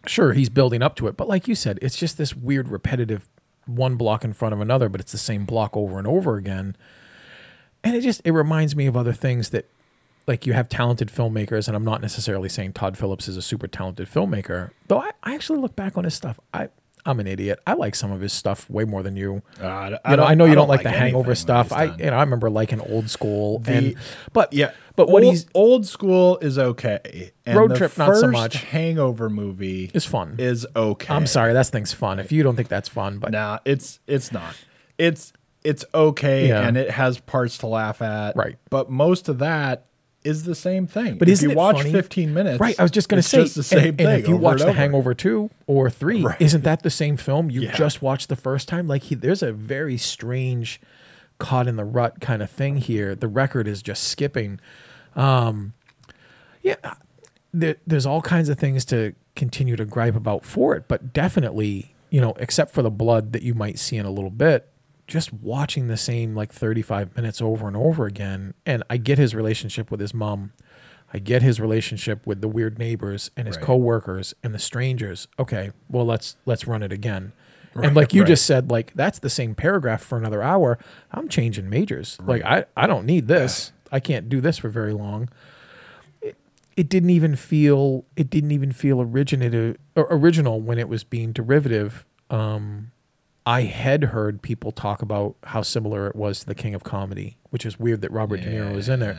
Sure 0.05 0.33
he's 0.33 0.49
building 0.49 0.81
up 0.81 0.95
to 0.95 1.07
it 1.07 1.17
but 1.17 1.27
like 1.27 1.47
you 1.47 1.55
said 1.55 1.79
it's 1.81 1.97
just 1.97 2.17
this 2.17 2.33
weird 2.35 2.69
repetitive 2.69 3.27
one 3.65 3.95
block 3.95 4.23
in 4.23 4.31
front 4.31 4.53
of 4.53 4.61
another 4.61 4.87
but 4.87 5.01
it's 5.01 5.11
the 5.11 5.17
same 5.17 5.45
block 5.45 5.75
over 5.75 5.97
and 5.97 6.07
over 6.07 6.37
again. 6.37 6.75
And 7.83 7.95
it 7.95 8.01
just 8.01 8.21
it 8.23 8.31
reminds 8.31 8.75
me 8.75 8.85
of 8.87 8.95
other 8.97 9.13
things 9.13 9.49
that 9.49 9.69
like 10.27 10.45
you 10.45 10.53
have 10.53 10.67
talented 10.69 11.09
filmmakers 11.09 11.67
and 11.67 11.75
i'm 11.75 11.85
not 11.85 12.01
necessarily 12.01 12.49
saying 12.49 12.73
todd 12.73 12.97
phillips 12.97 13.27
is 13.27 13.37
a 13.37 13.41
super 13.41 13.67
talented 13.67 14.07
filmmaker 14.07 14.71
though 14.87 14.99
i, 14.99 15.11
I 15.23 15.33
actually 15.35 15.59
look 15.59 15.75
back 15.75 15.97
on 15.97 16.03
his 16.03 16.13
stuff 16.13 16.39
i 16.53 16.69
i'm 17.05 17.19
an 17.21 17.27
idiot 17.27 17.59
i 17.65 17.73
like 17.73 17.95
some 17.95 18.11
of 18.11 18.19
his 18.21 18.33
stuff 18.33 18.69
way 18.69 18.83
more 18.83 19.01
than 19.03 19.15
you 19.15 19.41
Uh, 19.61 19.65
I, 19.67 19.85
you 19.85 19.91
know, 19.91 19.99
don't- 20.17 20.19
I 20.31 20.33
know 20.35 20.45
you 20.45 20.55
don't, 20.55 20.67
like, 20.67 20.83
the 20.83 20.89
hangover 20.91 21.35
stuff. 21.35 21.71
I 21.71 21.85
you 21.95 22.05
know 22.11 22.17
I 22.17 22.21
remember 22.21 22.49
liking 22.49 22.81
old 22.81 23.09
school 23.09 23.59
The- 23.59 23.71
and 23.71 23.95
but 24.33 24.51
Yeah, 24.51 24.71
but 24.97 25.07
what 25.09 25.23
old, 25.23 25.31
he's 25.33 25.45
old 25.53 25.85
school 25.87 26.37
is 26.39 26.57
okay. 26.59 27.31
And 27.45 27.57
Road 27.57 27.75
Trip, 27.77 27.97
not 27.97 28.17
so 28.17 28.27
much. 28.27 28.55
Hangover 28.63 29.29
movie 29.29 29.89
is 29.93 30.03
fun. 30.05 30.35
is 30.37 30.67
okay. 30.75 31.13
I'm 31.13 31.27
sorry, 31.27 31.53
that 31.53 31.67
thing's 31.67 31.93
fun. 31.93 32.19
If 32.19 32.31
you 32.33 32.43
don't 32.43 32.55
think 32.57 32.67
that's 32.67 32.89
fun, 32.89 33.19
but 33.19 33.31
Nah, 33.31 33.59
it's 33.63 33.99
it's 34.07 34.31
not. 34.33 34.55
It's 34.97 35.31
it's 35.63 35.85
okay, 35.93 36.49
Yeah. 36.49 36.67
and 36.67 36.75
it 36.77 36.91
has 36.91 37.19
parts 37.19 37.57
to 37.59 37.67
laugh 37.67 38.01
at. 38.01 38.35
Right. 38.35 38.57
but 38.69 38.89
most 38.89 39.29
of 39.29 39.39
that 39.39 39.85
is 40.27 40.43
the 40.43 40.55
same 40.55 40.85
thing. 40.87 41.17
But 41.17 41.27
if 41.27 41.33
isn't 41.33 41.49
you 41.51 41.55
watch 41.55 41.77
funny? 41.77 41.91
15 41.91 42.33
minutes, 42.33 42.59
right, 42.59 42.79
I 42.79 42.83
was 42.83 42.91
just 42.91 43.09
gonna 43.09 43.21
say 43.23 43.43
just 43.43 43.55
the 43.55 43.63
same 43.63 43.87
and, 43.89 43.97
thing. 43.97 44.07
And 44.07 44.21
if 44.21 44.27
you 44.27 44.35
watch 44.37 44.59
The. 44.59 44.73
Hangover 44.73 45.13
two 45.13 45.49
or 45.65 45.89
three, 45.89 46.21
Right. 46.23 46.39
isn't 46.41 46.63
that 46.63 46.83
the 46.83 46.89
same 46.89 47.17
film 47.17 47.49
you 47.49 47.61
Yeah. 47.61 47.75
just 47.75 48.01
watched 48.01 48.29
the 48.29 48.35
first 48.35 48.67
time? 48.67 48.87
Like 48.87 49.03
he, 49.03 49.15
there's 49.15 49.41
a 49.41 49.51
very 49.51 49.97
strange, 49.97 50.79
caught 51.39 51.67
in 51.67 51.75
the 51.75 51.85
rut 51.85 52.19
kind 52.19 52.41
of 52.41 52.49
thing 52.49 52.77
here. 52.77 53.15
The 53.15 53.27
record 53.27 53.67
is 53.67 53.81
just 53.81 54.03
skipping. 54.03 54.59
Um, 55.15 55.73
yeah, 56.61 56.75
there, 57.53 57.75
there's 57.85 58.05
all 58.05 58.21
kinds 58.21 58.49
of 58.49 58.59
things 58.59 58.85
to 58.85 59.13
continue 59.35 59.75
to 59.75 59.85
gripe 59.85 60.15
about 60.15 60.43
for 60.43 60.75
it, 60.75 60.85
but 60.87 61.13
definitely, 61.13 61.95
you 62.09 62.19
know, 62.19 62.33
except 62.39 62.73
for 62.73 62.81
the 62.81 62.89
blood 62.91 63.33
that 63.33 63.41
you 63.43 63.53
might 63.53 63.77
see 63.79 63.97
in 63.97 64.05
a 64.05 64.11
little 64.11 64.29
bit, 64.31 64.67
just 65.07 65.31
watching 65.33 65.87
the 65.87 65.97
same 65.97 66.35
like 66.35 66.51
35 66.51 67.15
minutes 67.15 67.41
over 67.41 67.67
and 67.67 67.75
over 67.77 68.05
again. 68.05 68.53
And 68.65 68.83
I 68.89 68.97
get 68.97 69.17
his 69.17 69.33
relationship 69.33 69.89
with 69.89 69.99
his 69.99 70.13
mom. 70.13 70.51
I 71.13 71.19
get 71.19 71.41
his 71.41 71.59
relationship 71.59 72.27
with 72.27 72.41
the 72.41 72.49
weird 72.49 72.77
neighbors 72.77 73.31
and 73.37 73.47
his 73.47 73.55
Right. 73.57 73.65
coworkers 73.65 74.33
and 74.43 74.53
the 74.53 74.59
strangers. 74.59 75.27
Okay, 75.39 75.71
well 75.89 76.05
let's 76.05 76.35
let's 76.45 76.67
run 76.67 76.83
it 76.83 76.91
again. 76.91 77.31
Right, 77.73 77.87
and 77.87 77.95
like 77.95 78.13
you 78.13 78.21
right. 78.23 78.27
just 78.27 78.45
said, 78.45 78.69
like 78.69 78.91
that's 78.93 79.19
the 79.19 79.29
same 79.29 79.55
paragraph 79.55 80.01
for 80.03 80.17
another 80.17 80.43
hour. 80.43 80.77
I'm 81.11 81.29
changing 81.29 81.69
majors. 81.69 82.17
Like 82.21 82.43
I, 82.43 82.65
I 82.75 82.87
don't 82.87 83.05
need 83.05 83.27
this. 83.27 83.71
I 83.91 84.01
can't 84.01 84.27
do 84.27 84.41
this 84.41 84.57
for 84.57 84.67
very 84.67 84.91
long. 84.93 85.29
It, 86.21 86.35
it 86.75 86.89
didn't 86.89 87.11
even 87.11 87.37
feel 87.37 88.03
it 88.17 88.29
didn't 88.29 88.51
even 88.51 88.73
feel 88.73 89.01
originated 89.01 89.77
or 89.95 90.07
original 90.09 90.59
when 90.59 90.77
it 90.77 90.89
was 90.89 91.05
being 91.05 91.31
derivative. 91.31 92.05
Um, 92.29 92.91
I 93.47 93.61
had 93.61 94.03
heard 94.03 94.41
people 94.41 94.73
talk 94.73 95.01
about 95.01 95.37
how 95.45 95.61
similar 95.61 96.05
it 96.07 96.17
was 96.17 96.41
to 96.41 96.45
the 96.45 96.53
King 96.53 96.75
of 96.75 96.83
Comedy, 96.83 97.37
which 97.49 97.65
is 97.65 97.79
weird 97.79 98.01
that 98.01 98.11
Robert 98.11 98.41
De 98.41 98.47
Niro 98.51 98.75
was 98.75 98.89
in 98.89 98.99
there. 98.99 99.17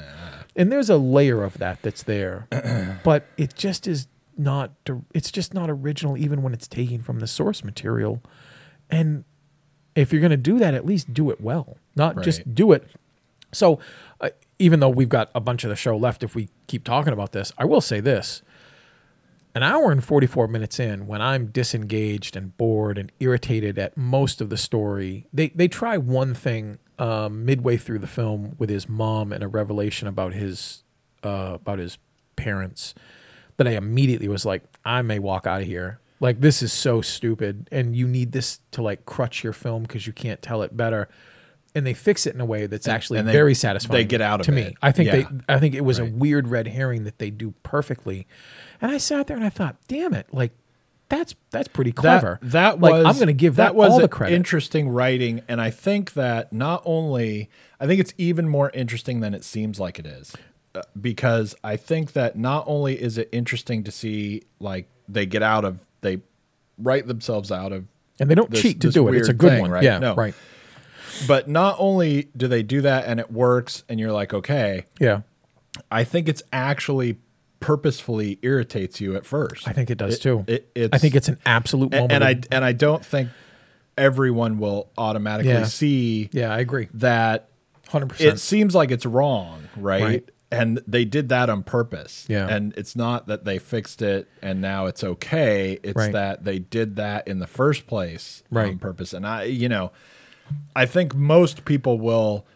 And 0.54 0.70
there's 0.70 0.90
a 0.90 0.98
layer 0.98 1.42
of 1.42 1.56
that 1.56 1.80
that's 1.80 2.02
there, 2.02 2.46
but 3.04 3.24
it 3.38 3.54
just 3.54 3.86
is 3.86 4.06
not. 4.36 4.72
It's 5.14 5.30
just 5.30 5.54
not 5.54 5.70
original, 5.70 6.18
even 6.18 6.42
when 6.42 6.52
it's 6.52 6.68
taken 6.68 7.00
from 7.00 7.20
the 7.20 7.26
source 7.26 7.64
material. 7.64 8.22
And 8.90 9.24
if 9.96 10.12
you're 10.12 10.20
going 10.20 10.30
to 10.30 10.36
do 10.36 10.58
that, 10.58 10.74
at 10.74 10.84
least 10.84 11.14
do 11.14 11.30
it 11.30 11.40
well, 11.40 11.78
not 11.96 12.22
just 12.22 12.54
do 12.54 12.72
it. 12.72 12.86
So, 13.52 13.78
uh, 14.20 14.28
even 14.58 14.80
though 14.80 14.90
we've 14.90 15.08
got 15.08 15.30
a 15.34 15.40
bunch 15.40 15.64
of 15.64 15.70
the 15.70 15.76
show 15.76 15.96
left, 15.96 16.22
if 16.22 16.34
we 16.34 16.50
keep 16.66 16.84
talking 16.84 17.14
about 17.14 17.32
this, 17.32 17.50
I 17.56 17.64
will 17.64 17.80
say 17.80 18.00
this: 18.00 18.42
an 19.58 19.64
hour 19.64 19.90
and 19.90 20.04
44 20.04 20.46
minutes 20.46 20.78
in, 20.78 21.08
when 21.08 21.20
I'm 21.20 21.46
disengaged 21.46 22.36
and 22.36 22.56
bored 22.56 22.96
and 22.96 23.10
irritated 23.18 23.76
at 23.76 23.96
most 23.96 24.40
of 24.40 24.50
the 24.50 24.56
story, 24.56 25.26
they 25.32 25.48
they 25.48 25.66
try 25.66 25.98
one 25.98 26.32
thing 26.32 26.78
um, 26.96 27.44
midway 27.44 27.76
through 27.76 27.98
the 27.98 28.06
film 28.06 28.54
with 28.56 28.70
his 28.70 28.88
mom 28.88 29.32
and 29.32 29.42
a 29.42 29.48
revelation 29.48 30.06
about 30.06 30.32
his 30.32 30.84
uh, 31.24 31.54
about 31.54 31.80
his 31.80 31.98
parents 32.36 32.94
that 33.56 33.66
I 33.66 33.72
immediately 33.72 34.28
was 34.28 34.46
like, 34.46 34.62
I 34.84 35.02
may 35.02 35.18
walk 35.18 35.44
out 35.44 35.62
of 35.62 35.66
here. 35.66 35.98
Like 36.20 36.40
this 36.40 36.62
is 36.62 36.72
so 36.72 37.00
stupid, 37.00 37.68
and 37.72 37.96
you 37.96 38.06
need 38.06 38.30
this 38.30 38.60
to 38.70 38.80
like 38.80 39.06
crutch 39.06 39.42
your 39.42 39.52
film 39.52 39.82
because 39.82 40.06
you 40.06 40.12
can't 40.12 40.40
tell 40.40 40.62
it 40.62 40.76
better. 40.76 41.08
And 41.78 41.86
they 41.86 41.94
fix 41.94 42.26
it 42.26 42.34
in 42.34 42.40
a 42.40 42.44
way 42.44 42.66
that's 42.66 42.86
actually 42.88 43.18
and 43.20 43.26
they- 43.28 43.32
very 43.32 43.54
satisfying. 43.54 43.98
they 44.00 44.04
get 44.04 44.20
out 44.20 44.40
of 44.40 44.46
to 44.46 44.52
it. 44.52 44.54
me. 44.54 44.74
I 44.82 44.92
think 44.92 45.06
Yeah. 45.06 45.16
they 45.16 45.26
I 45.48 45.58
think 45.58 45.74
it 45.74 45.82
was 45.84 45.98
Right. 46.00 46.08
a 46.10 46.12
weird 46.12 46.48
red 46.48 46.66
herring 46.68 47.04
that 47.04 47.18
they 47.18 47.30
do 47.30 47.54
perfectly. 47.62 48.26
And 48.82 48.90
I 48.92 48.98
sat 48.98 49.26
there 49.28 49.36
and 49.36 49.46
I 49.46 49.50
thought, 49.50 49.76
damn 49.88 50.12
it, 50.12 50.26
like 50.32 50.52
that's 51.08 51.34
that's 51.50 51.68
pretty 51.68 51.92
clever. 51.92 52.38
That, 52.42 52.50
that 52.52 52.80
like 52.80 52.92
was 52.92 53.06
I'm 53.06 53.14
going 53.14 53.28
to 53.28 53.32
give 53.32 53.56
that, 53.56 53.74
was 53.74 53.92
all 53.92 54.00
the 54.00 54.08
credit. 54.08 54.34
Interesting 54.34 54.90
writing, 54.90 55.40
and 55.48 55.58
I 55.60 55.70
think 55.70 56.12
that 56.12 56.52
not 56.52 56.82
only 56.84 57.48
I 57.80 57.86
think 57.86 57.98
it's 58.00 58.12
even 58.18 58.46
more 58.48 58.70
interesting 58.74 59.20
than 59.20 59.32
it 59.32 59.42
seems 59.44 59.80
like 59.80 59.98
it 59.98 60.04
is, 60.06 60.34
uh, 60.74 60.82
because 61.00 61.54
I 61.64 61.76
think 61.76 62.12
that 62.12 62.36
not 62.36 62.64
only 62.66 63.00
is 63.00 63.16
it 63.16 63.28
interesting 63.32 63.84
to 63.84 63.90
see 63.90 64.42
like 64.60 64.86
they 65.08 65.24
get 65.24 65.42
out 65.42 65.64
of 65.64 65.78
they 66.02 66.18
write 66.76 67.06
themselves 67.06 67.50
out 67.50 67.72
of, 67.72 67.86
and 68.20 68.28
they 68.28 68.34
don't 68.34 68.50
this- 68.50 68.60
cheat 68.60 68.80
to 68.82 68.90
do 68.90 69.08
it. 69.08 69.14
It's 69.16 69.28
a 69.30 69.32
good 69.34 69.52
thing, 69.52 69.62
one. 69.62 69.70
right? 69.70 69.82
Yeah, 69.82 69.98
No. 69.98 70.14
right. 70.14 70.34
But 71.26 71.48
not 71.48 71.76
only 71.78 72.28
do 72.36 72.48
they 72.48 72.62
do 72.62 72.80
that 72.82 73.04
and 73.06 73.18
it 73.20 73.30
works, 73.30 73.84
and 73.88 73.98
you're 74.00 74.12
like 74.12 74.32
okay, 74.34 74.84
Yeah. 75.00 75.22
I 75.90 76.02
think 76.04 76.28
it's 76.28 76.42
actually 76.52 77.18
purposefully 77.60 78.38
irritates 78.42 79.00
you 79.00 79.14
at 79.16 79.24
first. 79.26 79.66
I 79.68 79.72
think 79.72 79.90
it 79.90 79.98
does 79.98 80.18
too. 80.18 80.44
It, 80.46 80.70
it's, 80.74 80.94
I 80.94 80.98
think 80.98 81.14
it's 81.14 81.28
an 81.28 81.38
absolute 81.44 81.92
and, 81.94 82.08
moment. 82.08 82.12
and 82.12 82.24
I 82.24 82.40
and 82.56 82.64
I 82.64 82.72
don't 82.72 83.04
think 83.04 83.28
everyone 83.96 84.58
will 84.58 84.90
automatically 84.96 85.52
Yeah. 85.52 85.64
see 85.64 86.30
yeah, 86.32 86.52
I 86.52 86.58
agree. 86.60 86.88
that 86.94 87.48
100%. 87.90 88.20
it 88.20 88.38
seems 88.40 88.74
like 88.74 88.90
it's 88.90 89.06
wrong, 89.06 89.68
right? 89.76 90.02
Right. 90.02 90.28
And 90.50 90.80
they 90.86 91.04
did 91.04 91.28
that 91.28 91.50
on 91.50 91.62
purpose. 91.62 92.24
Yeah. 92.28 92.46
And 92.48 92.72
it's 92.76 92.96
not 92.96 93.26
that 93.26 93.44
they 93.44 93.58
fixed 93.58 94.00
it 94.00 94.28
and 94.40 94.60
now 94.62 94.86
it's 94.86 95.04
okay. 95.04 95.78
It's 95.82 95.94
Right. 95.96 96.12
that 96.12 96.44
they 96.44 96.58
did 96.58 96.96
that 96.96 97.28
in 97.28 97.38
the 97.38 97.46
first 97.46 97.86
place 97.86 98.42
on 98.50 98.78
purpose. 98.78 99.12
And 99.12 99.26
I, 99.26 99.44
you 99.44 99.68
know, 99.68 99.92
I 100.76 100.86
think 100.86 101.14
most 101.14 101.64
people 101.64 101.98
will 101.98 102.46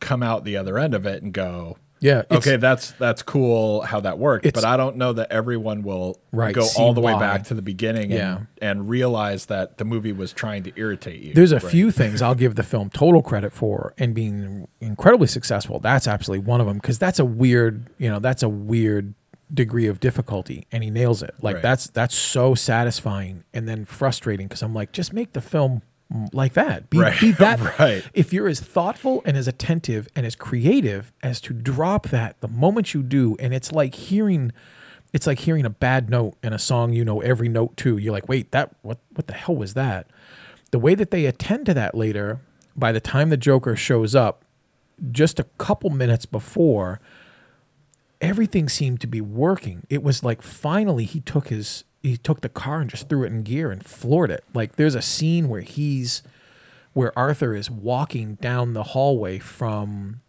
come 0.00 0.22
out 0.22 0.44
the 0.44 0.56
other 0.56 0.78
end 0.78 0.94
of 0.94 1.06
it 1.06 1.22
and 1.22 1.32
go, 1.32 1.78
yeah. 2.00 2.22
okay, 2.30 2.56
that's 2.56 2.92
that's 2.92 3.22
cool 3.22 3.80
how 3.80 4.00
that 4.00 4.18
worked, 4.18 4.44
but 4.52 4.64
I 4.64 4.76
don't 4.76 4.96
know 4.96 5.14
that 5.14 5.32
everyone 5.32 5.82
will 5.82 6.20
Right, 6.30 6.54
go 6.54 6.66
all 6.78 6.92
the 6.92 7.00
way 7.00 7.14
back 7.18 7.44
to 7.44 7.54
the 7.54 7.62
beginning 7.62 8.10
Yeah. 8.10 8.36
and, 8.36 8.46
and 8.60 8.88
realize 8.90 9.46
that 9.46 9.78
the 9.78 9.84
movie 9.86 10.12
was 10.12 10.32
trying 10.34 10.62
to 10.64 10.72
irritate 10.76 11.22
you. 11.22 11.32
There's 11.34 11.52
a 11.52 11.56
Right. 11.58 11.64
few 11.70 11.90
things 11.90 12.20
I'll 12.20 12.34
give 12.44 12.54
the 12.54 12.62
film 12.62 12.90
total 12.90 13.22
credit 13.22 13.52
for 13.52 13.94
and 13.96 14.14
being 14.14 14.68
incredibly 14.80 15.26
successful. 15.26 15.80
That's 15.80 16.06
absolutely 16.06 16.46
one 16.46 16.60
of 16.60 16.66
them 16.66 16.76
because 16.76 16.98
that's 16.98 17.18
a 17.18 17.24
weird, 17.24 17.88
you 17.96 18.10
know, 18.10 18.18
that's 18.18 18.42
a 18.42 18.48
weird 18.48 19.14
degree 19.52 19.86
of 19.86 19.98
difficulty 19.98 20.66
and 20.70 20.84
he 20.84 20.90
nails 20.90 21.22
it. 21.22 21.34
Like 21.40 21.54
Right. 21.56 21.62
that's 21.62 21.86
that's 21.88 22.14
so 22.14 22.54
satisfying 22.54 23.44
and 23.54 23.66
then 23.66 23.86
frustrating 23.86 24.48
because 24.48 24.62
I'm 24.62 24.74
like, 24.74 24.92
just 24.92 25.14
make 25.14 25.32
the 25.32 25.40
film 25.40 25.80
like 26.32 26.52
that. 26.54 26.88
Be, 26.90 26.98
Right. 26.98 27.20
be 27.20 27.32
that. 27.32 27.58
Right. 27.78 28.04
If 28.14 28.32
you're 28.32 28.48
as 28.48 28.60
thoughtful 28.60 29.22
and 29.24 29.36
as 29.36 29.48
attentive 29.48 30.08
and 30.14 30.24
as 30.24 30.36
creative 30.36 31.12
as 31.22 31.40
to 31.42 31.52
drop 31.52 32.08
that 32.08 32.40
the 32.40 32.48
moment 32.48 32.94
you 32.94 33.02
do, 33.02 33.36
and 33.40 33.52
it's 33.54 33.72
like 33.72 33.94
hearing. 33.94 34.52
It's 35.12 35.26
like 35.26 35.38
hearing 35.38 35.64
a 35.64 35.70
bad 35.70 36.10
note 36.10 36.34
in 36.42 36.52
a 36.52 36.58
song 36.58 36.92
you 36.92 37.02
know 37.04 37.20
every 37.22 37.48
note 37.48 37.76
too. 37.76 37.96
You're 37.96 38.12
like, 38.12 38.28
wait, 38.28 38.50
that 38.52 38.74
what 38.82 38.98
what 39.14 39.26
the 39.28 39.32
hell 39.34 39.56
was 39.56 39.74
that? 39.74 40.08
the 40.72 40.78
way 40.80 40.96
that 40.96 41.12
they 41.12 41.24
attend 41.26 41.64
to 41.64 41.72
that 41.72 41.94
later, 41.94 42.40
by 42.74 42.90
the 42.90 43.00
time 43.00 43.30
the 43.30 43.36
Joker 43.36 43.76
shows 43.76 44.14
up, 44.16 44.44
just 45.12 45.38
a 45.38 45.44
couple 45.58 45.88
minutes 45.90 46.26
before, 46.26 47.00
everything 48.20 48.68
seemed 48.68 49.00
to 49.00 49.06
be 49.06 49.20
working. 49.20 49.86
It 49.88 50.02
was 50.02 50.24
like 50.24 50.42
finally 50.42 51.04
he 51.04 51.20
took 51.20 51.48
his 51.48 51.84
he 52.06 52.16
took 52.16 52.40
the 52.40 52.48
car 52.48 52.80
and 52.80 52.90
just 52.90 53.08
threw 53.08 53.24
it 53.24 53.28
in 53.28 53.42
gear 53.42 53.70
and 53.70 53.84
floored 53.84 54.30
it. 54.30 54.44
Like 54.54 54.76
there's 54.76 54.94
a 54.94 55.02
scene 55.02 55.48
where 55.48 55.60
he's 55.60 56.22
where 56.92 57.16
Arthur 57.18 57.54
is 57.54 57.70
walking 57.70 58.36
down 58.36 58.72
the 58.72 58.82
hallway 58.82 59.38
from 59.38 60.20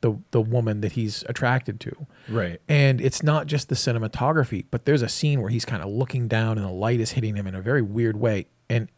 the 0.00 0.18
the 0.30 0.40
woman 0.40 0.80
that 0.80 0.92
he's 0.92 1.24
attracted 1.28 1.80
to. 1.80 2.06
Right. 2.28 2.60
And 2.68 3.00
it's 3.00 3.22
not 3.22 3.46
just 3.46 3.68
the 3.68 3.74
cinematography, 3.74 4.66
but 4.70 4.84
there's 4.84 5.02
a 5.02 5.08
scene 5.08 5.40
where 5.40 5.50
he's 5.50 5.64
kind 5.64 5.82
of 5.82 5.88
looking 5.88 6.28
down 6.28 6.58
and 6.58 6.66
the 6.66 6.72
light 6.72 7.00
is 7.00 7.12
hitting 7.12 7.36
him 7.36 7.46
in 7.46 7.54
a 7.54 7.62
very 7.62 7.82
weird 7.82 8.16
way. 8.16 8.46
And 8.68 8.88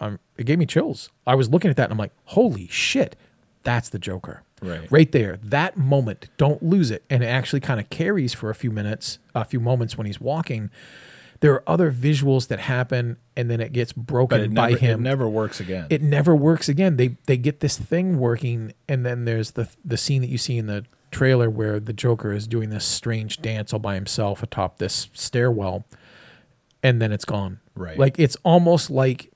um, 0.00 0.18
it 0.36 0.44
gave 0.46 0.58
me 0.58 0.66
chills. 0.66 1.10
I 1.26 1.34
was 1.34 1.50
looking 1.50 1.70
at 1.70 1.76
that 1.76 1.84
and 1.84 1.92
I'm 1.92 1.98
like, 1.98 2.12
holy 2.26 2.68
shit, 2.68 3.16
that's 3.62 3.88
the 3.88 3.98
Joker. 3.98 4.42
Right. 4.62 4.90
Right 4.90 5.12
there. 5.12 5.38
That 5.42 5.76
moment, 5.76 6.28
don't 6.36 6.62
lose 6.62 6.90
it. 6.90 7.02
And 7.08 7.22
it 7.22 7.26
actually 7.26 7.60
kind 7.60 7.80
of 7.80 7.88
carries 7.90 8.34
for 8.34 8.50
a 8.50 8.54
few 8.54 8.70
minutes, 8.70 9.18
a 9.34 9.44
few 9.44 9.60
moments 9.60 9.96
when 9.96 10.06
he's 10.06 10.20
walking. 10.20 10.70
There 11.40 11.54
are 11.54 11.62
other 11.66 11.90
visuals 11.90 12.48
that 12.48 12.60
happen 12.60 13.16
and 13.34 13.50
then 13.50 13.60
it 13.60 13.72
gets 13.72 13.92
broken 13.94 14.40
it 14.40 14.54
by 14.54 14.70
never, 14.70 14.78
him 14.80 15.00
it 15.00 15.02
never 15.02 15.28
works 15.28 15.58
again. 15.60 15.86
it 15.88 16.02
never 16.02 16.36
works 16.36 16.68
again. 16.68 16.96
They 16.96 17.16
they 17.26 17.36
get 17.38 17.60
this 17.60 17.78
thing 17.78 18.18
working, 18.18 18.74
and 18.88 19.06
then 19.06 19.24
there's 19.24 19.52
the 19.52 19.68
the 19.84 19.96
scene 19.96 20.20
that 20.20 20.28
you 20.28 20.36
see 20.38 20.58
in 20.58 20.66
the 20.66 20.84
trailer 21.10 21.48
where 21.50 21.80
the 21.80 21.92
Joker 21.94 22.32
is 22.32 22.46
doing 22.46 22.68
this 22.70 22.84
strange 22.84 23.40
dance 23.40 23.72
all 23.72 23.78
by 23.80 23.94
himself 23.94 24.42
atop 24.42 24.78
this 24.78 25.08
stairwell, 25.14 25.84
and 26.82 27.00
then 27.00 27.12
it's 27.12 27.24
gone. 27.24 27.60
Right. 27.74 27.98
Like 27.98 28.18
it's 28.18 28.36
almost 28.44 28.90
like 28.90 29.32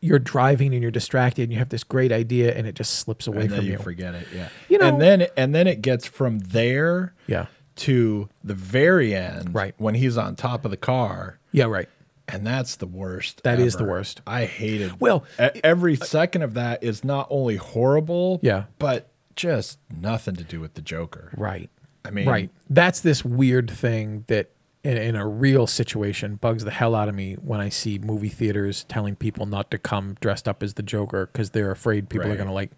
you're 0.00 0.18
driving 0.18 0.72
and 0.74 0.82
you're 0.82 0.90
distracted, 0.90 1.44
and 1.44 1.52
you 1.52 1.58
have 1.58 1.68
this 1.70 1.84
great 1.84 2.10
idea, 2.12 2.52
and 2.54 2.66
it 2.66 2.74
just 2.74 2.94
slips 2.94 3.26
away 3.26 3.42
and 3.42 3.54
from 3.54 3.64
you 3.64 3.72
you. 3.72 3.78
forget 3.78 4.14
it. 4.14 4.26
Yeah. 4.34 4.48
You 4.68 4.78
know- 4.78 4.88
and 4.88 5.00
then 5.00 5.26
and 5.36 5.54
then 5.54 5.66
it 5.66 5.80
gets 5.82 6.06
from 6.06 6.40
there 6.40 7.14
Yeah. 7.28 7.46
To 7.76 8.28
the 8.42 8.54
very 8.54 9.14
end, 9.14 9.54
Right. 9.54 9.74
When 9.78 9.94
he's 9.94 10.16
on 10.16 10.36
top 10.36 10.64
of 10.64 10.70
the 10.70 10.76
car, 10.76 11.38
Yeah. 11.52 11.64
Right. 11.66 11.88
and 12.28 12.46
that's 12.46 12.76
the 12.76 12.86
worst. 12.86 13.42
That 13.42 13.58
is 13.60 13.76
the 13.76 13.84
worst. 13.84 14.20
I 14.26 14.44
hated. 14.44 15.00
Well, 15.00 15.24
e- 15.40 15.60
every 15.64 15.96
second 15.96 16.42
of 16.42 16.54
that 16.54 16.82
is 16.82 17.04
not 17.04 17.26
only 17.30 17.56
horrible, 17.56 18.38
Yeah. 18.42 18.64
but 18.78 19.10
just 19.36 19.78
nothing 19.94 20.36
to 20.36 20.44
do 20.44 20.60
with 20.60 20.74
the 20.74 20.82
Joker. 20.82 21.32
Right. 21.36 21.68
I 22.04 22.10
mean, 22.10 22.28
right. 22.28 22.50
That's 22.70 23.00
this 23.00 23.24
weird 23.24 23.70
thing 23.70 24.24
that 24.28 24.50
in, 24.84 24.96
in 24.98 25.16
a 25.16 25.26
real 25.26 25.66
situation 25.66 26.36
bugs 26.36 26.62
the 26.64 26.70
hell 26.70 26.94
out 26.94 27.08
of 27.08 27.14
me 27.14 27.34
when 27.34 27.58
I 27.60 27.70
see 27.70 27.98
movie 27.98 28.28
theaters 28.28 28.84
telling 28.84 29.16
people 29.16 29.46
not 29.46 29.70
to 29.70 29.78
come 29.78 30.16
dressed 30.20 30.46
up 30.46 30.62
as 30.62 30.74
the 30.74 30.82
Joker 30.82 31.26
because 31.32 31.50
they're 31.50 31.70
afraid 31.70 32.08
people 32.10 32.26
are 32.26 32.30
Right. 32.30 32.36
going 32.36 32.48
to 32.48 32.54
like 32.54 32.72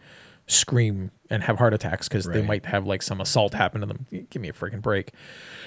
scream 0.47 1.11
and 1.29 1.43
have 1.45 1.59
heart 1.59 1.75
attacks 1.75 2.09
because 2.09 2.27
they 2.27 2.43
might 2.43 2.67
have 2.67 2.87
like 2.87 3.03
some 3.03 3.21
assault 3.21 3.55
happen 3.55 3.81
to 3.81 3.87
them. 3.87 4.07
Give 4.31 4.41
me 4.41 4.49
a 4.49 4.53
freaking 4.53 4.83
break. 4.83 5.13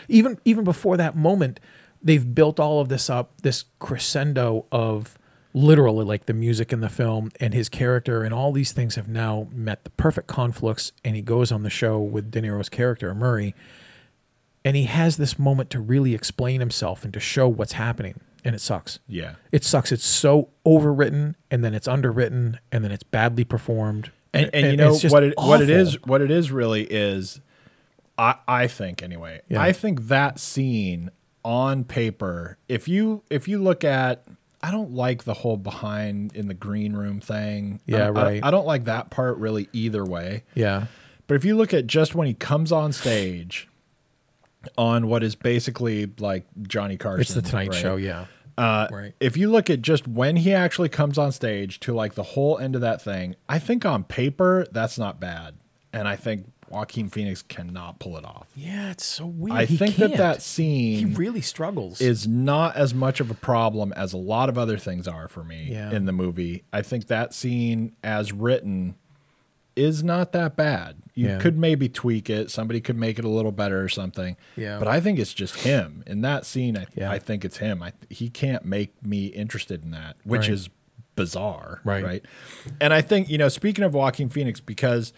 Even 0.07 0.39
even 0.45 0.63
before 0.63 0.97
that 0.97 1.15
moment, 1.15 1.59
they've 2.01 2.33
built 2.33 2.59
all 2.59 2.79
of 2.79 2.89
this 2.89 3.09
up, 3.09 3.41
this 3.41 3.65
crescendo 3.79 4.65
of 4.71 5.17
literally 5.53 6.05
like 6.05 6.27
the 6.27 6.33
music 6.33 6.71
in 6.71 6.79
the 6.79 6.89
film 6.89 7.31
and 7.39 7.53
his 7.53 7.69
character 7.69 8.23
and 8.23 8.33
all 8.33 8.51
these 8.51 8.71
things 8.71 8.95
have 8.95 9.09
now 9.09 9.47
met 9.51 9.83
the 9.83 9.89
perfect 9.91 10.27
conflicts 10.27 10.91
and 11.03 11.15
he 11.15 11.23
goes 11.23 11.51
on 11.51 11.63
the 11.63 11.71
show 11.71 11.97
with 11.97 12.29
De 12.29 12.39
Niro's 12.39 12.69
character 12.69 13.15
Murray 13.15 13.55
and 14.63 14.75
he 14.75 14.83
has 14.83 15.17
this 15.17 15.39
moment 15.39 15.69
to 15.71 15.79
really 15.79 16.13
explain 16.13 16.59
himself 16.59 17.03
and 17.03 17.13
to 17.13 17.19
show 17.19 17.47
what's 17.47 17.73
happening, 17.73 18.19
and 18.43 18.55
it 18.55 18.59
sucks. 18.59 18.99
Yeah. 19.07 19.35
It 19.51 19.63
sucks. 19.63 19.91
It's 19.91 20.05
so 20.05 20.49
overwritten, 20.65 21.35
and 21.49 21.63
then 21.63 21.73
it's 21.73 21.87
underwritten, 21.87 22.59
and 22.71 22.83
then 22.83 22.91
it's 22.91 23.03
badly 23.03 23.43
performed. 23.43 24.11
And, 24.33 24.49
and, 24.53 24.71
you 24.71 24.77
know 24.77 24.95
what 25.09 25.23
it 25.23 25.33
what 25.37 25.61
it 25.61 25.69
is 25.69 26.01
what 26.03 26.21
it 26.21 26.29
is 26.29 26.51
really 26.51 26.83
is 26.83 27.41
I 28.17 28.35
I 28.47 28.67
think 28.67 29.01
anyway. 29.01 29.41
Yeah. 29.47 29.61
I 29.61 29.71
think 29.71 30.07
that 30.07 30.39
scene 30.39 31.09
on 31.43 31.83
paper, 31.83 32.57
if 32.67 32.87
you 32.87 33.23
if 33.29 33.47
you 33.47 33.61
look 33.61 33.83
at 33.83 34.25
I 34.61 34.71
don't 34.71 34.91
like 34.91 35.23
the 35.23 35.33
whole 35.35 35.57
behind 35.57 36.35
in 36.35 36.47
the 36.47 36.53
green 36.53 36.93
room 36.93 37.21
thing. 37.21 37.79
Yeah, 37.85 38.07
I- 38.07 38.09
right. 38.09 38.43
I 38.43 38.51
don't 38.51 38.67
like 38.67 38.83
that 38.85 39.09
part 39.09 39.37
really 39.37 39.69
either 39.71 40.03
way. 40.05 40.43
Yeah, 40.53 40.87
But 41.27 41.35
if 41.35 41.45
you 41.45 41.55
look 41.55 41.73
at 41.73 41.87
just 41.87 42.13
when 42.13 42.27
he 42.27 42.33
comes 42.33 42.71
on 42.71 42.91
stage 42.91 43.67
on 44.77 45.07
what 45.07 45.23
is 45.23 45.35
basically 45.35 46.11
like 46.19 46.45
Johnny 46.63 46.97
Carson. 46.97 47.21
it's 47.21 47.33
the 47.33 47.41
Tonight 47.41 47.69
right? 47.69 47.81
Show. 47.81 47.95
Yeah, 47.95 48.25
Uh, 48.59 48.87
Right. 48.91 49.13
If 49.19 49.37
you 49.37 49.49
look 49.49 49.69
at 49.69 49.81
just 49.81 50.07
when 50.07 50.35
he 50.37 50.53
actually 50.53 50.89
comes 50.89 51.17
on 51.17 51.31
stage 51.31 51.79
to 51.81 51.93
like 51.93 52.13
the 52.15 52.23
whole 52.23 52.57
end 52.57 52.75
of 52.75 52.81
that 52.81 53.01
thing, 53.01 53.35
I 53.47 53.59
think 53.59 53.85
on 53.85 54.03
paper 54.03 54.67
that's 54.71 54.97
not 54.99 55.19
bad, 55.19 55.55
and 55.93 56.07
I 56.07 56.15
think 56.15 56.45
Joaquin 56.69 57.09
Phoenix 57.09 57.41
cannot 57.41 57.97
pull 57.99 58.15
it 58.17 58.23
off. 58.25 58.47
yeah. 58.55 58.91
It's 58.91 59.03
so 59.05 59.25
weird. 59.25 59.57
I 59.57 59.65
He 59.65 59.75
think 59.75 59.95
that 59.95 60.07
can't. 60.09 60.17
that 60.19 60.35
he 60.35 60.41
scene 60.41 61.07
he 61.09 61.15
really 61.15 61.41
struggles. 61.41 61.99
is 61.99 62.27
not 62.27 62.75
as 62.75 62.93
much 62.93 63.19
of 63.19 63.31
a 63.31 63.33
problem 63.33 63.91
as 63.93 64.13
a 64.13 64.17
lot 64.17 64.49
of 64.49 64.57
other 64.57 64.77
things 64.77 65.07
are 65.07 65.27
for 65.27 65.43
me 65.43 65.69
Yeah. 65.71 65.89
in 65.91 66.05
the 66.05 66.11
movie. 66.11 66.63
I 66.71 66.83
think 66.83 67.07
that 67.07 67.33
scene 67.33 67.93
as 68.03 68.31
written 68.31 68.95
is 69.79 70.03
not 70.03 70.31
that 70.33 70.55
bad. 70.55 70.97
You 71.15 71.27
Yeah. 71.27 71.37
could 71.39 71.57
maybe 71.57 71.87
tweak 71.89 72.29
it. 72.29 72.51
Somebody 72.51 72.81
could 72.81 72.97
make 72.97 73.17
it 73.19 73.25
a 73.25 73.29
little 73.29 73.51
better 73.51 73.81
or 73.81 73.89
something. 73.89 74.35
Yeah. 74.55 74.77
But 74.79 74.87
I 74.87 74.99
think 74.99 75.19
it's 75.19 75.33
just 75.33 75.55
him 75.61 76.03
in 76.07 76.21
that 76.21 76.45
scene. 76.45 76.77
I, 76.77 76.85
Yeah. 76.95 77.11
I 77.11 77.19
think 77.19 77.43
it's 77.45 77.57
him. 77.57 77.81
I, 77.83 77.93
he 78.09 78.29
can't 78.29 78.63
make 78.65 79.03
me 79.05 79.27
interested 79.27 79.83
in 79.83 79.91
that, 79.91 80.15
which 80.23 80.41
Right. 80.41 80.49
is 80.51 80.69
bizarre. 81.15 81.81
Right. 81.83 82.03
Right. 82.03 82.25
And 82.79 82.93
I 82.93 83.01
think, 83.01 83.29
you 83.29 83.37
know, 83.37 83.49
speaking 83.49 83.83
of 83.83 83.93
Joaquin 83.93 84.29
Phoenix, 84.29 84.59
because 84.59 85.11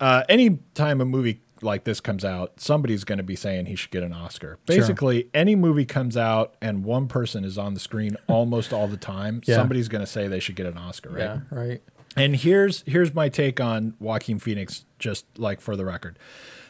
uh, 0.00 0.24
any 0.28 0.58
time 0.74 1.00
a 1.00 1.04
movie 1.04 1.40
like 1.62 1.84
this 1.84 2.00
comes 2.00 2.24
out, 2.24 2.60
somebody's 2.60 3.04
going 3.04 3.16
to 3.18 3.24
be 3.24 3.36
saying 3.36 3.66
he 3.66 3.76
should 3.76 3.90
get 3.90 4.02
an 4.02 4.12
Oscar. 4.12 4.58
Sure. 4.68 4.76
Basically, 4.76 5.28
any 5.32 5.54
movie 5.54 5.86
comes 5.86 6.16
out 6.16 6.54
and 6.60 6.84
one 6.84 7.06
person 7.08 7.44
is 7.44 7.56
on 7.56 7.72
the 7.74 7.80
screen 7.80 8.16
almost 8.26 8.72
all 8.72 8.88
the 8.88 8.96
time, 8.98 9.40
Yeah. 9.46 9.54
somebody's 9.56 9.88
going 9.88 10.02
to 10.02 10.06
say 10.06 10.28
they 10.28 10.40
should 10.40 10.56
get 10.56 10.66
an 10.66 10.76
Oscar, 10.76 11.10
right? 11.10 11.18
yeah, 11.20 11.38
right. 11.50 11.82
And 12.16 12.36
here's 12.36 12.82
here's 12.86 13.14
my 13.14 13.28
take 13.28 13.60
on 13.60 13.94
Joaquin 14.00 14.38
Phoenix, 14.38 14.84
just 14.98 15.26
like 15.38 15.60
for 15.60 15.76
the 15.76 15.84
record. 15.84 16.18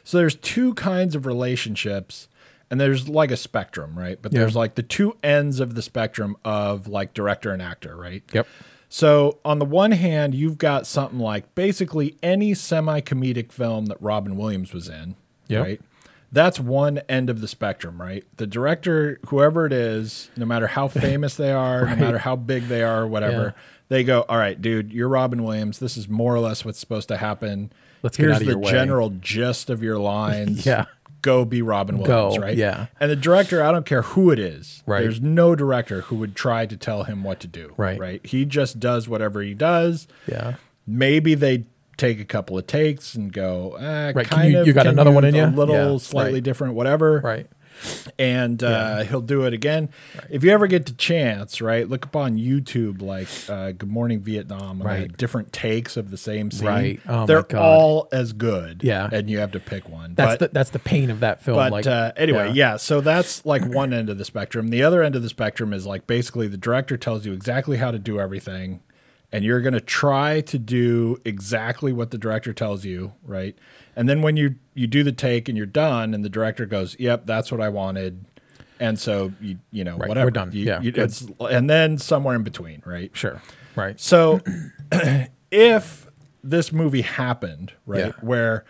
So 0.05 0.19
there's 0.19 0.35
two 0.37 0.75
kinds 0.75 1.15
of 1.15 1.27
relationships, 1.27 2.29
and 2.71 2.81
there's 2.81 3.09
like 3.09 3.31
a 3.31 3.37
spectrum, 3.37 3.99
right? 3.99 4.19
But 4.21 4.33
Yeah. 4.33 4.41
there's 4.41 4.57
like 4.57 4.75
the 4.75 4.83
two 4.83 5.17
ends 5.23 5.61
of 5.61 5.75
the 5.75 5.83
spectrum 5.83 6.37
of 6.45 6.87
like 6.89 7.15
director 7.15 7.51
and 7.53 7.63
actor, 7.63 7.97
right? 7.97 8.23
Yep. 8.33 8.47
So 8.89 9.39
on 9.45 9.59
the 9.59 9.65
one 9.65 9.91
hand, 9.93 10.35
you've 10.35 10.59
got 10.59 10.87
something 10.87 11.19
like 11.19 11.55
basically 11.57 12.17
any 12.23 12.55
semi-comedic 12.55 13.51
film 13.51 13.87
that 13.87 14.01
Robin 14.01 14.37
Williams 14.37 14.73
was 14.73 14.89
in, 14.89 15.17
Yep. 15.49 15.63
right? 15.65 15.81
That's 16.33 16.61
one 16.61 16.99
end 17.09 17.29
of 17.31 17.41
the 17.41 17.49
spectrum, 17.49 18.01
right? 18.01 18.25
The 18.37 18.47
director, 18.47 19.19
whoever 19.29 19.67
it 19.67 19.73
is, 19.73 20.31
no 20.37 20.45
matter 20.47 20.67
how 20.69 20.87
famous 20.89 21.35
they 21.37 21.51
are, 21.53 21.85
no 21.87 21.97
matter 22.05 22.19
how 22.19 22.37
big 22.37 22.69
they 22.69 22.83
are, 22.83 23.07
whatever, 23.07 23.55
Yeah. 23.57 23.63
They 23.89 24.05
go, 24.05 24.25
"All 24.29 24.39
right, 24.39 24.61
dude, 24.61 24.93
you're 24.93 25.09
Robin 25.09 25.43
Williams. 25.43 25.79
This 25.79 25.97
is 25.97 26.09
more 26.09 26.35
or 26.35 26.41
less 26.41 26.65
what's 26.65 26.79
supposed 26.79 27.09
to 27.09 27.17
happen. 27.17 27.73
Let's 28.03 28.17
get 28.17 28.25
Here's 28.25 28.37
out 28.37 28.41
of 28.43 28.47
the 28.47 28.53
your 28.53 28.61
way." 28.61 28.71
general 28.71 29.11
gist 29.21 29.71
of 29.71 29.83
your 29.83 29.99
lines. 30.17 30.65
Yeah. 30.67 30.87
Go 31.23 31.45
be 31.45 31.61
Robin 31.61 32.01
Go, 32.03 32.27
Williams, 32.27 32.39
right? 32.45 32.57
yeah. 32.57 32.87
And 33.01 33.11
the 33.11 33.17
director, 33.17 33.61
I 33.61 33.73
don't 33.73 33.85
care 33.87 34.03
who 34.03 34.31
it 34.31 34.39
is. 34.39 34.85
Right. 34.87 35.01
There's 35.01 35.21
no 35.21 35.57
director 35.57 36.03
who 36.03 36.17
would 36.17 36.37
try 36.37 36.67
to 36.67 36.77
tell 36.77 37.03
him 37.05 37.25
what 37.25 37.41
to 37.41 37.49
do. 37.49 37.75
Right. 37.77 37.99
Right. 37.99 38.25
He 38.25 38.45
just 38.45 38.79
does 38.79 39.09
whatever 39.09 39.43
he 39.43 39.53
does. 39.53 40.07
Yeah. 40.29 40.55
Maybe 40.87 41.35
they 41.35 41.65
take 41.97 42.21
a 42.21 42.25
couple 42.25 42.57
of 42.59 42.69
takes 42.69 43.15
and 43.17 43.33
go, 43.33 43.75
eh, 43.81 44.13
Right, 44.15 44.27
kind 44.29 44.53
you- 44.53 44.61
of. 44.61 44.67
you 44.69 44.73
got 44.73 44.87
another 44.87 45.11
one 45.11 45.25
in 45.25 45.35
you? 45.35 45.45
A 45.45 45.47
little 45.47 45.93
Yeah, 45.95 45.99
slightly 45.99 46.35
right. 46.35 46.43
different, 46.45 46.75
whatever. 46.75 47.21
Right. 47.25 47.49
And 48.19 48.63
uh, 48.63 49.05
he'll 49.05 49.21
do 49.21 49.45
it 49.45 49.53
again. 49.53 49.91
If 50.31 50.43
you 50.45 50.51
ever 50.51 50.67
get 50.67 50.87
the 50.87 50.93
chance, 50.93 51.61
right, 51.61 51.89
look 51.89 52.07
up 52.07 52.17
on 52.17 52.37
YouTube 52.37 53.03
like 53.03 53.29
uh, 53.49 53.73
Good 53.73 53.89
Morning 53.91 54.21
Vietnam, 54.21 54.83
Right. 54.83 55.01
have 55.01 55.17
different 55.17 55.53
takes 55.53 55.97
of 55.97 56.11
the 56.11 56.17
same 56.17 56.51
scene. 56.51 56.67
Right. 56.67 57.01
Oh, 57.09 57.27
They're 57.27 57.43
God. 57.43 57.61
all 57.63 58.09
as 58.13 58.33
good. 58.33 58.83
Yeah. 58.83 59.09
And 59.13 59.29
you 59.29 59.39
have 59.39 59.53
to 59.53 59.61
pick 59.61 59.89
one. 59.89 60.15
That's 60.15 60.35
But- 60.39 60.53
the 60.53 60.55
that's 60.55 60.71
the 60.71 60.79
pain 60.79 61.11
of 61.11 61.21
that 61.21 61.43
film. 61.43 61.57
but 61.57 61.73
like 61.73 61.87
uh, 61.87 62.13
anyway, 62.17 62.53
yeah. 62.53 62.77
So 62.77 63.01
that's 63.01 63.45
like 63.45 63.65
one 63.65 63.93
end 63.93 64.09
of 64.09 64.19
the 64.19 64.25
spectrum. 64.25 64.69
The 64.69 64.83
other 64.83 65.03
end 65.03 65.15
of 65.17 65.23
the 65.23 65.29
spectrum 65.29 65.73
is 65.73 65.87
like 65.87 66.07
basically 66.07 66.49
the 66.49 66.57
director 66.57 66.97
tells 66.97 67.27
you 67.27 67.33
exactly 67.33 67.77
how 67.77 67.91
to 67.91 67.99
do 67.99 68.19
everything, 68.21 68.81
and 69.33 69.45
you're 69.45 69.61
going 69.61 69.75
to 69.75 69.81
try 69.81 70.41
to 70.43 70.59
do 70.59 71.19
exactly 71.25 71.93
what 71.93 72.11
the 72.11 72.19
director 72.19 72.53
tells 72.53 72.85
you, 72.85 73.13
right? 73.23 73.57
And 73.97 74.09
then 74.09 74.21
when 74.23 74.37
you 74.37 74.57
you 74.75 74.87
do 74.87 75.03
the 75.03 75.13
take 75.13 75.49
and 75.49 75.57
you're 75.57 75.67
done, 75.67 76.13
and 76.15 76.23
the 76.25 76.29
director 76.29 76.67
goes, 76.67 76.95
"Yep, 76.99 77.25
that's 77.27 77.51
what 77.51 77.61
I 77.63 77.71
wanted," 77.71 78.25
and 78.79 78.99
so 78.99 79.33
you 79.41 79.59
you 79.71 79.85
know 79.85 79.97
Right, 79.97 80.09
whatever 80.09 80.27
we're 80.27 80.31
done. 80.33 80.51
You- 80.53 80.67
Yeah, 80.67 80.81
you- 80.83 80.93
it's, 80.95 81.27
and 81.41 81.69
then 81.71 81.97
somewhere 81.99 82.37
in 82.37 82.43
between, 82.43 82.83
right? 82.85 83.11
Sure. 83.15 83.41
Right. 83.75 83.99
So 83.99 84.41
if 85.51 86.07
this 86.43 86.73
movie 86.73 87.03
happened, 87.03 87.73
right, 87.87 88.07
Yeah. 88.07 88.13
where 88.21 88.65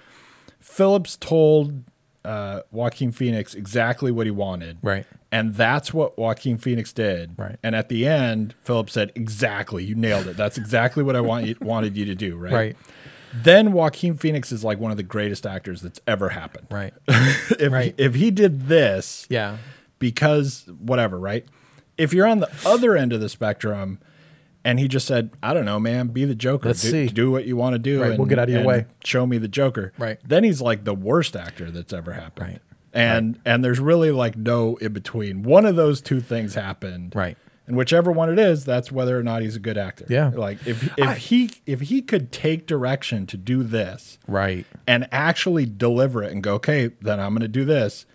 Phillips 0.61 1.17
told 1.17 1.83
uh, 2.25 2.63
Joaquin 2.73 3.13
Phoenix 3.13 3.55
exactly 3.55 4.11
what 4.11 4.27
he 4.27 4.33
wanted, 4.33 4.79
Right. 4.83 5.07
and 5.31 5.55
that's 5.55 5.95
what 5.95 6.19
Joaquin 6.19 6.59
Phoenix 6.59 6.93
did, 6.93 7.31
Right. 7.39 7.57
and 7.63 7.77
at 7.77 7.89
the 7.89 8.05
end, 8.07 8.55
Phillips 8.65 8.95
said, 8.95 9.13
"Exactly, 9.15 9.85
you 9.85 9.95
nailed 9.95 10.27
it. 10.27 10.37
That's 10.37 10.59
exactly 10.59 11.05
what 11.05 11.15
I 11.15 11.21
want 11.21 11.47
you, 11.47 11.55
wanted 11.61 11.97
you 11.97 12.05
to 12.07 12.17
do." 12.17 12.37
Right. 12.37 12.53
Right. 12.53 12.77
Then 13.43 13.73
Joaquin 13.73 14.17
Phoenix 14.17 14.51
is 14.53 14.65
like 14.65 14.79
one 14.79 14.91
of 14.91 14.97
the 14.97 15.03
greatest 15.03 15.47
actors 15.47 15.83
that's 15.83 16.01
ever 16.07 16.31
happened. 16.31 16.67
Right. 16.71 16.95
if 17.09 17.73
Right. 17.73 17.95
if 17.99 18.15
he 18.15 18.31
did 18.31 18.69
this, 18.69 19.27
Yeah. 19.29 19.59
because 19.99 20.65
whatever, 20.79 21.19
right? 21.19 21.45
If 21.99 22.13
you're 22.13 22.27
on 22.27 22.41
the 22.41 22.51
other 22.65 22.97
end 22.97 23.13
of 23.13 23.21
the 23.21 23.29
spectrum 23.29 23.99
and 24.65 24.79
he 24.81 24.89
just 24.89 25.07
said, 25.07 25.31
I 25.43 25.55
don't 25.55 25.65
know, 25.65 25.79
man, 25.81 26.09
be 26.09 26.25
the 26.25 26.35
Joker. 26.35 26.69
Let's 26.69 26.83
do, 26.83 26.91
see. 26.91 27.07
do 27.07 27.31
what 27.31 27.47
you 27.47 27.57
want 27.57 27.75
to 27.75 27.79
do. 27.79 28.01
Right, 28.03 28.11
and, 28.11 28.19
we'll 28.19 28.27
get 28.29 28.39
out 28.39 28.49
of 28.49 28.55
your 28.55 28.65
way. 28.65 28.87
Show 29.05 29.27
me 29.27 29.39
the 29.39 29.49
Joker. 29.49 29.93
Right. 29.97 30.19
Then 30.27 30.45
he's 30.45 30.61
like 30.61 30.85
the 30.85 30.95
worst 30.95 31.37
actor 31.37 31.71
that's 31.71 31.93
ever 31.93 32.13
happened. 32.13 32.49
Right. 32.49 32.61
And 32.93 33.39
and 33.45 33.63
there's 33.63 33.79
really 33.79 34.11
like 34.11 34.37
no 34.37 34.77
in 34.77 34.93
between. 34.95 35.43
One 35.43 35.67
of 35.67 35.77
those 35.77 36.01
two 36.01 36.21
things 36.21 36.55
happened. 36.55 37.15
Right. 37.15 37.37
And 37.67 37.77
whichever 37.77 38.13
one 38.13 38.31
it 38.31 38.39
is, 38.39 38.65
that's 38.65 38.93
whether 38.93 39.19
or 39.19 39.23
not 39.25 39.43
he's 39.43 39.57
a 39.57 39.61
good 39.61 39.77
actor. 39.77 40.07
Yeah. 40.09 40.31
Like 40.35 40.65
if 40.67 40.85
if 40.99 41.09
I- 41.09 41.15
he 41.15 41.51
if 41.67 41.81
he 41.83 42.01
could 42.03 42.31
take 42.33 42.67
direction 42.67 43.27
to 43.27 43.37
do 43.37 43.63
this 43.65 44.19
Right. 44.29 44.65
and 44.87 45.09
actually 45.11 45.67
deliver 45.67 46.23
it 46.23 46.33
and 46.33 46.43
go, 46.43 46.55
okay, 46.55 46.91
then 47.01 47.19
I'm 47.19 47.31
going 47.31 47.41
to 47.43 47.49
do 47.49 47.65
this, 47.65 48.07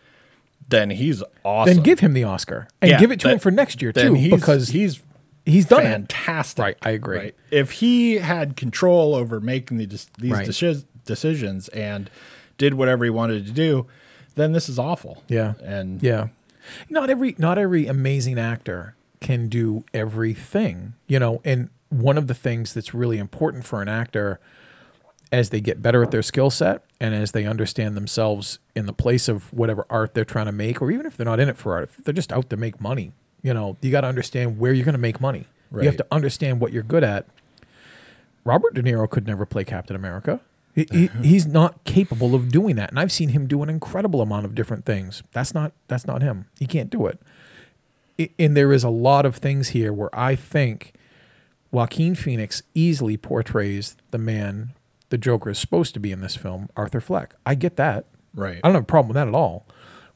then 0.69 0.89
he's 0.91 1.21
awesome. 1.43 1.75
Then 1.75 1.83
give 1.83 1.99
him 1.99 2.13
the 2.13 2.23
Oscar 2.23 2.67
and 2.81 2.91
Yeah, 2.91 2.99
give 2.99 3.11
it 3.11 3.19
to 3.21 3.27
that- 3.27 3.33
him 3.33 3.39
for 3.39 3.51
next 3.51 3.81
year 3.81 3.91
too, 3.91 4.13
he's, 4.13 4.31
because 4.31 4.69
he's 4.69 5.01
he's 5.45 5.65
done 5.65 5.81
it. 5.85 5.89
fantastic. 5.89 6.63
Right, 6.63 6.77
I 6.81 6.91
agree. 6.91 7.33
If 7.49 7.71
he 7.71 8.15
had 8.19 8.55
control 8.55 9.15
over 9.15 9.41
making 9.41 9.77
the, 9.77 9.85
these 9.85 10.07
Right. 10.31 10.47
deci- 10.47 10.85
decisions 11.05 11.67
and 11.69 12.09
did 12.57 12.75
whatever 12.75 13.03
he 13.03 13.09
wanted 13.09 13.45
to 13.47 13.51
do, 13.51 13.85
then 14.35 14.53
this 14.53 14.69
is 14.69 14.79
awful. 14.79 15.23
Yeah. 15.27 15.55
And 15.61 16.01
Yeah. 16.01 16.27
Not 16.89 17.09
every 17.09 17.35
not 17.37 17.57
every 17.57 17.87
amazing 17.87 18.37
actor 18.39 18.95
can 19.21 19.47
do 19.47 19.85
everything, 19.93 20.93
you 21.07 21.19
know, 21.19 21.41
and 21.45 21.69
one 21.89 22.17
of 22.17 22.27
the 22.27 22.33
things 22.33 22.73
that's 22.73 22.93
really 22.93 23.17
important 23.17 23.63
for 23.63 23.81
an 23.81 23.87
actor 23.87 24.39
as 25.31 25.49
they 25.49 25.61
get 25.61 25.81
better 25.81 26.03
at 26.03 26.11
their 26.11 26.21
skill 26.21 26.49
set 26.49 26.83
and 26.99 27.15
as 27.15 27.31
they 27.31 27.45
understand 27.45 27.95
themselves 27.95 28.59
in 28.75 28.85
the 28.85 28.93
place 28.93 29.29
of 29.29 29.53
whatever 29.53 29.85
art 29.89 30.13
they're 30.13 30.25
trying 30.25 30.47
to 30.47 30.51
make 30.51 30.81
or 30.81 30.91
even 30.91 31.05
if 31.05 31.15
they're 31.15 31.25
not 31.25 31.39
in 31.39 31.47
it 31.47 31.55
for 31.55 31.73
art, 31.73 31.83
if 31.83 32.03
they're 32.03 32.13
just 32.13 32.33
out 32.33 32.49
to 32.49 32.57
make 32.57 32.81
money, 32.81 33.13
you 33.41 33.53
know, 33.53 33.77
you 33.81 33.91
got 33.91 34.01
to 34.01 34.07
understand 34.07 34.59
where 34.59 34.73
you're 34.73 34.85
going 34.85 34.93
to 34.93 34.99
make 34.99 35.21
money. 35.21 35.45
You 35.83 35.89
have 35.89 35.97
to 35.97 36.07
understand 36.11 36.59
what 36.59 36.73
you're 36.73 36.83
good 36.83 37.03
at. 37.03 37.27
Robert 38.43 38.73
De 38.73 38.83
Niro 38.83 39.09
could 39.09 39.25
never 39.25 39.45
play 39.45 39.63
Captain 39.63 39.95
America. 39.95 40.41
He, 40.75 40.87
he, 40.91 41.07
he's 41.23 41.45
not 41.45 41.83
capable 41.85 42.35
of 42.35 42.49
doing 42.51 42.75
that, 42.75 42.89
and 42.89 42.99
I've 42.99 43.11
seen 43.11 43.29
him 43.29 43.47
do 43.47 43.63
an 43.63 43.69
incredible 43.69 44.21
amount 44.21 44.45
of 44.45 44.55
different 44.55 44.85
things. 44.85 45.23
That's 45.31 45.53
not 45.53 45.71
that's 45.87 46.05
not 46.05 46.21
him. 46.21 46.47
He 46.59 46.65
can't 46.65 46.89
do 46.89 47.07
it. 47.07 47.19
And 48.39 48.55
there 48.55 48.71
is 48.71 48.83
a 48.83 48.89
lot 48.89 49.25
of 49.25 49.35
things 49.35 49.69
here 49.69 49.93
where 49.93 50.13
I 50.17 50.35
think 50.35 50.93
Joaquin 51.71 52.15
Phoenix 52.15 52.63
easily 52.73 53.17
portrays 53.17 53.95
the 54.11 54.17
man 54.17 54.73
the 55.09 55.17
Joker 55.17 55.49
is 55.49 55.59
supposed 55.59 55.93
to 55.93 55.99
be 55.99 56.11
in 56.11 56.21
this 56.21 56.35
film, 56.35 56.69
Arthur 56.75 57.01
Fleck. 57.01 57.35
I 57.45 57.53
get 57.53 57.75
that. 57.75 58.05
right. 58.33 58.59
I 58.63 58.67
don't 58.67 58.75
have 58.75 58.83
a 58.83 58.85
problem 58.85 59.09
with 59.09 59.15
that 59.15 59.27
at 59.27 59.35
all. 59.35 59.65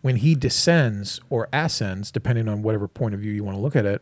When 0.01 0.17
he 0.17 0.35
descends 0.35 1.19
or 1.29 1.49
ascends, 1.51 2.11
depending 2.11 2.47
on 2.47 2.61
whatever 2.61 2.87
point 2.87 3.13
of 3.13 3.19
view 3.19 3.31
you 3.31 3.43
want 3.43 3.57
to 3.57 3.61
look 3.61 3.75
at 3.75 3.85
it, 3.85 4.01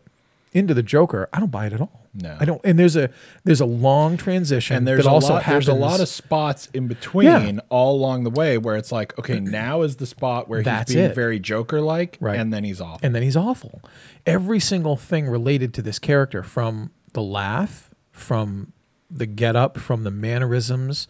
into 0.54 0.74
the 0.74 0.84
Joker, 0.84 1.30
I 1.34 1.40
don't 1.40 1.52
buy 1.52 1.66
it 1.66 1.74
at 1.74 1.82
all. 1.82 2.03
No. 2.16 2.38
I 2.40 2.46
don't. 2.46 2.62
And 2.64 2.78
there's 2.78 2.96
a 2.96 3.10
there's 3.44 3.60
a 3.62 3.66
long 3.66 4.18
transition 4.18 4.78
and 4.78 4.88
there's 4.88 5.08
also 5.08 5.34
lot, 5.34 5.46
there's 5.48 5.68
a 5.68 5.74
lot 5.74 6.00
of 6.00 6.08
spots 6.08 6.68
in 6.74 6.88
between 6.88 7.26
Yeah. 7.26 7.60
all 7.70 7.96
along 7.96 8.24
the 8.24 8.30
way 8.30 8.58
where 8.60 8.76
it's 8.76 8.92
like, 8.92 9.18
okay, 9.18 9.40
now 9.40 9.82
is 9.82 9.96
the 9.96 10.06
spot 10.06 10.48
where 10.48 10.62
That's 10.62 10.92
he's 10.92 10.98
being 10.98 11.10
it. 11.12 11.16
very 11.16 11.40
Joker 11.40 11.82
like, 11.82 12.18
Right. 12.22 12.40
and 12.40 12.54
then 12.54 12.64
he's 12.64 12.80
awful, 12.80 13.00
and 13.04 13.16
then 13.16 13.24
he's 13.24 13.36
awful. 13.36 13.82
Every 14.28 14.60
single 14.60 14.96
thing 14.96 15.28
related 15.28 15.74
to 15.74 15.82
this 15.82 15.98
character, 15.98 16.44
from 16.44 16.92
the 17.14 17.22
laugh, 17.24 17.94
from 18.12 18.74
the 19.10 19.26
get 19.26 19.56
up, 19.56 19.78
from 19.80 20.04
the 20.04 20.12
mannerisms, 20.12 21.08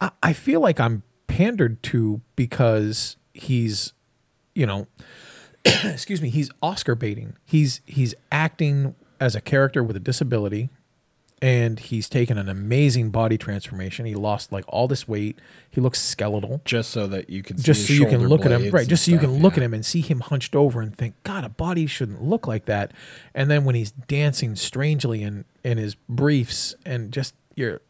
I, 0.00 0.10
I 0.22 0.32
feel 0.32 0.60
like 0.60 0.78
I'm 0.78 1.02
pandered 1.26 1.82
to 1.84 2.20
because 2.36 3.16
he's, 3.32 3.92
you 4.54 4.66
know, 4.66 4.86
excuse 5.64 6.22
me, 6.22 6.30
he's 6.30 6.50
Oscar 6.62 6.94
baiting. 6.94 7.36
He's 7.44 7.80
he's 7.86 8.14
acting 8.30 8.94
as 9.20 9.34
a 9.34 9.40
character 9.40 9.82
with 9.82 9.96
a 9.96 10.00
disability. 10.00 10.70
And 11.42 11.78
he's 11.78 12.08
taken 12.08 12.38
an 12.38 12.48
amazing 12.48 13.10
body 13.10 13.36
transformation. 13.36 14.06
He 14.06 14.14
lost 14.14 14.50
like 14.50 14.64
all 14.66 14.88
this 14.88 15.06
weight. 15.06 15.38
He 15.70 15.78
looks 15.78 16.00
skeletal 16.00 16.62
just 16.64 16.90
so 16.90 17.06
that 17.08 17.28
you 17.28 17.42
can 17.42 17.58
just 17.58 17.86
so 17.86 17.92
you 17.92 18.06
can 18.06 18.28
look 18.28 18.46
at 18.46 18.52
him 18.52 18.70
right 18.70 18.88
just 18.88 19.04
so 19.04 19.10
you 19.10 19.18
can 19.18 19.42
look 19.42 19.54
yeah. 19.54 19.60
at 19.60 19.64
him 19.64 19.74
and 19.74 19.84
see 19.84 20.00
him 20.00 20.20
hunched 20.20 20.54
over 20.54 20.80
and 20.80 20.96
think 20.96 21.14
god 21.22 21.44
a 21.44 21.50
body 21.50 21.86
shouldn't 21.86 22.22
look 22.22 22.46
like 22.46 22.64
that 22.64 22.92
and 23.34 23.50
then 23.50 23.64
when 23.64 23.74
he's 23.74 23.90
dancing 23.90 24.56
strangely 24.56 25.22
in 25.22 25.44
in 25.62 25.76
his 25.76 25.96
briefs 26.08 26.74
and 26.86 27.12
just 27.12 27.34
you're 27.56 27.80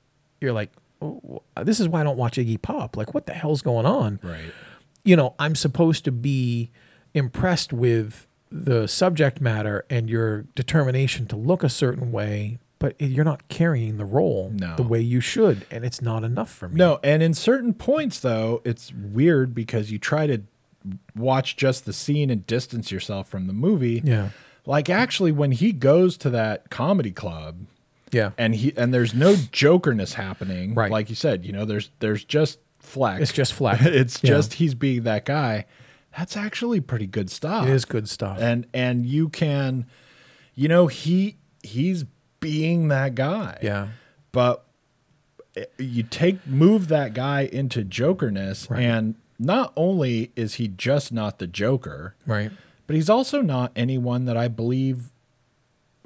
you're 0.40 0.52
like 0.54 0.72
oh, 1.00 1.42
this 1.62 1.78
is 1.78 1.86
why 1.88 2.00
i 2.00 2.02
don't 2.02 2.16
watch 2.16 2.38
iggy 2.38 2.60
pop 2.60 2.96
like 2.96 3.14
what 3.14 3.26
the 3.26 3.34
hell's 3.34 3.62
going 3.62 3.86
on 3.86 4.18
Right. 4.22 4.40
you 5.04 5.14
know 5.14 5.34
i'm 5.38 5.54
supposed 5.54 6.04
to 6.06 6.10
be 6.12 6.70
impressed 7.12 7.72
with 7.72 8.26
the 8.50 8.86
subject 8.86 9.40
matter 9.40 9.84
and 9.90 10.08
your 10.08 10.42
determination 10.54 11.26
to 11.26 11.36
look 11.36 11.62
a 11.64 11.68
certain 11.68 12.12
way 12.12 12.58
but 12.78 12.94
you're 13.00 13.24
not 13.24 13.48
carrying 13.48 13.96
the 13.96 14.04
role 14.04 14.50
No. 14.54 14.76
the 14.76 14.82
way 14.82 15.00
you 15.00 15.20
should 15.20 15.66
and 15.70 15.84
it's 15.84 16.02
not 16.02 16.22
enough 16.24 16.50
for 16.52 16.68
me 16.68 16.76
No, 16.76 16.98
and 17.02 17.22
in 17.22 17.32
certain 17.34 17.72
points 17.74 18.20
though, 18.20 18.60
it's 18.64 18.92
weird 18.92 19.54
because 19.54 19.90
you 19.90 19.98
try 19.98 20.26
to 20.26 20.42
watch 21.16 21.56
just 21.56 21.86
the 21.86 21.92
scene 21.92 22.30
and 22.30 22.46
distance 22.46 22.90
yourself 22.92 23.28
from 23.28 23.46
the 23.46 23.52
movie. 23.54 24.02
yeah 24.04 24.30
Like 24.66 24.90
actually 24.90 25.32
when 25.32 25.52
he 25.52 25.72
goes 25.72 26.16
to 26.18 26.30
that 26.30 26.68
comedy 26.70 27.10
club 27.10 27.60
yeah 28.12 28.30
and 28.38 28.54
he 28.54 28.72
and 28.76 28.92
there's 28.94 29.14
no 29.14 29.34
jokerness 29.50 30.14
happening. 30.14 30.74
Right. 30.74 30.90
Like 30.90 31.08
you 31.08 31.16
said, 31.16 31.44
you 31.44 31.52
know, 31.52 31.64
there's 31.64 31.90
there's 32.00 32.22
just 32.24 32.58
flex. 32.78 33.22
it's 33.22 33.32
just 33.32 33.52
flat 33.54 33.80
it's 33.86 34.22
Yeah. 34.22 34.30
just 34.30 34.54
he's 34.54 34.74
being 34.74 35.02
that 35.04 35.24
guy. 35.24 35.64
That's 36.16 36.36
actually 36.36 36.80
pretty 36.80 37.06
good 37.06 37.30
stuff. 37.30 37.66
It 37.66 37.72
is 37.72 37.84
good 37.84 38.08
stuff. 38.08 38.38
And 38.40 38.66
and 38.72 39.04
you 39.06 39.28
can 39.28 39.86
you 40.54 40.68
know, 40.68 40.86
he 40.86 41.36
he's 41.62 42.04
being 42.40 42.88
that 42.88 43.14
guy. 43.14 43.58
yeah. 43.62 43.88
But 44.32 44.64
eh, 45.56 45.64
you 45.78 46.02
take 46.04 46.46
move 46.46 46.88
that 46.88 47.14
guy 47.14 47.42
into 47.42 47.82
jokerness 47.84 48.68
Right. 48.70 48.82
and 48.82 49.14
not 49.38 49.72
only 49.76 50.30
is 50.36 50.54
he 50.54 50.68
just 50.68 51.12
not 51.12 51.38
the 51.40 51.46
joker, 51.48 52.14
Right. 52.26 52.50
but 52.86 52.94
he's 52.94 53.10
also 53.10 53.40
not 53.42 53.72
anyone 53.74 54.26
that 54.26 54.36
I 54.36 54.46
believe 54.48 55.10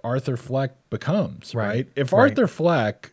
Arthur 0.04 0.36
Fleck 0.36 0.72
becomes, 0.90 1.54
Right. 1.54 1.66
right? 1.66 1.88
If 1.96 2.12
Right. 2.12 2.30
Arthur 2.30 2.46
Fleck 2.46 3.10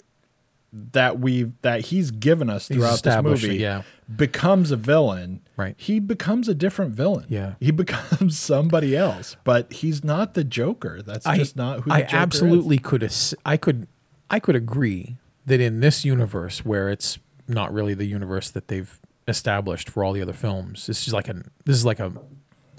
that 0.71 1.19
we 1.19 1.51
that 1.61 1.81
he's 1.85 2.11
given 2.11 2.49
us 2.49 2.67
throughout 2.67 3.01
this 3.03 3.15
it, 3.15 3.21
movie 3.23 3.57
yeah. 3.57 3.81
Becomes 4.13 4.71
a 4.71 4.75
villain, 4.75 5.41
Right. 5.57 5.75
He 5.77 5.99
becomes 5.99 6.49
a 6.49 6.53
different 6.53 6.93
villain. 6.93 7.25
Yeah. 7.29 7.55
He 7.59 7.71
becomes 7.83 8.37
somebody 8.37 8.95
else, 8.95 9.37
but 9.43 9.71
he's 9.71 10.03
not 10.03 10.33
the 10.33 10.43
Joker. 10.43 11.01
That's 11.01 11.25
just 11.25 11.55
not 11.55 11.81
who 11.81 11.89
the 11.89 11.95
I 11.95 12.07
absolutely 12.09 12.77
could 12.77 13.03
ass- 13.03 13.33
I 13.45 13.57
could 13.57 13.87
I 14.29 14.39
could 14.39 14.55
agree 14.55 15.17
that 15.45 15.61
in 15.61 15.79
this 15.79 16.03
universe 16.03 16.65
where 16.65 16.89
it's 16.89 17.19
not 17.47 17.73
really 17.73 17.93
the 17.93 18.05
universe 18.05 18.49
that 18.49 18.67
they've 18.67 18.99
established 19.27 19.89
for 19.89 20.03
all 20.03 20.13
the 20.13 20.21
other 20.21 20.33
films. 20.33 20.87
This 20.87 21.07
is 21.07 21.13
like 21.13 21.29
an 21.29 21.51
this 21.65 21.75
is 21.75 21.85
like 21.85 21.99
a 21.99 22.11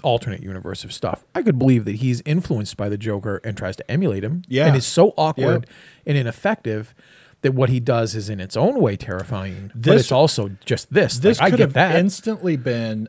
alternate 0.03 0.43
universe 0.43 0.83
of 0.83 0.93
stuff. 0.93 1.25
I 1.33 1.41
could 1.41 1.57
believe 1.57 1.85
that 1.85 1.95
he's 1.95 2.21
influenced 2.25 2.77
by 2.77 2.89
the 2.89 2.97
Joker 2.97 3.41
and 3.43 3.57
tries 3.57 3.75
to 3.77 3.91
emulate 3.91 4.23
him. 4.23 4.43
Yeah. 4.47 4.67
And 4.67 4.75
is 4.75 4.85
so 4.85 5.13
awkward 5.17 5.67
and 6.05 6.17
ineffective 6.17 6.93
that 7.41 7.53
what 7.53 7.69
he 7.69 7.79
does 7.79 8.15
is 8.15 8.29
in 8.29 8.39
its 8.39 8.57
own 8.57 8.79
way 8.81 8.95
terrifying. 8.95 9.71
but 9.73 9.83
This- 9.83 10.01
it's 10.03 10.11
also 10.11 10.49
just 10.65 10.91
this. 10.93 11.19
This 11.19 11.39
Like, 11.39 11.51
could 11.51 11.59
have 11.59 11.73
that. 11.73 11.95
instantly 11.95 12.55
been 12.57 13.07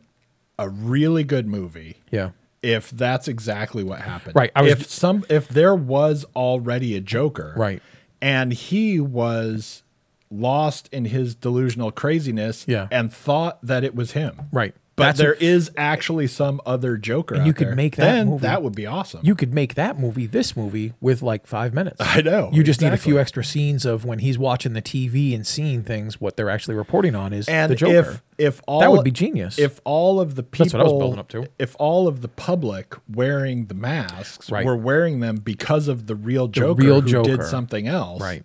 a 0.59 0.69
really 0.69 1.25
good 1.25 1.47
movie 1.47 1.97
yeah. 2.11 2.31
if 2.63 2.91
that's 2.91 3.29
exactly 3.29 3.83
what 3.85 4.01
happened. 4.01 4.35
Right, 4.37 4.51
I 4.55 4.63
was- 4.63 4.73
if 4.73 4.87
some 4.91 5.25
if 5.29 5.49
there 5.49 5.75
was 5.75 6.25
already 6.37 6.95
a 6.97 7.01
Joker, 7.01 7.55
Right. 7.57 7.83
and 8.21 8.53
he 8.53 9.01
was 9.01 9.83
lost 10.31 10.89
in 10.93 11.07
his 11.07 11.35
delusional 11.35 11.91
craziness, 11.91 12.65
Yeah. 12.69 12.89
and 12.91 13.11
thought 13.13 13.59
that 13.65 13.83
it 13.83 13.95
was 13.95 14.13
him, 14.13 14.43
Right. 14.53 14.75
But 14.99 15.17
there 15.17 15.35
is 15.35 15.71
actually 15.77 16.27
some 16.27 16.61
other 16.67 16.97
Joker, 16.97 17.35
And 17.37 17.47
you 17.47 17.53
could 17.55 17.69
there. 17.69 17.75
make 17.75 17.97
that 17.97 18.05
Then 18.13 18.29
movie- 18.29 18.43
that 18.43 18.63
would 18.63 18.75
be 18.75 18.87
awesome. 18.87 19.21
You 19.23 19.35
could 19.35 19.55
make 19.55 19.75
that 19.77 19.99
movie, 19.99 20.27
this 20.27 20.57
movie, 20.57 20.93
with 21.01 21.23
like 21.23 21.47
five 21.47 21.73
minutes. 21.73 21.97
I 22.01 22.21
know, 22.23 22.51
You 22.53 22.63
just 22.63 22.81
need 22.83 22.93
a 22.93 22.97
few 22.97 23.19
extra 23.19 23.45
scenes 23.45 23.85
of 23.87 24.05
when 24.05 24.19
he's 24.19 24.39
watching 24.39 24.73
the 24.75 24.83
TV 24.83 25.35
and 25.35 25.47
seeing 25.47 25.83
things. 25.83 26.21
What 26.21 26.37
they're 26.37 26.51
actually 26.51 26.75
reporting 26.75 27.15
on 27.15 27.33
is 27.33 27.49
and 27.49 27.71
the 27.73 27.77
Joker. 27.77 27.95
if 28.11 28.23
if 28.39 28.61
all 28.69 28.81
that 28.81 28.93
would 28.93 29.03
be 29.05 29.11
genius. 29.11 29.59
If 29.59 29.81
all 29.85 30.21
of 30.21 30.37
the 30.37 30.43
people, 30.45 30.65
That's 30.67 30.75
what 30.75 30.81
I 30.81 30.85
was 30.85 30.93
building 31.01 31.19
up 31.19 31.29
to. 31.31 31.47
If 31.59 31.75
all 31.81 32.07
of 32.07 32.21
the 32.21 32.29
public 32.29 32.95
wearing 33.13 33.67
the 33.67 33.75
masks 33.75 34.51
Right. 34.51 34.65
were 34.65 34.77
wearing 34.77 35.19
them 35.21 35.37
because 35.39 35.89
of 35.89 36.07
the 36.07 36.15
real 36.15 36.47
Joker 36.47 36.83
real 36.85 37.01
who 37.01 37.09
Joker. 37.09 37.37
did 37.39 37.43
something 37.47 37.87
else, 37.89 38.21
Right. 38.23 38.45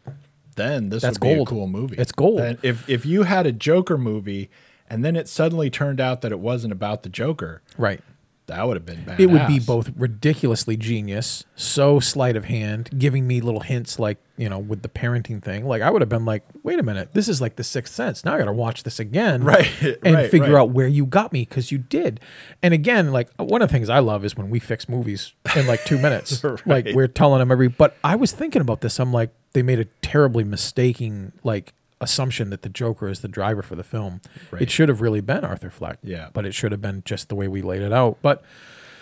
Then 0.55 0.89
this 0.89 1.01
That's 1.01 1.19
would 1.19 1.27
be 1.27 1.35
gold. 1.35 1.47
a 1.47 1.49
cool 1.51 1.67
movie. 1.67 1.95
It's 1.97 2.11
gold. 2.11 2.39
Then 2.39 2.57
if 2.61 2.87
if 2.89 3.05
you 3.07 3.23
had 3.23 3.45
a 3.47 3.51
Joker 3.51 3.97
movie 3.97 4.49
and 4.93 5.03
then 5.03 5.15
it 5.15 5.27
suddenly 5.27 5.69
turned 5.69 5.99
out 5.99 6.21
that 6.21 6.31
it 6.31 6.39
wasn't 6.39 6.71
about 6.71 7.03
the 7.03 7.09
Joker, 7.09 7.61
right. 7.77 7.99
that 8.45 8.67
would 8.67 8.77
have 8.77 8.85
been 8.85 9.03
bad. 9.03 9.19
It 9.19 9.27
would 9.27 9.47
be 9.47 9.59
both 9.59 9.91
ridiculously 9.97 10.77
genius, 10.77 11.45
so 11.55 11.99
sleight 11.99 12.35
of 12.35 12.45
hand, 12.45 12.91
giving 12.97 13.25
me 13.25 13.41
little 13.41 13.61
hints 13.61 13.97
like, 13.97 14.19
you 14.37 14.49
know, 14.49 14.59
with 14.59 14.83
the 14.83 14.89
parenting 14.89 15.41
thing. 15.41 15.65
Like 15.65 15.81
I 15.81 15.89
would 15.89 16.01
have 16.01 16.09
been 16.09 16.25
like, 16.25 16.43
wait 16.61 16.79
a 16.79 16.83
minute, 16.83 17.09
this 17.13 17.27
is 17.27 17.41
like 17.41 17.55
the 17.55 17.63
sixth 17.63 17.93
sense. 17.93 18.23
Now 18.23 18.35
I 18.35 18.37
gotta 18.37 18.53
watch 18.53 18.83
this 18.83 18.99
again. 18.99 19.43
Right, 19.53 19.67
And 20.03 20.15
right, 20.15 20.29
figure 20.29 20.53
right. 20.53 20.61
out 20.61 20.69
where 20.69 20.87
you 20.87 21.05
got 21.05 21.33
me 21.33 21.41
because 21.41 21.71
you 21.71 21.77
did. 21.79 22.19
And 22.61 22.73
again, 22.73 23.11
like 23.11 23.29
one 23.37 23.61
of 23.61 23.69
the 23.69 23.73
things 23.73 23.89
I 23.89 23.99
love 23.99 24.23
is 24.23 24.37
when 24.37 24.49
we 24.49 24.59
fix 24.59 24.87
movies 24.87 25.33
in 25.55 25.65
like 25.67 25.83
two 25.85 25.97
minutes. 25.97 26.43
Like 26.65 26.87
we're 26.93 27.07
telling 27.07 27.39
them 27.39 27.51
every 27.51 27.67
but 27.67 27.97
I 28.03 28.15
was 28.15 28.31
thinking 28.31 28.61
about 28.61 28.81
this. 28.81 28.99
I'm 28.99 29.11
like, 29.11 29.31
they 29.53 29.63
made 29.63 29.79
a 29.79 29.85
terribly 30.01 30.43
mistaking 30.43 31.31
like 31.43 31.73
assumption 32.03 32.49
that 32.51 32.61
the 32.61 32.69
Joker 32.69 33.07
is 33.09 33.21
the 33.21 33.27
driver 33.27 33.61
for 33.61 33.75
the 33.75 33.83
film. 33.83 34.21
Right. 34.51 34.61
It 34.61 34.69
should 34.71 34.89
have 34.89 35.01
really 35.01 35.21
been 35.21 35.43
Arthur 35.43 35.69
Fleck. 35.69 35.97
Yeah. 36.03 36.29
But 36.33 36.45
it 36.45 36.53
should 36.53 36.71
have 36.71 36.81
been 36.81 37.01
just 37.05 37.29
the 37.29 37.35
way 37.35 37.47
we 37.47 37.61
laid 37.61 37.81
it 37.81 37.91
out. 37.93 38.17
But 38.21 38.43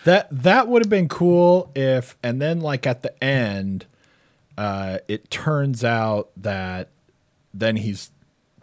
That 0.06 0.28
that 0.32 0.68
would 0.68 0.82
have 0.84 0.90
been 0.90 1.08
cool 1.10 1.72
if, 1.76 2.16
and 2.24 2.42
then 2.42 2.62
like 2.62 2.88
at 2.88 3.02
the 3.02 3.24
end, 3.24 3.86
uh, 4.58 5.00
it 5.08 5.30
turns 5.30 5.84
out 5.84 6.30
that 6.38 6.90
then 7.54 7.76
he's 7.78 8.12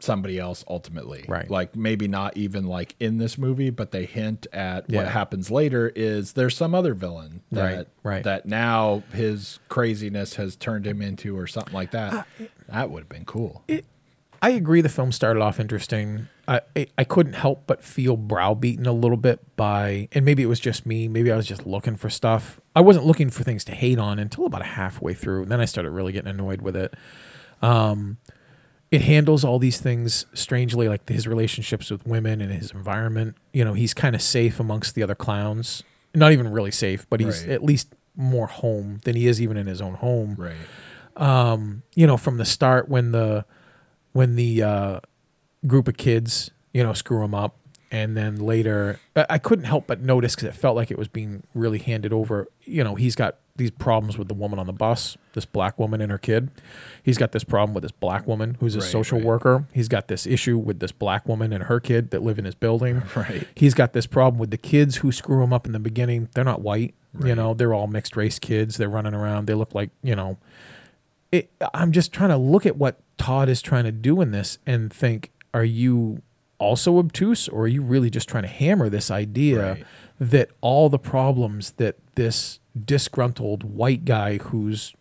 somebody 0.01 0.39
else 0.39 0.64
ultimately. 0.68 1.24
Right. 1.26 1.51
Like 1.51 1.74
maybe 1.74 2.07
not 2.07 2.36
even 2.36 2.66
like 2.66 2.95
in 3.01 3.18
this 3.18 3.36
movie, 3.36 3.70
but 3.70 3.91
they 3.91 4.05
hint 4.05 4.47
at 4.53 4.89
what 4.89 5.09
happens 5.09 5.51
later 5.51 5.93
is 5.95 6.34
there's 6.34 6.57
some 6.57 6.72
other 6.74 6.95
villain 6.95 7.43
that 7.51 7.76
Right, 7.76 7.86
right. 8.05 8.22
that 8.24 8.47
now 8.47 9.03
his 9.12 9.59
craziness 9.68 10.36
has 10.36 10.55
turned 10.55 10.86
him 10.86 11.03
into 11.03 11.36
or 11.36 11.49
something 11.49 11.74
like 11.74 11.91
that. 11.91 12.12
Uh, 12.14 12.22
that 12.68 12.91
would 12.91 13.01
have 13.01 13.09
been 13.09 13.24
cool. 13.24 13.64
I 14.41 14.51
agree. 14.51 14.80
The 14.80 14.89
film 14.89 15.11
started 15.12 15.41
off 15.41 15.59
interesting. 15.59 16.28
I, 16.47 16.61
I 16.76 16.86
I 16.99 17.05
couldn't 17.05 17.32
help 17.34 17.64
but 17.66 17.82
feel 17.82 18.16
browbeaten 18.16 18.86
a 18.86 18.93
little 18.93 19.16
bit 19.16 19.41
by, 19.57 20.09
and 20.12 20.24
maybe 20.24 20.43
it 20.43 20.47
was 20.47 20.61
just 20.61 20.86
me. 20.86 21.09
Maybe 21.09 21.30
I 21.32 21.36
was 21.36 21.47
just 21.47 21.66
looking 21.66 21.97
for 21.97 22.09
stuff. 22.09 22.61
I 22.76 22.80
wasn't 22.80 23.05
looking 23.07 23.30
for 23.30 23.43
things 23.43 23.64
to 23.64 23.72
hate 23.72 23.99
on 23.99 24.18
until 24.18 24.47
about 24.47 24.64
halfway 24.64 25.12
through. 25.14 25.43
And 25.43 25.51
then 25.51 25.61
I 25.61 25.64
started 25.64 25.91
really 25.91 26.12
getting 26.12 26.30
annoyed 26.30 26.62
with 26.62 26.76
it. 26.76 26.95
Um, 27.62 28.18
it 28.91 29.03
handles 29.03 29.45
all 29.45 29.59
these 29.59 29.80
things 29.80 30.24
strangely, 30.32 30.89
like 30.89 31.07
his 31.09 31.26
relationships 31.26 31.91
with 31.91 32.07
women 32.07 32.41
and 32.41 32.53
his 32.53 32.70
environment. 32.70 33.36
You 33.53 33.64
know, 33.64 33.74
he's 33.74 33.93
kind 33.93 34.14
of 34.14 34.22
safe 34.22 34.61
amongst 34.61 34.95
the 34.95 35.03
other 35.03 35.14
clowns. 35.16 35.82
Not 36.14 36.32
even 36.32 36.49
really 36.49 36.70
safe, 36.70 37.07
but 37.11 37.20
he's 37.20 37.43
Right. 37.43 37.51
at 37.51 37.62
least 37.62 37.95
more 38.16 38.47
home 38.47 39.01
than 39.05 39.14
he 39.16 39.26
is 39.26 39.43
even 39.43 39.57
in 39.57 39.66
his 39.66 39.80
own 39.80 39.95
home 39.95 40.34
Right. 40.39 40.55
um, 41.16 41.82
you 41.95 42.07
know, 42.07 42.16
from 42.16 42.36
the 42.39 42.45
start 42.45 42.89
when 42.89 43.12
the 43.12 43.45
when 44.12 44.36
the 44.36 44.62
uh, 44.62 45.00
group 45.66 45.88
of 45.88 45.96
kids, 45.96 46.50
you 46.72 46.82
know, 46.82 46.92
screw 46.92 47.22
him 47.22 47.34
up, 47.34 47.56
and 47.90 48.16
then 48.16 48.36
later, 48.36 49.00
I 49.16 49.26
I 49.30 49.38
couldn't 49.38 49.64
help 49.64 49.86
but 49.86 50.00
notice 50.00 50.34
because 50.34 50.48
it 50.48 50.54
felt 50.54 50.76
like 50.76 50.90
it 50.90 50.98
was 50.98 51.09
being 51.09 51.42
really 51.54 51.78
handed 51.78 52.12
over. 52.12 52.48
You 52.64 52.84
know, 52.84 52.94
he's 52.94 53.14
got 53.14 53.36
these 53.56 53.70
problems 53.72 54.16
with 54.16 54.28
the 54.28 54.34
woman 54.34 54.59
on 54.61 54.66
the 54.66 54.72
bus, 54.72 55.16
this 55.32 55.44
black 55.44 55.78
woman 55.80 56.00
and 56.00 56.12
her 56.12 56.18
kid. 56.18 56.48
He's 57.02 57.18
got 57.18 57.32
this 57.32 57.42
problem 57.42 57.74
with 57.74 57.82
this 57.82 57.90
black 57.90 58.24
woman 58.24 58.56
who's 58.61 58.76
a 58.76 58.78
Right, 58.78 58.88
social 58.88 59.18
right. 59.18 59.26
worker. 59.26 59.64
He's 59.72 59.88
got 59.88 60.06
this 60.06 60.26
issue 60.28 60.56
with 60.59 60.78
this 60.78 60.92
black 60.92 61.26
woman 61.26 61.52
and 61.52 61.64
her 61.64 61.80
kid 61.80 62.11
that 62.12 62.22
live 62.22 62.38
in 62.38 62.44
his 62.44 62.54
building. 62.54 63.02
Right. 63.16 63.48
He's 63.56 63.74
got 63.74 63.94
this 63.94 64.06
problem 64.06 64.38
with 64.38 64.52
the 64.52 64.59
kids 64.59 64.96
who 64.98 65.11
screw 65.11 65.42
him 65.42 65.52
up 65.52 65.66
in 65.66 65.72
the 65.72 65.80
beginning. 65.80 66.28
They're 66.34 66.44
not 66.44 66.61
white. 66.62 66.94
You 67.24 67.34
know, 67.34 67.52
they're 67.52 67.74
all 67.74 67.88
mixed 67.88 68.16
race 68.16 68.38
kids. 68.38 68.76
They're 68.76 68.88
running 68.88 69.14
around. 69.14 69.46
They 69.46 69.54
look 69.54 69.74
like, 69.74 69.90
you 70.04 70.14
know, 70.14 70.38
it, 71.32 71.50
I'm 71.74 71.92
just 71.92 72.12
trying 72.12 72.30
to 72.30 72.36
look 72.36 72.64
at 72.66 72.76
what 72.76 73.00
Todd 73.18 73.48
is 73.48 73.60
trying 73.62 73.84
to 73.84 73.92
do 73.92 74.20
in 74.20 74.30
this 74.30 74.58
and 74.66 74.92
think, 74.92 75.30
are 75.52 75.64
you 75.64 76.22
also 76.58 76.98
obtuse 76.98 77.48
or 77.48 77.62
are 77.62 77.68
you 77.68 77.82
really 77.82 78.10
just 78.10 78.28
trying 78.28 78.42
to 78.42 78.48
hammer 78.48 78.88
this 78.88 79.10
idea 79.10 79.72
Right. 79.74 79.84
that 80.18 80.50
all 80.60 80.88
the 80.88 80.98
problems 80.98 81.72
that 81.72 81.96
this 82.16 82.58
disgruntled 82.84 83.62
white 83.62 84.04
guy 84.04 84.38
who's 84.38 84.94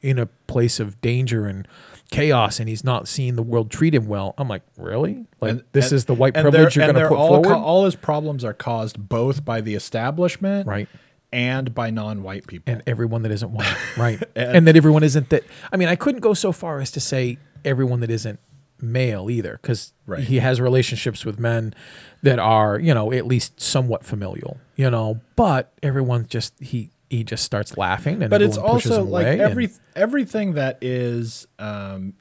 in 0.00 0.18
a 0.18 0.26
place 0.46 0.78
of 0.80 1.00
danger 1.00 1.46
and 1.46 1.66
chaos 2.10 2.60
and 2.60 2.68
he's 2.68 2.84
not 2.84 3.08
seeing 3.08 3.36
the 3.36 3.42
world 3.42 3.70
treat 3.70 3.94
him 3.94 4.06
well. 4.06 4.34
I'm 4.38 4.48
like, 4.48 4.62
really? 4.78 5.26
Like 5.40 5.50
And- 5.52 5.62
this 5.72 5.86
and- 5.90 5.96
is 5.96 6.04
the 6.04 6.14
white 6.14 6.34
privilege 6.34 6.76
you're 6.76 6.86
going 6.86 6.94
to 7.02 7.08
put 7.08 7.16
all 7.18 7.28
forward? 7.28 7.44
ca- 7.48 7.62
all 7.62 7.84
his 7.86 7.96
problems 7.96 8.44
are 8.44 8.52
caused 8.52 9.08
both 9.08 9.44
by 9.44 9.60
the 9.60 9.74
establishment, 9.74 10.66
Right. 10.66 10.88
And 11.34 11.74
by 11.74 11.90
non-white 11.90 12.46
people. 12.46 12.72
and 12.72 12.82
everyone 12.86 13.22
that 13.22 13.32
isn't 13.32 13.50
white, 13.50 13.76
right? 13.98 14.22
And- 14.36 14.56
and, 14.56 14.66
that 14.68 14.76
everyone 14.76 15.02
isn't 15.02 15.28
that. 15.30 15.42
I 15.72 15.76
mean, 15.76 15.88
I 15.88 15.96
couldn't 15.96 16.20
go 16.20 16.32
so 16.32 16.52
far 16.52 16.80
as 16.80 16.90
to 16.92 17.00
say 17.00 17.38
everyone 17.64 18.00
that 18.00 18.10
isn't 18.10 18.38
male 18.80 19.28
either, 19.30 19.58
because 19.60 19.92
Right. 20.06 20.22
he 20.24 20.38
has 20.38 20.60
relationships 20.60 21.24
with 21.24 21.38
men 21.38 21.74
that 22.22 22.38
are, 22.38 22.78
you 22.78 22.92
know, 22.94 23.10
at 23.12 23.26
least 23.26 23.60
somewhat 23.60 24.04
familial, 24.04 24.58
you 24.76 24.90
know. 24.90 25.20
But 25.36 25.72
everyone 25.82 26.26
just 26.28 26.52
he 26.62 26.90
he 27.10 27.24
just 27.24 27.44
starts 27.44 27.76
laughing, 27.78 28.20
and 28.22 28.30
but 28.30 28.42
it's 28.42 28.56
also 28.58 29.02
like 29.02 29.26
every 29.26 29.64
and- 29.66 29.78
everything 29.96 30.54
that 30.54 30.78
is 30.82 31.46
um 31.58 32.14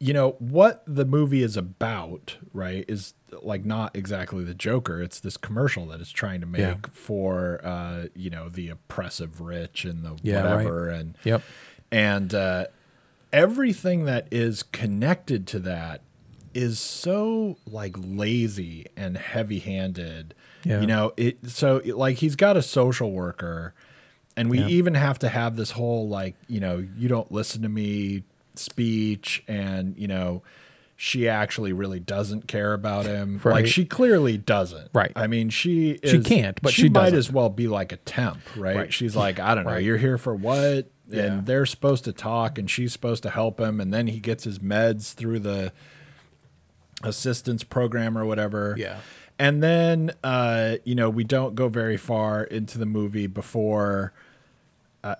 you 0.00 0.12
know 0.14 0.30
what 0.38 0.82
the 0.86 1.04
movie 1.04 1.42
is 1.42 1.56
about 1.56 2.36
right 2.54 2.84
is 2.88 3.12
like 3.42 3.64
not 3.64 3.94
exactly 3.94 4.42
the 4.42 4.54
joker 4.54 5.02
it's 5.02 5.20
this 5.20 5.36
commercial 5.36 5.86
that 5.86 6.00
it's 6.00 6.10
trying 6.10 6.40
to 6.40 6.46
make 6.46 6.60
Yeah. 6.60 6.76
for 6.92 7.60
uh 7.64 8.06
you 8.14 8.30
know 8.30 8.48
the 8.48 8.70
oppressive 8.70 9.40
rich 9.40 9.84
and 9.84 10.02
the 10.02 10.16
Yeah, 10.22 10.40
right. 10.42 10.52
whatever 10.56 10.88
and 10.88 11.14
Yep. 11.24 11.42
and 11.92 12.34
uh 12.34 12.66
everything 13.32 14.04
that 14.04 14.28
is 14.30 14.62
connected 14.62 15.46
to 15.48 15.58
that 15.60 16.00
is 16.54 16.78
so 16.78 17.58
like 17.66 17.94
lazy 17.98 18.86
and 18.96 19.18
heavy-handed 19.18 20.34
Yeah. 20.64 20.80
you 20.80 20.86
know 20.86 21.12
it 21.16 21.50
so 21.50 21.78
it, 21.78 21.96
like 21.96 22.16
he's 22.18 22.36
got 22.36 22.56
a 22.56 22.62
social 22.62 23.10
worker 23.12 23.74
and 24.38 24.48
we 24.50 24.62
even 24.64 24.94
have 24.94 25.18
to 25.20 25.28
have 25.28 25.56
this 25.56 25.72
whole 25.72 26.08
like 26.08 26.34
you 26.48 26.60
know 26.60 26.82
you 26.96 27.08
don't 27.08 27.30
listen 27.30 27.60
to 27.62 27.68
me 27.68 28.22
speech 28.58 29.42
and 29.48 29.96
you 29.96 30.08
know 30.08 30.42
she 30.98 31.28
actually 31.28 31.72
really 31.74 32.00
doesn't 32.00 32.48
care 32.48 32.72
about 32.72 33.04
him 33.04 33.38
like 33.44 33.66
she 33.66 33.84
clearly 33.84 34.38
doesn't 34.38 34.88
Right. 34.94 35.12
i 35.14 35.26
mean 35.26 35.50
she 35.50 35.90
is, 36.02 36.10
She 36.10 36.20
can't, 36.20 36.60
but 36.62 36.72
she, 36.72 36.82
she 36.82 36.88
might 36.88 37.12
as 37.12 37.30
well 37.30 37.50
be 37.50 37.68
like 37.68 37.92
a 37.92 37.96
temp 37.98 38.38
right, 38.56 38.76
Right. 38.76 38.92
she's 38.94 39.14
like 39.14 39.38
i 39.38 39.54
don't 39.54 39.64
know 39.64 39.72
Right. 39.72 39.84
you're 39.84 39.98
here 39.98 40.16
for 40.18 40.34
what 40.34 40.90
Yeah. 41.08 41.22
and 41.24 41.46
they're 41.46 41.66
supposed 41.66 42.04
to 42.04 42.12
talk 42.12 42.58
and 42.58 42.70
she's 42.70 42.92
supposed 42.92 43.22
to 43.24 43.30
help 43.30 43.60
him 43.60 43.78
and 43.80 43.92
then 43.92 44.06
he 44.06 44.18
gets 44.20 44.44
his 44.44 44.58
meds 44.58 45.12
through 45.12 45.40
the 45.40 45.72
assistance 47.02 47.62
program 47.62 48.16
or 48.16 48.24
whatever 48.24 48.74
Yeah. 48.78 49.00
and 49.38 49.62
then 49.62 50.12
uh 50.24 50.76
you 50.84 50.94
know 50.94 51.10
we 51.10 51.24
don't 51.24 51.54
go 51.54 51.68
very 51.68 51.98
far 51.98 52.42
into 52.42 52.78
the 52.78 52.86
movie 52.86 53.26
before 53.26 54.14
uh 55.04 55.16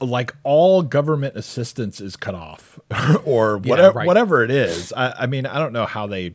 like 0.00 0.34
all 0.44 0.82
government 0.82 1.36
assistance 1.36 2.00
is 2.00 2.16
cut 2.16 2.34
off 2.34 2.78
or 3.24 3.60
Yeah, 3.62 3.70
whatever 3.70 3.98
right. 3.98 4.06
whatever 4.06 4.44
it 4.44 4.50
is 4.50 4.92
I, 4.96 5.12
I 5.20 5.26
mean 5.26 5.44
i 5.46 5.58
don't 5.58 5.72
know 5.72 5.86
how 5.86 6.06
they 6.06 6.34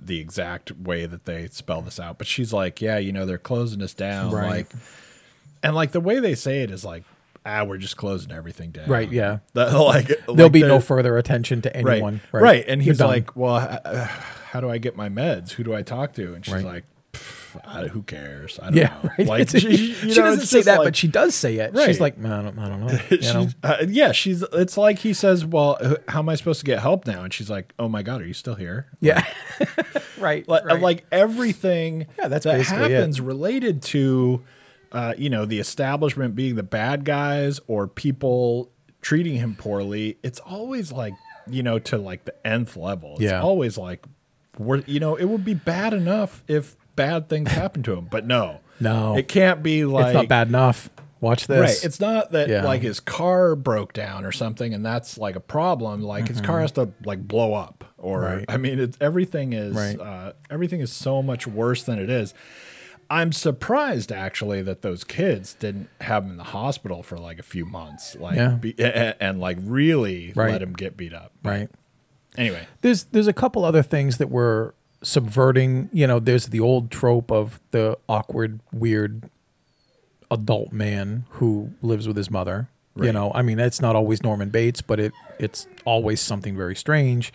the 0.00 0.18
exact 0.20 0.72
way 0.72 1.06
that 1.06 1.24
they 1.26 1.46
spell 1.48 1.80
this 1.82 1.98
out 2.00 2.18
but 2.18 2.26
she's 2.26 2.52
like 2.52 2.80
yeah 2.80 2.98
you 2.98 3.12
know 3.12 3.24
they're 3.26 3.38
closing 3.38 3.80
us 3.82 3.94
down 3.94 4.32
Right. 4.32 4.48
like 4.50 4.66
and 5.62 5.74
like 5.74 5.92
the 5.92 6.00
way 6.00 6.18
they 6.18 6.34
say 6.34 6.62
it 6.62 6.70
is 6.70 6.84
like 6.84 7.04
ah 7.44 7.62
we're 7.64 7.78
just 7.78 7.96
closing 7.96 8.32
everything 8.32 8.70
down 8.72 8.88
Right, 8.88 9.10
yeah. 9.10 9.38
That- 9.54 9.72
like 9.72 10.08
There'll 10.08 10.36
like 10.36 10.52
be 10.52 10.62
no 10.62 10.80
further 10.80 11.16
attention 11.16 11.62
to 11.62 11.68
right, 11.74 11.86
anyone. 11.94 12.20
right 12.32 12.64
and 12.66 12.82
he's 12.82 13.00
like 13.00 13.36
well 13.36 13.60
h- 13.84 14.08
how 14.50 14.60
do 14.60 14.68
i 14.68 14.78
get 14.78 14.96
my 14.96 15.08
meds 15.08 15.52
who 15.52 15.62
do 15.64 15.72
i 15.74 15.82
talk 15.82 16.12
to 16.14 16.34
and 16.34 16.44
she's 16.44 16.54
Right. 16.54 16.64
like 16.64 16.84
"Pff, 17.64 17.84
I, 17.84 17.88
who 17.88 18.02
cares 18.02 18.58
i 18.62 18.66
don't 18.66 18.76
yeah, 18.76 18.94
know 19.02 19.10
right. 19.18 19.26
like 19.26 19.48
she, 19.58 19.94
you 20.02 20.08
know, 20.08 20.14
doesn't 20.14 20.46
say 20.46 20.62
that, 20.62 20.78
like- 20.78 20.86
but 20.86 20.96
she 20.96 21.08
does 21.08 21.34
say 21.34 21.56
it. 21.56 21.74
Right. 21.74 21.86
She's 21.86 22.00
like, 22.00 22.18
"Man, 22.18 22.32
I 22.32 22.42
don't, 22.42 22.58
I 22.58 22.68
don't 22.68 22.86
know. 22.86 22.98
You 23.10 23.32
know? 23.32 23.48
uh, 23.62 23.76
yeah 23.88 24.12
she's 24.12 24.42
it's 24.52 24.76
like 24.76 24.98
he 25.00 25.12
says 25.14 25.44
well 25.44 25.78
how 26.08 26.18
am 26.20 26.28
i 26.28 26.34
supposed 26.34 26.60
to 26.60 26.66
get 26.66 26.80
help 26.80 27.06
now 27.06 27.22
and 27.24 27.32
she's 27.32 27.48
like 27.50 27.72
oh 27.78 27.88
my 27.88 28.02
god 28.02 28.20
are 28.20 28.26
you 28.26 28.34
still 28.34 28.54
here 28.56 28.86
yeah, 29.00 29.24
right, 30.18 30.46
like, 30.48 30.64
right. 30.64 30.80
like 30.80 31.06
everything 31.12 32.06
Yeah, 32.18 32.28
that's 32.28 32.44
that 32.44 32.56
basically 32.56 32.86
it. 32.86 32.90
happens 32.96 33.20
related 33.20 33.82
to 33.82 34.42
uh, 34.92 35.14
you 35.18 35.28
know 35.30 35.44
the 35.44 35.58
establishment 35.58 36.34
being 36.34 36.54
the 36.56 36.62
bad 36.62 37.04
guys 37.04 37.60
or 37.66 37.86
people 37.86 38.70
treating 39.02 39.36
him 39.36 39.54
poorly 39.54 40.18
it's 40.22 40.40
always 40.40 40.90
like 40.92 41.14
you 41.48 41.62
know 41.62 41.78
to 41.78 41.98
like 41.98 42.24
the 42.24 42.46
nth 42.46 42.76
level 42.76 43.12
it's 43.14 43.22
Yeah. 43.22 43.40
always 43.42 43.76
like 43.78 44.04
we're 44.58 44.78
you 44.86 45.00
know 45.00 45.16
it 45.16 45.26
would 45.26 45.44
be 45.44 45.54
bad 45.54 45.92
enough 45.92 46.42
if 46.48 46.76
bad 46.96 47.28
things 47.28 47.50
happen 47.52 47.82
to 47.84 47.94
him 47.94 48.08
but 48.10 48.26
no 48.26 48.60
No. 48.80 49.16
it 49.16 49.28
can't 49.28 49.62
be 49.62 49.84
like 49.84 50.06
it's 50.06 50.14
not 50.14 50.28
bad 50.28 50.48
enough. 50.48 50.90
Watch 51.18 51.46
this. 51.46 51.58
Right. 51.60 51.84
It's 51.84 51.98
not 51.98 52.32
that 52.32 52.48
Yeah. 52.50 52.62
like 52.62 52.82
his 52.82 53.00
car 53.00 53.56
broke 53.56 53.94
down 53.94 54.26
or 54.26 54.32
something 54.32 54.74
and 54.74 54.84
that's 54.84 55.16
like 55.16 55.34
a 55.34 55.40
problem. 55.40 56.02
Like 56.02 56.28
his 56.28 56.42
car 56.42 56.60
has 56.60 56.72
to 56.72 56.90
like 57.06 57.26
blow 57.26 57.54
up 57.54 57.84
or 57.96 58.20
Mm-hmm. 58.22 58.36
Right. 58.36 58.44
I 58.50 58.56
mean 58.58 58.78
it's 58.78 58.98
everything 59.00 59.54
is 59.54 59.74
Right. 59.74 59.98
uh, 59.98 60.32
everything 60.50 60.80
is 60.80 60.92
so 60.92 61.22
much 61.22 61.46
worse 61.46 61.82
than 61.84 61.98
it 61.98 62.10
is. 62.10 62.34
I'm 63.08 63.32
surprised 63.32 64.12
actually 64.12 64.60
that 64.62 64.82
those 64.82 65.04
kids 65.04 65.54
didn't 65.54 65.88
have 66.02 66.24
him 66.24 66.32
in 66.32 66.36
the 66.36 66.42
hospital 66.44 67.02
for 67.02 67.16
like 67.16 67.38
a 67.38 67.42
few 67.44 67.64
months, 67.64 68.14
like 68.20 68.36
Yeah. 68.36 68.56
be, 68.56 68.74
and, 68.78 69.14
and 69.18 69.40
like 69.40 69.56
really 69.62 70.32
Right. 70.36 70.52
let 70.52 70.60
him 70.62 70.74
get 70.74 70.96
beat 70.98 71.14
up. 71.14 71.32
right. 71.42 71.70
Anyway, 72.36 72.66
there's 72.82 73.04
there's 73.04 73.26
a 73.28 73.32
couple 73.32 73.64
other 73.64 73.82
things 73.82 74.18
that 74.18 74.28
were 74.30 74.74
subverting 75.02 75.88
you 75.92 76.06
know 76.06 76.18
there's 76.18 76.46
the 76.46 76.60
old 76.60 76.90
trope 76.90 77.30
of 77.30 77.60
the 77.70 77.96
awkward 78.08 78.60
weird 78.72 79.28
adult 80.30 80.72
man 80.72 81.24
who 81.30 81.70
lives 81.82 82.08
with 82.08 82.16
his 82.16 82.30
mother 82.30 82.68
you 83.04 83.12
know? 83.12 83.30
I 83.34 83.42
mean 83.42 83.56
that's 83.56 83.80
not 83.80 83.96
always 83.96 84.22
norman 84.22 84.48
bates 84.48 84.80
but 84.80 84.98
it 84.98 85.12
it's 85.38 85.66
always 85.84 86.20
something 86.20 86.56
very 86.56 86.74
strange. 86.74 87.32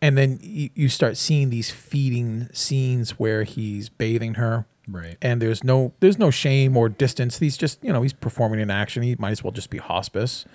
And 0.00 0.16
then 0.16 0.38
you, 0.42 0.70
you 0.74 0.88
start 0.88 1.16
seeing 1.16 1.50
these 1.50 1.70
feeding 1.70 2.48
scenes 2.52 3.18
where 3.18 3.42
he's 3.42 3.88
bathing 3.88 4.34
her. 4.34 4.66
Right. 4.90 5.18
and 5.20 5.42
there's 5.42 5.62
no 5.62 5.92
there's 6.00 6.18
no 6.18 6.30
shame 6.30 6.74
or 6.74 6.88
distance. 6.88 7.38
He's 7.38 7.58
just 7.58 7.82
you 7.84 7.92
know 7.92 8.02
he's 8.02 8.14
performing 8.14 8.60
an 8.60 8.70
action. 8.70 9.02
He 9.02 9.16
might 9.18 9.32
as 9.32 9.44
well 9.44 9.52
just 9.52 9.70
be 9.70 9.78
hospice. 9.78 10.46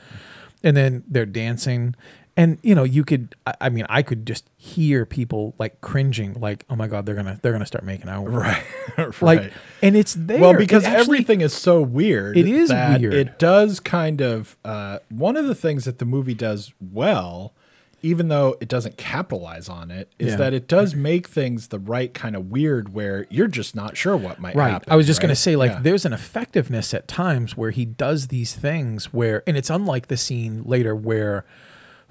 And 0.64 0.76
then 0.76 1.04
they're 1.08 1.26
dancing 1.26 1.94
and 2.36 2.58
you 2.64 2.74
know 2.74 2.84
you 2.84 3.04
could 3.04 3.36
I, 3.46 3.54
I 3.62 3.70
mean 3.70 3.86
i 3.90 4.02
could 4.02 4.26
just 4.26 4.50
hear 4.58 5.06
people 5.06 5.54
like 5.60 5.80
cringing 5.82 6.34
like 6.34 6.66
oh 6.70 6.76
my 6.76 6.88
god 6.88 7.06
they're 7.06 7.16
gonna 7.16 7.40
they're 7.42 7.52
gonna 7.52 7.66
start 7.66 7.84
making 7.84 8.10
out 8.10 8.26
right. 8.26 8.64
like 9.22 9.52
and 9.82 9.96
it's 9.96 10.16
there 10.16 10.40
Well, 10.42 10.56
because 10.58 10.84
actually- 10.84 11.02
everything 11.18 11.42
is 11.42 11.54
so 11.54 11.82
weird. 11.82 12.38
It 12.38 12.48
is 12.48 12.70
that 12.70 13.02
weird. 13.02 13.14
It 13.14 13.38
does 13.40 13.80
kind 13.80 14.22
of 14.22 14.58
uh, 14.64 15.00
one 15.10 15.36
of 15.38 15.46
the 15.46 15.56
things 15.56 15.84
that 15.86 16.00
the 16.00 16.06
movie 16.06 16.34
does 16.34 16.72
well, 16.80 17.54
even 18.02 18.30
though 18.30 18.56
it 18.62 18.68
doesn't 18.70 18.96
capitalize 18.98 19.68
on 19.70 19.92
it, 19.92 20.10
is 20.18 20.30
Yeah. 20.32 20.36
that 20.38 20.54
it 20.54 20.68
does 20.70 20.96
make 20.96 21.28
things 21.28 21.68
the 21.68 21.80
right 21.80 22.14
kind 22.14 22.36
of 22.36 22.50
weird, 22.50 22.94
where 22.94 23.28
you're 23.30 23.48
just 23.50 23.76
not 23.76 23.98
sure 23.98 24.16
what 24.16 24.40
might 24.40 24.56
right 24.56 24.72
happen. 24.72 24.92
i 24.92 24.96
was 24.96 25.06
just 25.06 25.20
right? 25.20 25.24
gonna 25.28 25.36
say 25.36 25.56
like 25.58 25.72
Yeah. 25.72 25.80
there's 25.82 26.06
an 26.06 26.14
effectiveness 26.14 26.94
at 26.94 27.08
times 27.08 27.56
where 27.58 27.72
he 27.72 27.84
does 27.86 28.28
these 28.28 28.56
things 28.56 29.12
where 29.14 29.44
and 29.46 29.58
it's 29.58 29.70
unlike 29.70 30.08
the 30.08 30.18
scene 30.18 30.64
later 30.66 30.96
where 30.96 31.46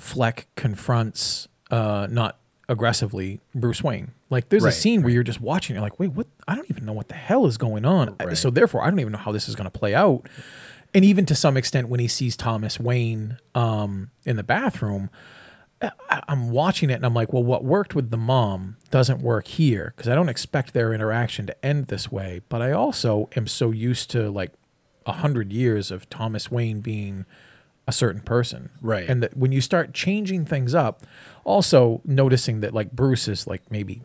fleck 0.03 0.47
confronts 0.57 1.47
uh 1.71 2.07
not 2.11 2.39
aggressively 2.69 3.41
bruce 3.55 3.83
wayne. 3.83 4.13
Like 4.31 4.49
there's 4.49 4.65
Right, 4.65 4.73
a 4.73 4.77
scene 4.77 5.03
where 5.03 5.13
you're 5.13 5.23
just 5.23 5.41
watching 5.41 5.75
you're 5.77 5.83
like 5.83 5.99
wait 6.01 6.13
what? 6.13 6.27
I 6.49 6.55
don't 6.57 6.69
even 6.71 6.85
know 6.85 6.93
what 6.93 7.09
the 7.09 7.15
hell 7.15 7.47
is 7.47 7.57
going 7.57 7.85
on. 7.85 8.17
Right. 8.19 8.37
so 8.37 8.51
therefore 8.51 8.83
i 8.83 8.91
don't 8.91 8.99
even 9.01 9.13
know 9.13 9.19
how 9.19 9.33
this 9.33 9.49
is 9.49 9.55
going 9.55 9.71
to 9.71 9.79
play 9.79 9.95
out. 9.95 10.27
And 10.95 11.05
even 11.05 11.25
to 11.27 11.35
some 11.35 11.57
extent 11.57 11.89
when 11.89 12.01
he 12.01 12.09
sees 12.09 12.37
thomas 12.37 12.81
wayne 12.81 13.39
um 13.55 14.11
in 14.25 14.37
the 14.37 14.43
bathroom 14.43 15.09
I'm 16.29 16.51
watching 16.51 16.91
it 16.91 16.95
and 16.95 17.05
I'm 17.05 17.13
like, 17.15 17.33
well, 17.33 17.43
what 17.43 17.65
worked 17.65 17.97
with 17.97 18.11
the 18.13 18.17
mom 18.17 18.77
doesn't 18.91 19.21
work 19.21 19.49
here 19.49 19.93
because 19.97 20.09
I 20.09 20.15
don't 20.15 20.29
expect 20.29 20.75
their 20.75 20.93
interaction 20.95 21.45
to 21.49 21.65
end 21.67 21.89
this 21.89 22.13
way. 22.13 22.41
But 22.49 22.63
I 22.63 22.71
also 22.71 23.29
am 23.35 23.49
so 23.49 23.73
used 23.73 24.09
to 24.13 24.31
like 24.31 24.53
a 25.07 25.13
hundred 25.15 25.53
years 25.53 25.91
of 25.91 26.09
Thomas 26.09 26.53
Wayne 26.53 26.83
being 26.83 27.27
a 27.89 27.93
certain 27.93 28.21
person, 28.21 28.71
Right. 28.81 29.09
And 29.09 29.23
that 29.23 29.37
when 29.37 29.51
you 29.53 29.61
start 29.61 29.93
changing 29.93 30.45
things 30.45 30.75
up, 30.75 31.03
also 31.45 32.01
noticing 32.05 32.61
that 32.61 32.73
like 32.73 32.93
Bruce 32.93 33.27
is 33.29 33.47
like 33.47 33.71
maybe 33.71 34.03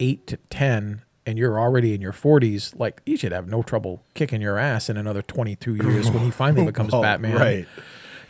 eight 0.00 0.26
to 0.28 0.36
ten. 0.50 1.02
And 1.26 1.38
you're 1.38 1.60
already 1.60 1.92
in 1.94 2.00
your 2.00 2.14
40s, 2.14 2.72
like 2.78 3.02
you 3.04 3.18
should 3.18 3.32
have 3.32 3.46
no 3.48 3.62
trouble 3.62 4.02
kicking 4.14 4.40
your 4.40 4.56
ass 4.56 4.88
in 4.88 4.96
another 4.96 5.20
22 5.20 5.74
years 5.84 6.10
when 6.10 6.24
he 6.24 6.30
finally 6.30 6.64
becomes 6.64 6.94
Oh, 6.94 7.02
Batman. 7.02 7.36
right? 7.36 7.66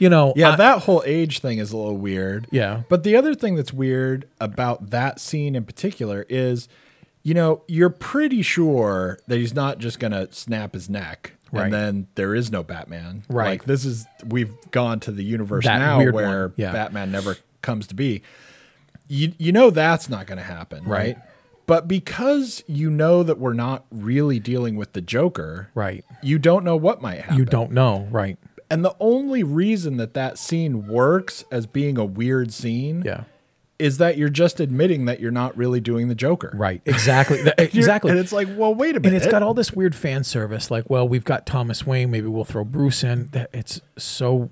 You 0.01 0.09
know, 0.09 0.33
Yeah, 0.35 0.51
I- 0.51 0.57
that 0.57 0.83
whole 0.83 1.05
age 1.07 1.39
thing 1.39 1.59
is 1.59 1.71
a 1.71 1.77
little 1.77 1.97
weird. 1.97 2.49
Yeah. 2.51 2.83
But 2.89 3.05
the 3.05 3.15
other 3.15 3.37
thing 3.37 3.55
that's 3.55 3.73
weird 3.73 4.27
about 4.41 4.91
that 4.91 5.21
scene 5.21 5.55
in 5.55 5.65
particular 5.65 6.27
is, 6.29 6.69
you 7.23 7.35
know, 7.35 7.63
you're 7.69 7.89
pretty 7.89 8.43
sure 8.43 9.21
that 9.29 9.37
he's 9.39 9.55
not 9.55 9.79
just 9.79 10.01
going 10.01 10.11
to 10.13 10.33
snap 10.33 10.75
his 10.75 10.91
neck 10.91 11.35
Right. 11.53 11.65
and 11.65 11.73
then 11.73 12.07
there 12.15 12.35
is 12.35 12.51
no 12.53 12.63
Batman. 12.63 13.25
Right. 13.29 13.49
Like 13.61 13.65
this 13.65 13.85
is 13.85 14.07
we've 14.27 14.53
gone 14.71 15.01
to 15.01 15.13
the 15.13 15.25
universe 15.25 15.65
That 15.65 15.79
now 15.79 16.11
where 16.11 16.53
yeah. 16.57 16.73
Batman 16.73 17.11
never 17.11 17.37
comes 17.63 17.87
to 17.89 17.95
be. 17.95 18.23
You 19.09 19.33
you 19.39 19.53
know 19.53 19.71
that's 19.71 20.09
not 20.09 20.27
going 20.27 20.39
to 20.39 20.45
happen, 20.45 20.85
right? 20.85 21.17
Right. 21.17 21.19
But 21.67 21.87
because 21.87 22.65
you 22.67 22.91
know 22.91 23.23
that 23.23 23.39
we're 23.39 23.53
not 23.53 23.85
really 23.91 24.39
dealing 24.41 24.77
with 24.77 24.95
the 24.95 25.03
Joker, 25.03 25.69
Right. 25.75 26.03
you 26.23 26.39
don't 26.39 26.65
know 26.65 26.77
what 26.77 27.03
might 27.03 27.21
happen. 27.21 27.37
You 27.37 27.45
don't 27.45 27.73
know. 27.73 28.09
Right. 28.11 28.39
And 28.71 28.83
the 28.85 28.97
only 29.01 29.43
reason 29.43 29.97
that 29.99 30.15
that 30.15 30.39
scene 30.39 30.87
works 30.89 31.45
as 31.53 31.67
being 31.67 31.97
a 31.99 32.05
weird 32.07 32.53
scene 32.53 33.03
Yeah. 33.05 33.25
Is 33.79 33.99
that 33.99 34.17
you're 34.19 34.29
just 34.29 34.59
admitting 34.61 35.05
that 35.05 35.21
you're 35.21 35.31
not 35.31 35.57
really 35.57 35.81
doing 35.81 36.09
the 36.09 36.15
Joker. 36.15 36.51
Right. 36.55 36.83
Exactly. 36.85 37.41
Exactly. 37.59 38.11
And 38.11 38.19
it's 38.21 38.33
like, 38.33 38.49
well, 38.57 38.75
wait 38.75 38.97
a 38.97 39.01
minute. 39.01 39.07
and 39.07 39.17
it's 39.17 39.31
got 39.31 39.43
all 39.43 39.55
this 39.55 39.73
weird 39.73 39.95
fan 39.95 40.25
service 40.25 40.71
like 40.71 40.89
well 40.91 41.07
we've 41.09 41.25
got 41.25 41.47
thomas 41.47 41.87
wayne 41.87 42.11
maybe 42.11 42.27
we'll 42.27 42.45
throw 42.45 42.65
bruce 42.65 43.05
in 43.05 43.29
that 43.33 43.49
it's 43.53 43.81
so 43.97 44.51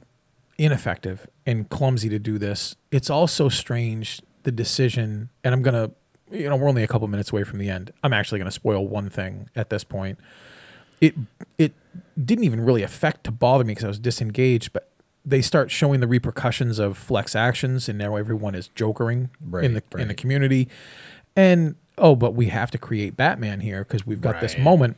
ineffective 0.58 1.26
and 1.44 1.68
clumsy 1.68 2.08
to 2.08 2.18
do 2.18 2.38
this 2.38 2.76
it's 2.90 3.10
also 3.10 3.48
strange 3.48 4.22
the 4.44 4.52
decision 4.52 5.28
and 5.44 5.54
i'm 5.54 5.62
gonna 5.62 5.90
you 6.30 6.48
know 6.48 6.56
we're 6.56 6.68
only 6.68 6.82
a 6.82 6.86
couple 6.88 7.06
minutes 7.08 7.30
away 7.32 7.44
from 7.44 7.58
the 7.58 7.68
end 7.68 7.92
i'm 8.02 8.12
actually 8.12 8.38
gonna 8.38 8.50
spoil 8.50 8.86
one 8.86 9.10
thing 9.10 9.48
at 9.54 9.70
this 9.70 9.84
point 9.84 10.18
it 11.00 11.14
it 11.58 11.72
didn't 12.22 12.44
even 12.44 12.60
really 12.60 12.82
affect 12.82 13.24
to 13.24 13.30
bother 13.30 13.64
me 13.64 13.72
because 13.72 13.84
i 13.84 13.88
was 13.88 13.98
disengaged 13.98 14.72
but 14.72 14.88
they 15.26 15.42
start 15.42 15.70
showing 15.70 16.00
the 16.00 16.06
repercussions 16.06 16.78
of 16.78 16.96
Fleck's 16.96 17.34
actions 17.34 17.88
and 17.88 17.98
now 17.98 18.14
everyone 18.16 18.54
is 18.54 18.68
jokering 18.68 19.28
Right, 19.40 19.64
in 19.64 19.74
the 19.74 19.82
in 19.98 20.08
the 20.08 20.14
community. 20.14 20.68
And 21.34 21.74
oh 21.98 22.14
but 22.14 22.34
we 22.34 22.46
have 22.46 22.70
to 22.70 22.78
create 22.78 23.16
batman 23.16 23.60
here 23.60 23.84
because 23.84 24.06
we've 24.06 24.20
got 24.20 24.40
this 24.40 24.56
moment. 24.56 24.96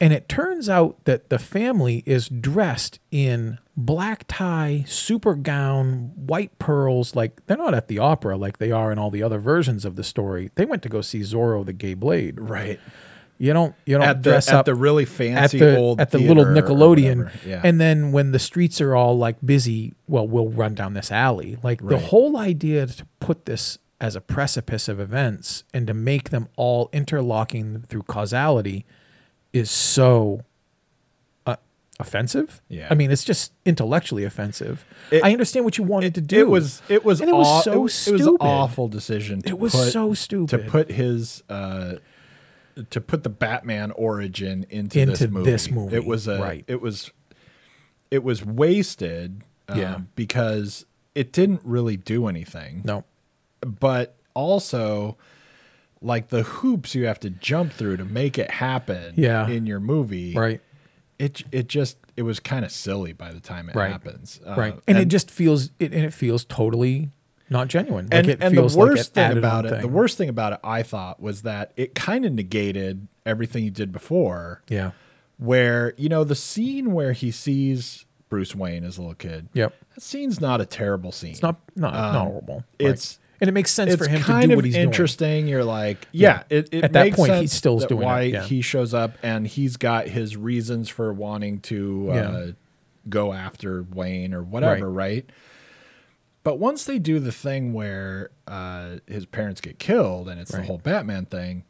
And 0.00 0.12
it 0.12 0.28
turns 0.28 0.68
out 0.68 1.02
that 1.04 1.28
the 1.28 1.38
family 1.38 2.02
is 2.04 2.28
dressed 2.28 2.98
in 3.10 3.58
black 3.76 4.24
tie 4.28 4.84
super 4.86 5.34
gown 5.34 6.12
white 6.16 6.56
pearls. 6.58 7.14
Like 7.14 7.44
they're 7.46 7.56
not 7.56 7.74
at 7.74 7.88
the 7.88 7.98
opera 7.98 8.36
like 8.36 8.58
they 8.58 8.70
are 8.70 8.92
in 8.92 8.98
all 8.98 9.10
the 9.10 9.22
other 9.22 9.38
versions 9.38 9.84
of 9.84 9.96
the 9.96 10.04
story. 10.04 10.50
They 10.54 10.64
went 10.64 10.82
to 10.82 10.88
go 10.88 11.00
see 11.00 11.20
zorro 11.20 11.64
the 11.64 11.72
gay 11.72 11.94
blade. 11.94 12.40
Right. 12.40 12.78
You 13.44 13.52
don't 13.52 13.74
you 13.86 13.96
don't 13.98 14.06
At 14.06 14.22
the, 14.22 14.30
dress 14.30 14.48
at 14.48 14.54
up 14.54 14.66
the 14.66 14.74
really 14.74 15.02
at 15.04 15.08
fancy 15.08 15.58
the 15.58 15.76
old 15.76 16.00
at 16.00 16.10
the 16.10 16.18
little 16.18 16.44
Nickelodeon. 16.44 17.30
Yeah. 17.46 17.60
and 17.64 17.80
then 17.80 18.10
when 18.12 18.32
the 18.32 18.38
streets 18.38 18.80
are 18.80 18.94
all 18.94 19.16
like 19.18 19.36
busy, 19.44 19.92
well, 20.08 20.26
we'll 20.26 20.48
run 20.48 20.74
down 20.74 20.94
this 20.94 21.10
alley. 21.12 21.58
Like 21.62 21.80
the 21.86 21.98
whole 21.98 22.36
idea 22.36 22.86
to 22.86 23.06
put 23.20 23.44
this 23.46 23.78
as 24.00 24.16
a 24.16 24.20
precipice 24.20 24.88
of 24.88 24.98
events 25.00 25.64
and 25.72 25.86
to 25.86 25.94
make 25.94 26.30
them 26.30 26.48
all 26.56 26.88
interlocking 26.92 27.82
through 27.88 28.02
causality 28.02 28.84
is 29.52 29.70
so 29.70 30.40
uh, 31.46 31.56
offensive. 32.00 32.60
Yeah. 32.68 32.88
I 32.90 32.94
mean, 32.94 33.10
it's 33.10 33.24
just 33.24 33.52
intellectually 33.64 34.24
offensive. 34.24 34.84
It- 35.10 35.22
I 35.24 35.32
understand 35.32 35.64
what 35.64 35.78
you 35.78 35.84
wanted 35.84 36.14
to 36.16 36.20
do. 36.20 36.40
It 36.40 36.48
was 36.48 36.82
it 36.88 37.04
was 37.04 37.20
And 37.20 37.30
it 37.30 37.34
was 37.36 37.46
aw- 37.46 37.60
so 37.62 37.72
it, 37.72 37.78
was- 37.78 38.08
it 38.08 38.12
was 38.12 38.20
an 38.22 38.26
stupid. 38.26 38.44
awful 38.44 38.88
decision. 38.88 39.42
To 39.42 39.48
It 39.48 39.58
was 39.58 39.72
put, 39.74 39.92
so 39.92 40.12
stupid 40.14 40.50
to 40.50 40.70
put 40.70 40.90
his 40.90 41.42
uh, 41.48 41.94
to 42.90 43.00
put 43.00 43.22
the 43.22 43.28
Batman 43.30 43.90
origin 43.92 44.66
into, 44.70 45.00
Into 45.00 45.12
this 45.16 45.30
movie. 45.30 45.50
this 45.50 45.70
movie, 45.70 45.96
It 45.96 46.04
was 46.04 46.26
a 46.28 46.40
right. 46.40 46.64
it 46.66 46.80
was 46.80 47.10
it 48.10 48.22
was 48.24 48.44
wasted. 48.44 49.42
um, 49.68 49.78
Yeah. 49.78 50.00
because 50.14 50.84
it 51.14 51.32
didn't 51.32 51.60
really 51.64 51.96
do 51.96 52.26
anything. 52.26 52.82
no. 52.84 53.04
but 53.60 54.16
also 54.34 55.16
like 56.02 56.28
the 56.28 56.42
hoops 56.42 56.94
you 56.94 57.06
have 57.06 57.18
to 57.20 57.30
jump 57.30 57.72
through 57.72 57.96
to 57.96 58.04
make 58.04 58.36
it 58.38 58.50
happen 58.50 59.14
Yeah. 59.16 59.48
in 59.48 59.64
your 59.66 59.80
movie 59.80 60.34
Right. 60.34 60.60
it 61.18 61.44
it 61.50 61.68
just 61.68 61.96
it 62.16 62.22
was 62.22 62.40
kind 62.40 62.64
of 62.64 62.70
silly 62.72 63.12
by 63.14 63.32
the 63.32 63.40
time 63.40 63.68
it 63.70 63.74
Right. 63.74 63.90
happens 63.90 64.38
Uh, 64.46 64.54
right. 64.56 64.74
And, 64.86 64.98
it 64.98 65.08
just 65.08 65.30
feels 65.30 65.70
it 65.78 65.92
and 65.94 66.04
it 66.04 66.12
feels 66.12 66.44
totally 66.44 67.08
not 67.50 67.68
genuine. 67.68 68.06
Like 68.06 68.14
and, 68.14 68.28
it 68.28 68.38
and 68.42 68.56
the 68.56 68.62
like 68.62 68.72
worst 68.76 69.10
it 69.10 69.14
thing 69.14 69.38
about 69.38 69.66
it 69.66 69.80
the 69.80 69.88
worst 69.88 70.16
thing 70.18 70.28
about 70.28 70.54
it 70.54 70.60
i 70.64 70.82
thought 70.82 71.20
was 71.20 71.42
that 71.42 71.72
it 71.76 71.94
kind 71.94 72.24
of 72.24 72.32
negated 72.32 73.06
everything 73.26 73.62
he 73.64 73.70
did 73.70 73.92
before 73.92 74.62
Yeah. 74.68 74.92
where 75.38 75.92
you 75.96 76.08
know 76.08 76.24
the 76.24 76.34
scene 76.34 76.92
where 76.92 77.12
he 77.12 77.30
sees 77.30 78.06
bruce 78.28 78.54
wayne 78.54 78.84
as 78.84 78.96
a 78.98 79.00
little 79.02 79.14
kid 79.14 79.48
Yep. 79.52 79.74
that 79.94 80.00
scene's 80.02 80.40
not 80.40 80.60
a 80.60 80.66
terrible 80.66 81.12
scene 81.12 81.32
It's 81.32 81.42
not 81.42 81.60
not, 81.76 81.92
not 81.92 82.14
Um, 82.16 82.26
horrible. 82.28 82.64
it's- 82.78 83.18
and 83.40 83.48
it 83.48 83.52
makes 83.52 83.72
sense 83.72 83.94
for 83.96 84.08
him 84.08 84.22
to 84.22 84.46
do 84.46 84.56
what 84.56 84.64
he's 84.64 84.76
interesting. 84.76 85.48
You're 85.48 85.64
like, 85.64 86.06
yeah, 86.12 86.44
it, 86.48 86.68
it 86.72 86.84
At 86.84 86.92
that 86.92 87.12
point, 87.12 87.34
he 87.34 87.46
still 87.48 87.78
doing 87.80 88.00
it, 88.00 88.04
why 88.04 88.20
yeah. 88.22 88.42
he 88.44 88.62
shows 88.62 88.94
up 88.94 89.18
and 89.24 89.46
he's 89.46 89.76
got 89.76 90.06
his 90.06 90.36
reasons 90.36 90.88
for 90.88 91.12
wanting 91.12 91.58
to 91.62 92.08
uh, 92.10 92.14
Yeah. 92.14 92.46
go 93.08 93.32
after 93.34 93.82
Wayne 93.92 94.32
or 94.32 94.42
whatever, 94.42 94.88
right. 94.88 95.28
But 96.44 96.58
once 96.58 96.84
they 96.84 96.98
do 96.98 97.18
the 97.18 97.32
thing 97.32 97.72
where 97.72 98.30
uh, 98.46 98.96
his 99.06 99.26
parents 99.26 99.60
get 99.60 99.78
killed 99.78 100.28
and 100.28 100.38
it's 100.40 100.52
the 100.52 100.62
whole 100.62 100.78
Batman 100.78 101.24
thing, 101.26 101.64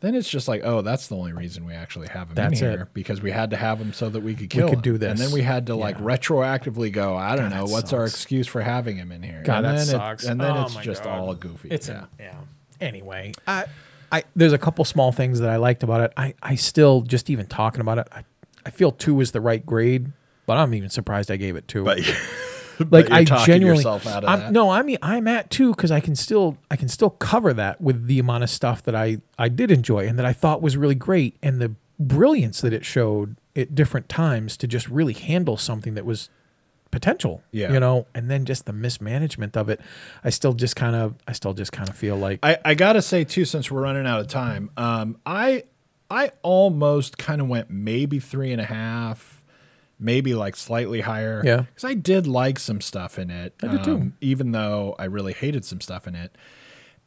then 0.00 0.14
it's 0.14 0.28
just 0.28 0.48
like, 0.48 0.62
oh, 0.64 0.80
that's 0.82 1.06
the 1.08 1.16
only 1.16 1.32
reason 1.32 1.64
we 1.66 1.74
actually 1.74 2.08
have 2.08 2.28
him 2.28 2.34
That's 2.34 2.60
in 2.60 2.66
it. 2.66 2.70
here 2.76 2.88
because 2.94 3.20
we 3.22 3.30
had 3.30 3.50
to 3.50 3.56
have 3.56 3.78
him 3.80 3.92
so 3.92 4.08
that 4.10 4.20
we 4.20 4.34
could 4.34 4.48
kill 4.50 4.64
We 4.66 4.70
could 4.70 4.86
him. 4.86 4.98
do 4.98 5.06
and 5.06 5.18
then 5.18 5.32
we 5.32 5.42
had 5.42 5.66
to 5.66 5.74
like 5.74 5.96
Yeah. 5.96 6.02
retroactively 6.04 6.90
go. 6.90 7.14
I 7.16 7.36
don't 7.36 7.50
God, 7.50 7.56
know 7.56 7.64
what's 7.66 7.92
our 7.92 8.04
excuse 8.04 8.46
for 8.46 8.62
having 8.62 8.96
him 8.96 9.12
in 9.12 9.22
here. 9.22 9.42
God, 9.44 9.58
and 9.58 9.66
that 9.66 9.70
then 9.72 9.80
it- 9.82 9.86
sucks. 9.86 10.24
and 10.24 10.40
then 10.40 10.56
Oh 10.56 10.62
it's 10.64 10.76
just 10.76 11.04
God. 11.04 11.18
all 11.18 11.34
goofy. 11.34 11.68
It's 11.70 11.88
yeah. 11.88 12.06
yeah. 12.18 12.34
Anyway, 12.80 13.32
I, 13.46 13.64
I 14.12 14.24
there's 14.34 14.52
a 14.52 14.58
couple 14.58 14.84
small 14.86 15.12
things 15.12 15.40
that 15.40 15.48
I 15.50 15.56
liked 15.56 15.82
about 15.82 16.00
it. 16.02 16.12
I, 16.16 16.34
I 16.42 16.54
still 16.54 17.02
just 17.02 17.28
even 17.30 17.46
talking 17.46 17.80
about 17.82 17.98
it. 17.98 18.08
I, 18.12 18.24
I 18.64 18.70
feel 18.70 18.92
two 18.92 19.20
is 19.20 19.32
the 19.32 19.40
right 19.40 19.64
grade, 19.64 20.12
but 20.46 20.56
I'm 20.58 20.72
even 20.74 20.88
surprised 20.90 21.30
I 21.30 21.36
gave 21.36 21.56
it 21.56 21.68
two. 21.68 21.84
but 21.84 21.98
like 22.90 23.08
you're 23.08 23.14
I 23.16 23.24
genuinely, 23.24 23.78
yourself 23.78 24.06
out 24.06 24.24
of 24.24 24.30
I'm, 24.30 24.38
that. 24.40 24.52
no, 24.52 24.70
I 24.70 24.82
mean 24.82 24.98
I'm 25.02 25.28
at 25.28 25.50
two 25.50 25.70
because 25.70 25.90
I 25.90 26.00
can 26.00 26.16
still 26.16 26.58
I 26.70 26.76
can 26.76 26.88
still 26.88 27.10
cover 27.10 27.52
that 27.54 27.80
with 27.80 28.06
the 28.06 28.18
amount 28.18 28.44
of 28.44 28.50
stuff 28.50 28.82
that 28.84 28.94
I 28.94 29.18
I 29.38 29.48
did 29.48 29.70
enjoy 29.70 30.06
and 30.06 30.18
that 30.18 30.26
I 30.26 30.32
thought 30.32 30.62
was 30.62 30.76
really 30.76 30.94
great 30.94 31.36
and 31.42 31.60
the 31.60 31.74
brilliance 31.98 32.60
that 32.60 32.72
it 32.72 32.84
showed 32.84 33.36
at 33.54 33.74
different 33.74 34.08
times 34.08 34.56
to 34.58 34.66
just 34.66 34.88
really 34.88 35.14
handle 35.14 35.56
something 35.56 35.94
that 35.94 36.04
was 36.04 36.28
potential. 36.90 37.42
Yeah. 37.52 37.72
you 37.72 37.80
know, 37.80 38.06
and 38.14 38.30
then 38.30 38.44
just 38.44 38.64
the 38.64 38.72
mismanagement 38.72 39.56
of 39.56 39.68
it. 39.68 39.80
I 40.24 40.30
still 40.30 40.54
just 40.54 40.76
kind 40.76 40.96
of 40.96 41.14
I 41.26 41.32
still 41.32 41.52
just 41.54 41.72
kind 41.72 41.88
of 41.88 41.96
feel 41.96 42.16
like 42.16 42.40
I, 42.42 42.58
I 42.64 42.74
gotta 42.74 43.02
say 43.02 43.24
too, 43.24 43.44
since 43.44 43.70
we're 43.70 43.82
running 43.82 44.06
out 44.06 44.20
of 44.20 44.28
time, 44.28 44.70
um, 44.76 45.18
I 45.26 45.64
I 46.10 46.30
almost 46.42 47.18
kind 47.18 47.40
of 47.40 47.48
went 47.48 47.70
maybe 47.70 48.18
three 48.18 48.52
and 48.52 48.60
a 48.60 48.64
half, 48.64 49.35
maybe 49.98 50.34
like 50.34 50.56
slightly 50.56 51.00
higher. 51.00 51.42
Yeah. 51.44 51.62
because 51.62 51.84
I 51.84 51.94
did 51.94 52.26
like 52.26 52.58
some 52.58 52.80
stuff 52.80 53.18
in 53.18 53.30
it. 53.30 53.54
um, 53.62 53.68
I 53.68 53.72
did 53.72 53.84
too. 53.84 54.12
even 54.20 54.52
though 54.52 54.94
I 54.98 55.04
really 55.04 55.32
hated 55.32 55.64
some 55.64 55.80
stuff 55.80 56.06
in 56.06 56.14
it. 56.14 56.36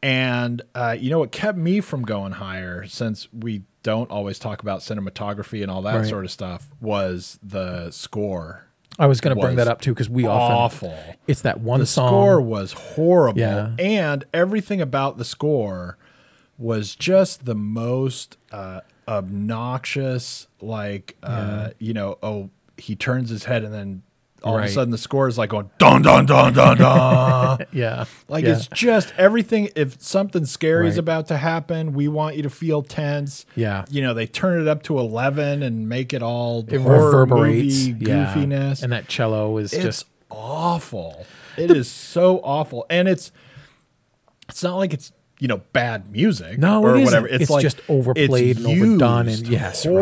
And 0.02 0.62
uh, 0.74 0.96
you 0.98 1.10
know 1.10 1.20
what 1.20 1.32
kept 1.32 1.58
me 1.58 1.82
from 1.82 2.04
going 2.04 2.32
higher, 2.34 2.86
since 2.88 3.28
we 3.34 3.64
don't 3.84 4.10
always 4.10 4.40
talk 4.40 4.62
about 4.62 4.80
cinematography 4.80 5.62
and 5.62 5.70
all 5.70 5.82
that 5.82 5.96
Right. 5.96 6.06
sort 6.08 6.24
of 6.26 6.32
stuff, 6.32 6.68
was 6.80 7.38
the 7.44 7.92
score. 7.92 8.66
I 8.98 9.08
was 9.08 9.22
going 9.22 9.36
to 9.36 9.42
bring 9.42 9.56
that 9.58 9.68
up 9.70 9.80
too 9.82 9.92
because 9.94 10.10
we 10.10 10.26
often 10.26 10.90
Awful. 10.92 11.16
it's 11.28 11.42
that 11.44 11.62
one 11.62 11.80
the 11.80 11.86
song. 11.86 12.10
score 12.10 12.42
was 12.42 12.74
horrible 12.74 13.40
Yeah. 13.40 13.72
and 13.80 14.26
everything 14.34 14.82
about 14.82 15.18
the 15.18 15.24
score 15.24 15.98
was 16.58 16.96
just 16.98 17.46
the 17.46 17.56
most 17.56 18.36
uh, 18.52 18.82
obnoxious 19.08 20.48
like 20.62 21.16
uh, 21.24 21.70
you 21.80 21.94
know 21.94 22.18
oh 22.22 22.50
he 22.80 22.96
turns 22.96 23.30
his 23.30 23.46
head 23.46 23.64
and 23.64 23.74
then 23.74 24.04
all 24.42 24.58
of 24.58 24.64
a 24.64 24.70
sudden 24.70 24.90
the 24.92 24.98
score 24.98 25.28
is 25.28 25.38
like 25.38 25.50
going 25.50 25.70
dun 25.80 26.02
dun 26.02 26.26
dun 26.26 26.54
dun 26.54 26.78
dun 26.78 27.66
yeah, 27.74 28.06
like 28.30 28.46
yeah. 28.46 28.52
it's 28.56 28.68
just 28.68 29.14
everything 29.18 29.70
if 29.76 30.02
something 30.02 30.46
scary 30.46 30.88
is 30.88 30.98
about 30.98 31.28
to 31.28 31.36
happen 31.38 31.92
we 31.94 32.08
want 32.08 32.38
you 32.38 32.44
to 32.44 32.50
feel 32.50 32.82
tense 32.82 33.46
Yeah. 33.56 33.84
you 33.90 34.02
know 34.02 34.14
they 34.14 34.26
turn 34.28 34.62
it 34.62 34.68
up 34.68 34.82
to 34.84 34.98
11 34.98 35.62
and 35.62 35.90
make 35.90 36.14
it 36.14 36.24
all 36.24 36.60
it 36.68 36.72
reverberates. 36.78 37.88
movie 37.88 38.06
yeah. 38.06 38.34
goofiness 38.34 38.82
and 38.82 38.94
that 38.94 39.10
cello 39.10 39.58
is 39.58 39.74
it's 39.74 39.84
just 39.84 40.06
awful. 40.32 41.26
It 41.58 41.72
is 41.72 41.90
so 41.92 42.40
awful, 42.40 42.86
and 42.90 43.08
it's 43.10 43.32
it's 44.48 44.64
not 44.64 44.78
like 44.78 44.94
it's 44.94 45.12
you 45.40 45.48
know 45.48 45.58
bad 45.74 46.12
music 46.12 46.58
No, 46.58 46.82
or 46.84 46.98
whatever. 47.00 47.28
It's, 47.28 47.42
It's 47.44 47.52
like 47.52 47.62
just 47.64 47.82
overplayed 47.90 48.58
and 48.58 48.66
overdone 48.68 49.28
and- 49.28 49.48
yes, 49.48 49.86
right. 49.86 49.94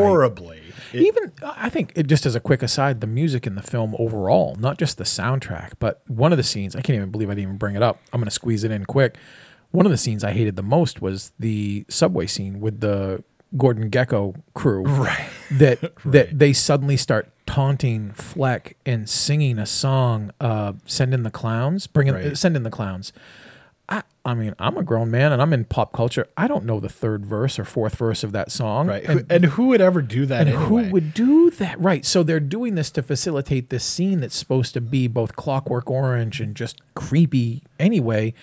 It- 0.94 1.02
even 1.02 1.32
I 1.44 1.70
think 1.70 1.92
it, 1.96 2.08
just 2.08 2.26
as 2.26 2.36
a 2.36 2.40
quick 2.40 2.62
aside, 2.64 3.02
the 3.02 3.08
music 3.08 3.46
in 3.48 3.56
the 3.56 3.62
film 3.62 3.96
overall, 4.00 4.56
not 4.60 4.78
just 4.78 4.98
the 4.98 5.04
soundtrack, 5.04 5.72
but 5.80 6.02
one 6.08 6.32
of 6.32 6.38
the 6.38 6.44
scenes 6.44 6.76
I 6.76 6.82
can't 6.82 6.96
even 6.98 7.12
believe 7.12 7.30
I 7.30 7.34
didn't 7.34 7.44
even 7.44 7.58
bring 7.58 7.76
it 7.76 7.84
up. 7.84 8.00
I'm 8.14 8.20
going 8.20 8.26
to 8.26 8.32
squeeze 8.32 8.64
it 8.64 8.72
in 8.72 8.86
quick. 8.86 9.16
One 9.72 9.86
of 9.86 9.92
the 9.92 9.98
scenes 9.98 10.24
I 10.24 10.32
hated 10.32 10.56
the 10.56 10.64
most 10.64 11.02
was 11.02 11.34
the 11.40 11.86
subway 11.90 12.26
scene 12.26 12.60
with 12.62 12.80
the 12.80 13.24
Gordon 13.58 13.90
Gekko 13.90 14.42
crew. 14.54 14.84
Right. 14.88 15.30
That 15.52 15.94
that 16.06 16.38
they 16.38 16.54
suddenly 16.54 16.98
start 16.98 17.30
taunting 17.46 18.12
Fleck 18.12 18.76
and 18.86 19.10
singing 19.10 19.58
a 19.58 19.66
song, 19.66 20.32
uh, 20.42 20.74
"Send 20.86 21.14
in 21.14 21.24
the 21.24 21.32
clowns," 21.32 21.88
bring 21.88 22.08
in, 22.08 22.14
Right. 22.16 22.38
"Send 22.38 22.56
in 22.58 22.64
the 22.64 22.70
clowns." 22.70 23.14
I, 23.90 24.04
I 24.26 24.34
mean, 24.34 24.54
I'm 24.60 24.76
a 24.76 24.84
grown 24.84 25.10
man 25.10 25.32
and 25.32 25.42
I'm 25.42 25.54
in 25.54 25.64
pop 25.64 25.94
culture. 25.94 26.28
I 26.36 26.48
don't 26.48 26.66
know 26.66 26.80
the 26.80 26.90
third 26.90 27.26
verse 27.26 27.58
or 27.58 27.64
fourth 27.64 27.96
verse 27.96 28.24
of 28.24 28.34
that 28.34 28.52
song. 28.52 28.88
Right. 28.88 29.04
And, 29.04 29.26
and 29.30 29.46
who 29.46 29.68
would 29.68 29.80
ever 29.80 30.02
do 30.02 30.26
that 30.26 30.42
and 30.42 30.50
anyway? 30.50 30.66
who 30.66 30.92
would 30.92 31.14
do 31.14 31.50
that? 31.52 31.80
Right. 31.80 32.06
So 32.06 32.24
they're 32.24 32.42
doing 32.42 32.76
this 32.76 32.92
to 32.92 33.04
facilitate 33.04 33.70
this 33.70 33.86
scene 33.86 34.20
that's 34.20 34.36
supposed 34.36 34.74
to 34.74 34.82
be 34.82 35.08
both 35.08 35.38
Clockwork 35.38 35.90
Orange 35.90 36.42
and 36.42 36.56
just 36.56 36.82
creepy 36.96 37.64
anyway. 37.80 38.34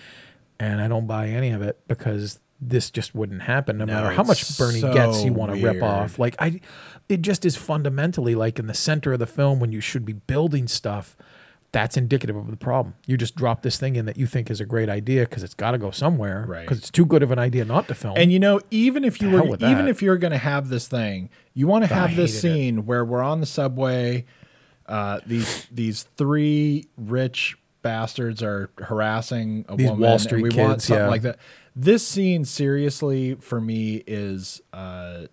And 0.59 0.81
I 0.81 0.89
don't 0.89 1.07
buy 1.07 1.29
any 1.29 1.51
of 1.51 1.61
it 1.61 1.79
because 1.89 2.41
this 2.61 2.91
just 2.91 3.15
wouldn't 3.15 3.43
happen 3.43 3.77
no, 3.77 3.85
No, 3.85 3.93
matter 3.93 4.11
how 4.11 4.23
much 4.23 4.57
Bernie 4.57 4.81
so 4.81 4.95
Goetz. 4.95 5.25
You 5.25 5.35
want 5.35 5.55
to 5.55 5.63
rip 5.63 5.83
off. 5.83 6.19
Like 6.19 6.37
I, 6.39 6.61
it 7.09 7.21
just 7.21 7.45
is 7.45 7.57
fundamentally 7.57 8.35
like 8.35 8.59
in 8.59 8.67
the 8.67 8.75
center 8.75 9.13
of 9.13 9.19
the 9.19 9.27
film 9.27 9.61
when 9.61 9.73
you 9.73 9.81
should 9.81 10.07
be 10.07 10.15
building 10.15 10.69
stuff. 10.69 11.17
That's 11.75 11.97
indicative 11.97 12.37
of 12.37 12.51
the 12.51 12.57
problem. 12.57 12.95
You 13.05 13.17
just 13.17 13.35
drop 13.35 13.63
this 13.63 13.77
thing 13.77 13.97
in 13.97 14.07
that 14.07 14.17
you 14.17 14.27
think 14.27 14.49
is 14.49 14.61
a 14.61 14.65
great 14.65 14.89
idea 14.89 15.23
because 15.23 15.43
it's 15.43 15.55
got 15.55 15.73
to 15.73 15.79
go 15.79 15.91
somewhere. 15.91 16.45
Right. 16.47 16.63
Because 16.63 16.79
it's 16.79 16.91
too 16.91 17.05
good 17.05 17.23
of 17.25 17.33
an 17.33 17.39
idea 17.41 17.65
not 17.65 17.89
to 17.89 17.97
film. 17.97 18.15
And 18.17 18.33
you 18.33 18.39
know, 18.39 18.61
even 18.71 19.05
if 19.05 19.21
you 19.21 19.29
were, 19.31 19.45
even 19.45 19.59
that. 19.59 19.89
if 19.89 20.01
you're 20.01 20.17
going 20.17 20.31
to 20.31 20.39
have 20.39 20.69
this 20.69 20.87
thing, 20.87 21.31
you 21.53 21.67
want 21.67 21.85
to 21.85 21.93
have 21.93 22.15
this 22.15 22.41
hated 22.41 22.49
it. 22.49 22.55
scene 22.55 22.87
where 22.87 23.05
we're 23.05 23.23
on 23.23 23.41
the 23.41 23.47
subway. 23.47 24.25
Uh, 24.87 25.19
these 25.27 25.67
these 25.73 26.05
three 26.17 26.87
rich 26.97 27.59
bastards 27.83 28.41
are 28.43 28.71
harassing 28.79 29.65
a 29.69 29.77
These 29.77 29.91
woman. 29.91 30.03
Wall 30.03 30.13
and 30.13 30.21
Street 30.21 30.43
we 30.43 30.51
want 30.51 30.75
kids, 30.75 30.85
something 30.85 31.05
yeah. 31.05 31.11
like 31.11 31.23
that. 31.23 31.39
This 31.75 32.07
scene, 32.07 32.45
seriously, 32.45 33.35
for 33.35 33.61
me, 33.61 34.05
is 34.07 34.63
uh, 34.73 35.27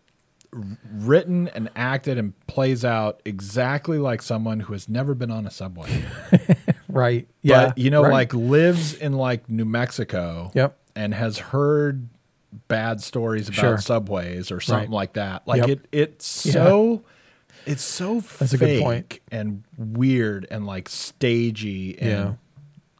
written 0.54 1.48
and 1.50 1.70
acted 1.76 2.18
and 2.18 2.34
plays 2.48 2.84
out 2.84 3.22
exactly 3.26 3.98
like 3.98 4.22
someone 4.22 4.62
who 4.62 4.74
has 4.74 4.90
never 4.90 5.14
been 5.14 5.32
on 5.32 5.46
a 5.48 5.52
subway. 5.52 6.04
right. 6.90 7.28
Yeah. 7.42 7.68
but 7.68 7.78
you 7.78 7.90
know, 7.90 8.04
right. 8.04 8.12
like 8.12 8.34
lives 8.34 8.94
in 8.94 9.14
like 9.14 9.50
New 9.50 9.66
Mexico. 9.66 10.52
Yep. 10.54 10.78
And 10.96 11.14
has 11.14 11.38
heard 11.38 12.10
bad 12.68 13.02
stories 13.02 13.48
about 13.48 13.56
Sure. 13.62 13.78
subways 13.78 14.52
or 14.52 14.60
something 14.60 14.90
Right. 14.90 14.96
like 14.96 15.14
that. 15.14 15.48
Like 15.48 15.60
Yep. 15.62 15.70
it, 15.70 15.86
it's 15.94 16.46
Yeah. 16.46 16.52
so, 16.52 17.04
it's 17.66 17.84
so 17.84 18.20
That's 18.40 18.52
a 18.54 18.58
good 18.58 18.82
point. 18.82 19.20
and 19.32 19.64
weird 19.78 20.48
and 20.52 20.66
like 20.66 20.90
stagey 20.90 21.98
and 22.00 22.10
Yeah. 22.10 22.34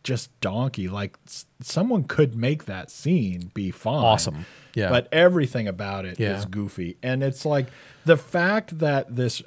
Just 0.04 0.38
donkey. 0.42 0.88
Like 0.88 1.18
s- 1.28 1.46
someone 1.62 2.04
could 2.06 2.36
make 2.36 2.66
that 2.66 2.90
scene 2.92 3.52
be 3.54 3.72
fine. 3.72 4.04
Awesome. 4.06 4.46
Yeah. 4.76 4.90
But 4.90 5.08
everything 5.12 5.68
about 5.68 6.06
it 6.06 6.14
is 6.14 6.20
Yeah. 6.20 6.46
goofy. 6.50 6.98
And 7.04 7.22
it's 7.24 7.46
like 7.46 7.68
the 8.06 8.18
fact 8.18 8.80
that 8.80 9.16
this 9.16 9.42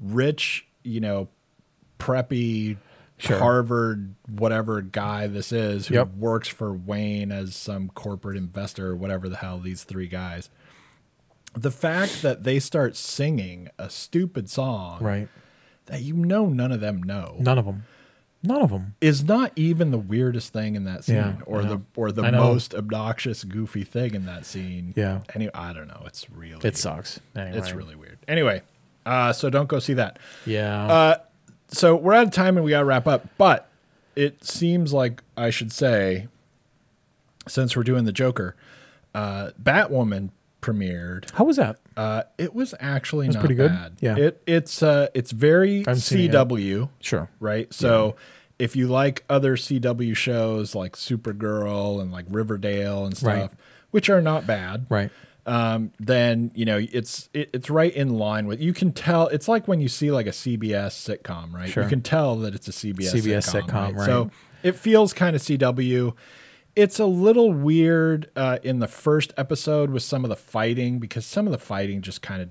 rich, 0.00 0.66
you 0.84 1.00
know, 1.00 1.28
preppy 1.98 2.76
Sure. 3.20 3.38
Harvard 3.40 4.14
whatever 4.28 4.80
guy 4.80 5.26
this 5.26 5.50
is 5.50 5.88
who 5.88 5.94
Yep. 5.94 6.14
works 6.14 6.46
for 6.46 6.72
Wayne 6.72 7.32
as 7.32 7.56
some 7.56 7.88
corporate 7.88 8.36
investor 8.36 8.86
or 8.90 8.96
whatever 8.96 9.28
the 9.28 9.38
hell 9.38 9.58
these 9.58 9.82
three 9.82 10.06
guys. 10.06 10.50
The 11.54 11.72
fact 11.72 12.22
that 12.22 12.44
they 12.44 12.60
start 12.60 12.94
singing 12.94 13.70
a 13.76 13.90
stupid 13.90 14.48
song 14.48 15.02
right. 15.02 15.28
that 15.86 16.02
you 16.02 16.14
know 16.14 16.46
none 16.46 16.70
of 16.70 16.80
them 16.80 17.02
know 17.02 17.34
None 17.40 17.58
of 17.58 17.64
them. 17.64 17.84
None 18.42 18.62
of 18.62 18.70
them. 18.70 18.94
is 19.00 19.24
not 19.24 19.50
even 19.56 19.90
the 19.90 19.98
weirdest 19.98 20.52
thing 20.52 20.76
in 20.76 20.84
that 20.84 21.04
scene 21.04 21.16
Yeah, 21.16 21.36
or 21.44 21.62
the 21.64 21.80
or 21.96 22.12
the 22.12 22.30
most 22.30 22.72
obnoxious 22.74 23.42
goofy 23.42 23.82
thing 23.82 24.14
in 24.14 24.26
that 24.26 24.46
scene. 24.46 24.92
Yeah. 24.96 25.22
Anyway, 25.34 25.50
I 25.54 25.72
don't 25.72 25.88
know. 25.88 26.02
It's 26.06 26.30
really 26.30 26.66
It 26.66 26.76
sucks. 26.76 27.18
Anyway. 27.34 27.58
it's 27.58 27.72
really 27.72 27.96
weird. 27.96 28.18
Anyway, 28.28 28.62
uh, 29.04 29.32
so 29.32 29.50
don't 29.50 29.68
go 29.68 29.80
see 29.80 29.94
that. 29.94 30.18
Yeah. 30.46 30.86
Uh, 30.86 31.16
so 31.66 31.96
we're 31.96 32.14
out 32.14 32.26
of 32.28 32.32
time 32.32 32.56
and 32.56 32.64
we 32.64 32.70
got 32.70 32.80
to 32.80 32.84
wrap 32.84 33.06
up. 33.08 33.26
But 33.38 33.68
it 34.14 34.44
seems 34.44 34.92
like 34.92 35.22
I 35.36 35.50
should 35.50 35.72
say, 35.72 36.28
since 37.48 37.76
we're 37.76 37.82
doing 37.82 38.04
the 38.04 38.12
Joker, 38.12 38.54
uh, 39.14 39.50
Batwoman 39.60 40.30
premiered. 40.60 41.30
How 41.32 41.44
was 41.44 41.56
that? 41.56 41.78
Uh, 41.96 42.22
it 42.36 42.54
was 42.54 42.74
actually 42.80 43.26
was 43.26 43.36
not 43.36 43.40
pretty 43.40 43.54
good? 43.54 43.70
bad. 43.70 43.96
Yeah. 44.00 44.16
It 44.16 44.42
it's 44.46 44.82
uh 44.82 45.08
it's 45.14 45.30
very 45.32 45.78
haven't 45.80 45.96
seen 46.00 46.30
it. 46.30 46.32
CW, 46.32 46.88
Sure. 47.00 47.28
right? 47.40 47.72
So. 47.72 48.16
If 48.60 48.74
you 48.74 48.88
like 48.88 49.22
other 49.30 49.54
CW 49.56 50.16
shows 50.16 50.74
like 50.74 50.96
Supergirl 50.96 52.00
and 52.02 52.10
like 52.10 52.24
Riverdale 52.28 53.06
and 53.06 53.16
stuff, 53.16 53.26
Right. 53.32 53.50
which 53.92 54.10
are 54.10 54.20
not 54.20 54.48
bad, 54.48 54.86
Right. 54.88 55.10
um, 55.46 55.92
then 56.00 56.50
you 56.56 56.64
know 56.64 56.84
it's 56.92 57.28
it, 57.32 57.50
it's 57.52 57.70
right 57.70 57.94
in 57.94 58.18
line 58.18 58.48
with. 58.48 58.60
You 58.60 58.72
can 58.72 58.90
tell 58.90 59.28
it's 59.28 59.46
like 59.46 59.68
when 59.68 59.80
you 59.80 59.86
see 59.88 60.10
like 60.10 60.26
a 60.26 60.32
CBS 60.32 60.90
sitcom, 60.96 61.52
right? 61.52 61.68
Sure. 61.68 61.84
You 61.84 61.88
can 61.88 62.00
tell 62.02 62.34
that 62.38 62.52
it's 62.56 62.66
a 62.66 62.72
CBS 62.72 63.12
CBS 63.14 63.48
sitcom, 63.48 63.68
sitcom, 63.68 63.96
right. 63.96 64.06
So 64.06 64.30
it 64.64 64.74
feels 64.74 65.12
kind 65.12 65.36
of 65.36 65.42
CW. 65.42 66.14
It's 66.78 66.98
a 67.00 67.06
little 67.06 67.52
weird 67.52 68.30
uh, 68.36 68.58
in 68.62 68.78
the 68.78 68.86
first 68.88 69.32
episode 69.36 69.90
with 69.90 70.02
some 70.04 70.24
of 70.24 70.28
the 70.28 70.36
fighting 70.36 70.98
because 71.00 71.26
some 71.26 71.46
of 71.46 71.50
the 71.52 71.58
fighting 71.58 72.02
just 72.02 72.22
kind 72.22 72.40
of 72.42 72.50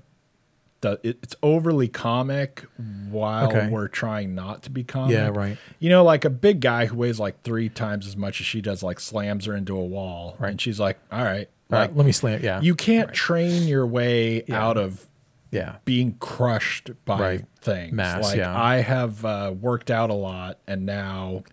does, 0.80 0.98
it, 1.02 1.18
it's 1.22 1.34
overly 1.42 1.88
comic 1.88 2.64
while 3.10 3.48
Okay. 3.48 3.68
we're 3.68 3.88
trying 3.88 4.34
not 4.34 4.62
to 4.64 4.70
be 4.70 4.84
comic. 4.84 5.12
Yeah, 5.14 5.28
right. 5.28 5.56
You 5.78 5.88
know, 5.88 6.04
like 6.04 6.24
a 6.24 6.30
big 6.30 6.60
guy 6.60 6.86
who 6.86 6.96
weighs 6.98 7.18
like 7.18 7.42
three 7.42 7.68
times 7.68 8.06
as 8.06 8.16
much 8.16 8.40
as 8.40 8.46
she 8.46 8.60
does, 8.60 8.82
like 8.82 9.00
slams 9.00 9.46
her 9.46 9.56
into 9.56 9.76
a 9.76 9.84
wall, 9.84 10.36
Right. 10.38 10.50
and 10.50 10.60
she's 10.60 10.78
like, 10.78 10.98
"All 11.10 11.24
right, 11.24 11.48
All 11.72 11.78
like 11.78 11.88
right. 11.88 11.96
Let 11.96 12.06
me 12.06 12.12
slam. 12.12 12.40
Yeah. 12.42 12.60
you 12.60 12.74
can't 12.74 13.12
train 13.14 13.66
your 13.66 13.86
way 13.86 14.44
Yeah. 14.46 14.62
out 14.62 14.76
of 14.76 15.08
yeah. 15.50 15.76
being 15.86 16.16
crushed 16.20 16.90
by 17.06 17.18
Right. 17.20 17.44
things. 17.62 17.92
Mass, 17.94 18.24
like 18.24 18.36
yeah. 18.36 18.56
I 18.56 18.76
have 18.82 19.24
uh, 19.24 19.54
worked 19.58 19.90
out 19.90 20.10
a 20.10 20.14
lot, 20.14 20.58
and 20.66 20.84
now 20.86 21.44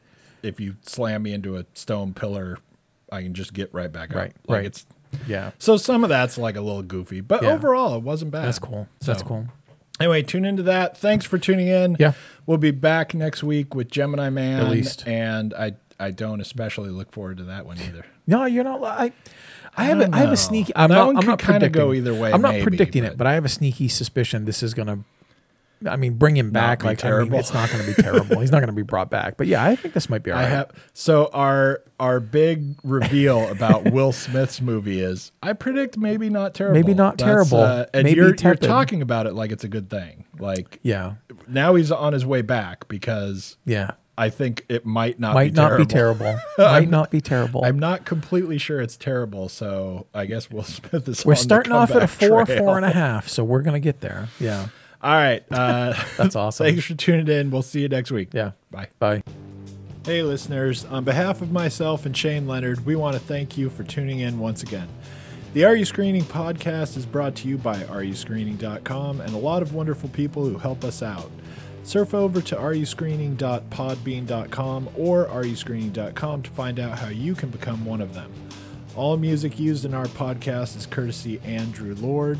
if 0.43 0.59
you 0.59 0.75
slam 0.83 1.23
me 1.23 1.33
into 1.33 1.57
a 1.57 1.65
stone 1.73 2.13
pillar, 2.13 2.59
I 3.15 3.23
can 3.23 3.33
just 3.33 3.53
get 3.53 3.73
right 3.73 3.91
back 3.91 4.11
up. 4.11 4.15
Right, 4.17 4.33
Like 4.47 4.57
right. 4.57 4.65
It's 4.65 4.85
Yeah. 5.27 5.51
so 5.59 5.77
some 5.77 6.03
of 6.03 6.09
that's 6.09 6.37
like 6.37 6.55
a 6.55 6.61
little 6.61 6.83
goofy, 6.83 7.21
but 7.21 7.41
Yeah. 7.43 7.49
overall 7.53 7.95
it 7.97 8.03
wasn't 8.03 8.31
bad. 8.31 8.45
That's 8.45 8.59
cool. 8.59 8.87
That's 9.03 9.23
cool. 9.23 9.47
Anyway, 9.99 10.21
tune 10.23 10.43
into 10.45 10.61
that. 10.63 10.97
Thanks 10.97 11.25
for 11.25 11.37
tuning 11.37 11.67
in. 11.67 11.95
Yeah. 11.99 12.13
we'll 12.45 12.57
be 12.57 12.71
back 12.71 13.13
next 13.13 13.43
week 13.43 13.73
with 13.73 13.89
Gemini 13.89 14.29
Man. 14.29 14.65
At 14.65 14.69
least. 14.71 15.07
and 15.07 15.53
I 15.53 15.73
I 15.97 16.11
don't 16.11 16.41
especially 16.41 16.89
look 16.89 17.13
forward 17.13 17.37
to 17.37 17.43
that 17.45 17.65
one 17.65 17.77
either. 17.79 18.05
No, 18.27 18.43
you're 18.43 18.65
not. 18.65 18.83
I, 18.83 19.05
I, 19.05 19.11
I 19.77 19.83
have. 19.85 19.99
don't 19.99 20.13
A, 20.13 20.17
I 20.17 20.19
have 20.19 20.31
a 20.33 20.37
sneaky. 20.37 20.73
I'm 20.75 20.89
That 20.89 20.95
not. 20.95 21.05
one 21.07 21.15
I'm 21.15 21.21
could 21.21 21.27
not 21.29 21.39
kinda 21.39 21.53
predicting. 21.59 21.81
go 21.81 21.93
either 21.93 22.13
way, 22.13 22.33
I'm 22.33 22.41
not 22.41 22.51
maybe, 22.51 22.63
predicting 22.63 23.03
but- 23.03 23.13
it, 23.13 23.17
but 23.17 23.27
I 23.27 23.33
have 23.35 23.45
a 23.45 23.49
sneaky 23.49 23.87
suspicion 23.87 24.43
this 24.45 24.61
is 24.61 24.73
gonna. 24.73 24.99
I 25.87 25.95
mean, 25.95 26.13
bring 26.13 26.35
him 26.37 26.51
back. 26.51 26.83
Like, 26.83 26.99
I 26.99 27.09
terrible. 27.09 27.31
mean, 27.31 27.39
it's 27.39 27.53
not 27.53 27.69
going 27.69 27.85
to 27.85 27.95
be 27.95 28.01
terrible. 28.01 28.39
He's 28.39 28.51
not 28.51 28.59
going 28.59 28.67
to 28.69 28.73
be 28.73 28.81
brought 28.81 29.09
back. 29.09 29.37
But 29.37 29.47
yeah, 29.47 29.63
I 29.63 29.75
think 29.75 29.93
this 29.93 30.09
might 30.09 30.23
be 30.23 30.31
all 30.31 30.37
I 30.39 30.43
right. 30.43 30.49
have 30.49 30.71
so 30.93 31.29
our 31.33 31.81
our 31.99 32.19
big 32.19 32.75
reveal 32.83 33.47
about 33.49 33.83
Will 33.91 34.11
Smith's 34.11 34.61
movie 34.61 34.99
is 35.01 35.31
I 35.43 35.53
predict 35.53 35.97
maybe 35.97 36.29
not 36.29 36.53
terrible. 36.53 36.79
Maybe 36.79 36.93
not 36.93 37.17
terrible. 37.17 37.59
uh, 37.59 37.85
and 37.93 38.03
Maybe 38.05 38.17
you're, 38.17 38.35
you're 38.35 38.55
talking 38.55 39.01
about 39.01 39.27
it 39.27 39.33
like 39.33 39.51
it's 39.51 39.63
a 39.63 39.69
good 39.69 39.89
thing. 39.89 40.25
Like 40.39 40.79
yeah. 40.81 41.15
now 41.47 41.75
he's 41.75 41.91
on 41.91 42.13
his 42.13 42.25
way 42.25 42.41
back 42.41 42.87
because 42.87 43.57
Yeah. 43.65 43.91
I 44.17 44.29
think 44.29 44.63
it 44.69 44.85
might 44.85 45.19
not 45.19 45.33
Might 45.33 45.51
be 45.51 45.57
not 45.57 45.67
terrible. 45.67 45.85
be 45.85 45.93
terrible. 45.93 46.39
might 46.57 46.89
not 46.89 47.11
be 47.11 47.19
terrible. 47.19 47.65
I'm 47.65 47.77
not 47.77 48.05
completely 48.05 48.57
sure 48.57 48.79
it's 48.79 48.95
terrible, 48.95 49.49
so 49.49 50.07
I 50.13 50.25
guess 50.25 50.49
Will 50.49 50.63
Smith 50.63 51.05
is. 51.09 51.25
we're 51.25 51.35
starting 51.35 51.73
off 51.73 51.91
at 51.91 52.01
a 52.01 52.07
four, 52.07 52.45
trail. 52.45 52.59
four 52.59 52.77
and 52.77 52.85
a 52.85 52.91
half. 52.91 53.27
So 53.27 53.43
we're 53.43 53.61
going 53.61 53.73
to 53.73 53.81
get 53.81 53.99
there. 53.99 54.29
Yeah. 54.39 54.67
All 55.05 55.13
right, 55.13 55.43
uh, 55.51 55.93
That's 56.17 56.35
awesome. 56.35 56.65
thanks 56.65 56.83
for 56.85 56.95
tuning 56.95 57.27
in. 57.27 57.51
We'll 57.51 57.61
see 57.61 57.81
you 57.81 57.87
next 57.87 58.09
week. 58.09 58.29
Yeah. 58.33 58.53
bye. 58.71 58.87
Bye. 58.97 59.21
Hey, 60.03 60.23
listeners. 60.23 60.83
On 60.85 61.03
behalf 61.03 61.43
of 61.43 61.51
myself 61.51 62.07
and 62.07 62.17
Shane 62.17 62.47
Leonard, 62.47 62.87
we 62.87 62.95
want 62.95 63.13
to 63.15 63.19
thank 63.19 63.55
you 63.55 63.69
for 63.69 63.83
tuning 63.83 64.17
in 64.19 64.39
once 64.39 64.63
again. 64.63 64.87
The 65.53 65.63
Are 65.65 65.75
You 65.75 65.85
Screening 65.85 66.23
podcast 66.23 66.97
is 66.97 67.05
brought 67.05 67.35
to 67.35 67.47
you 67.47 67.59
by 67.59 67.75
areyouscreening.com 67.83 69.21
and 69.21 69.35
a 69.35 69.37
lot 69.37 69.61
of 69.61 69.75
wonderful 69.75 70.09
people 70.09 70.43
who 70.43 70.57
help 70.57 70.83
us 70.83 71.03
out. 71.03 71.29
Surf 71.83 72.15
over 72.15 72.41
to 72.41 72.55
areyouscreening.podbean.com 72.55 74.89
or 74.97 75.27
areyouscreening.com 75.27 76.41
to 76.41 76.49
find 76.49 76.79
out 76.79 76.97
how 76.97 77.09
you 77.09 77.35
can 77.35 77.49
become 77.49 77.85
one 77.85 78.01
of 78.01 78.15
them. 78.15 78.33
All 78.95 79.17
music 79.17 79.59
used 79.59 79.85
in 79.85 79.93
our 79.93 80.07
podcast 80.07 80.75
is 80.75 80.87
courtesy 80.87 81.39
Andrew 81.45 81.93
Lord. 81.95 82.39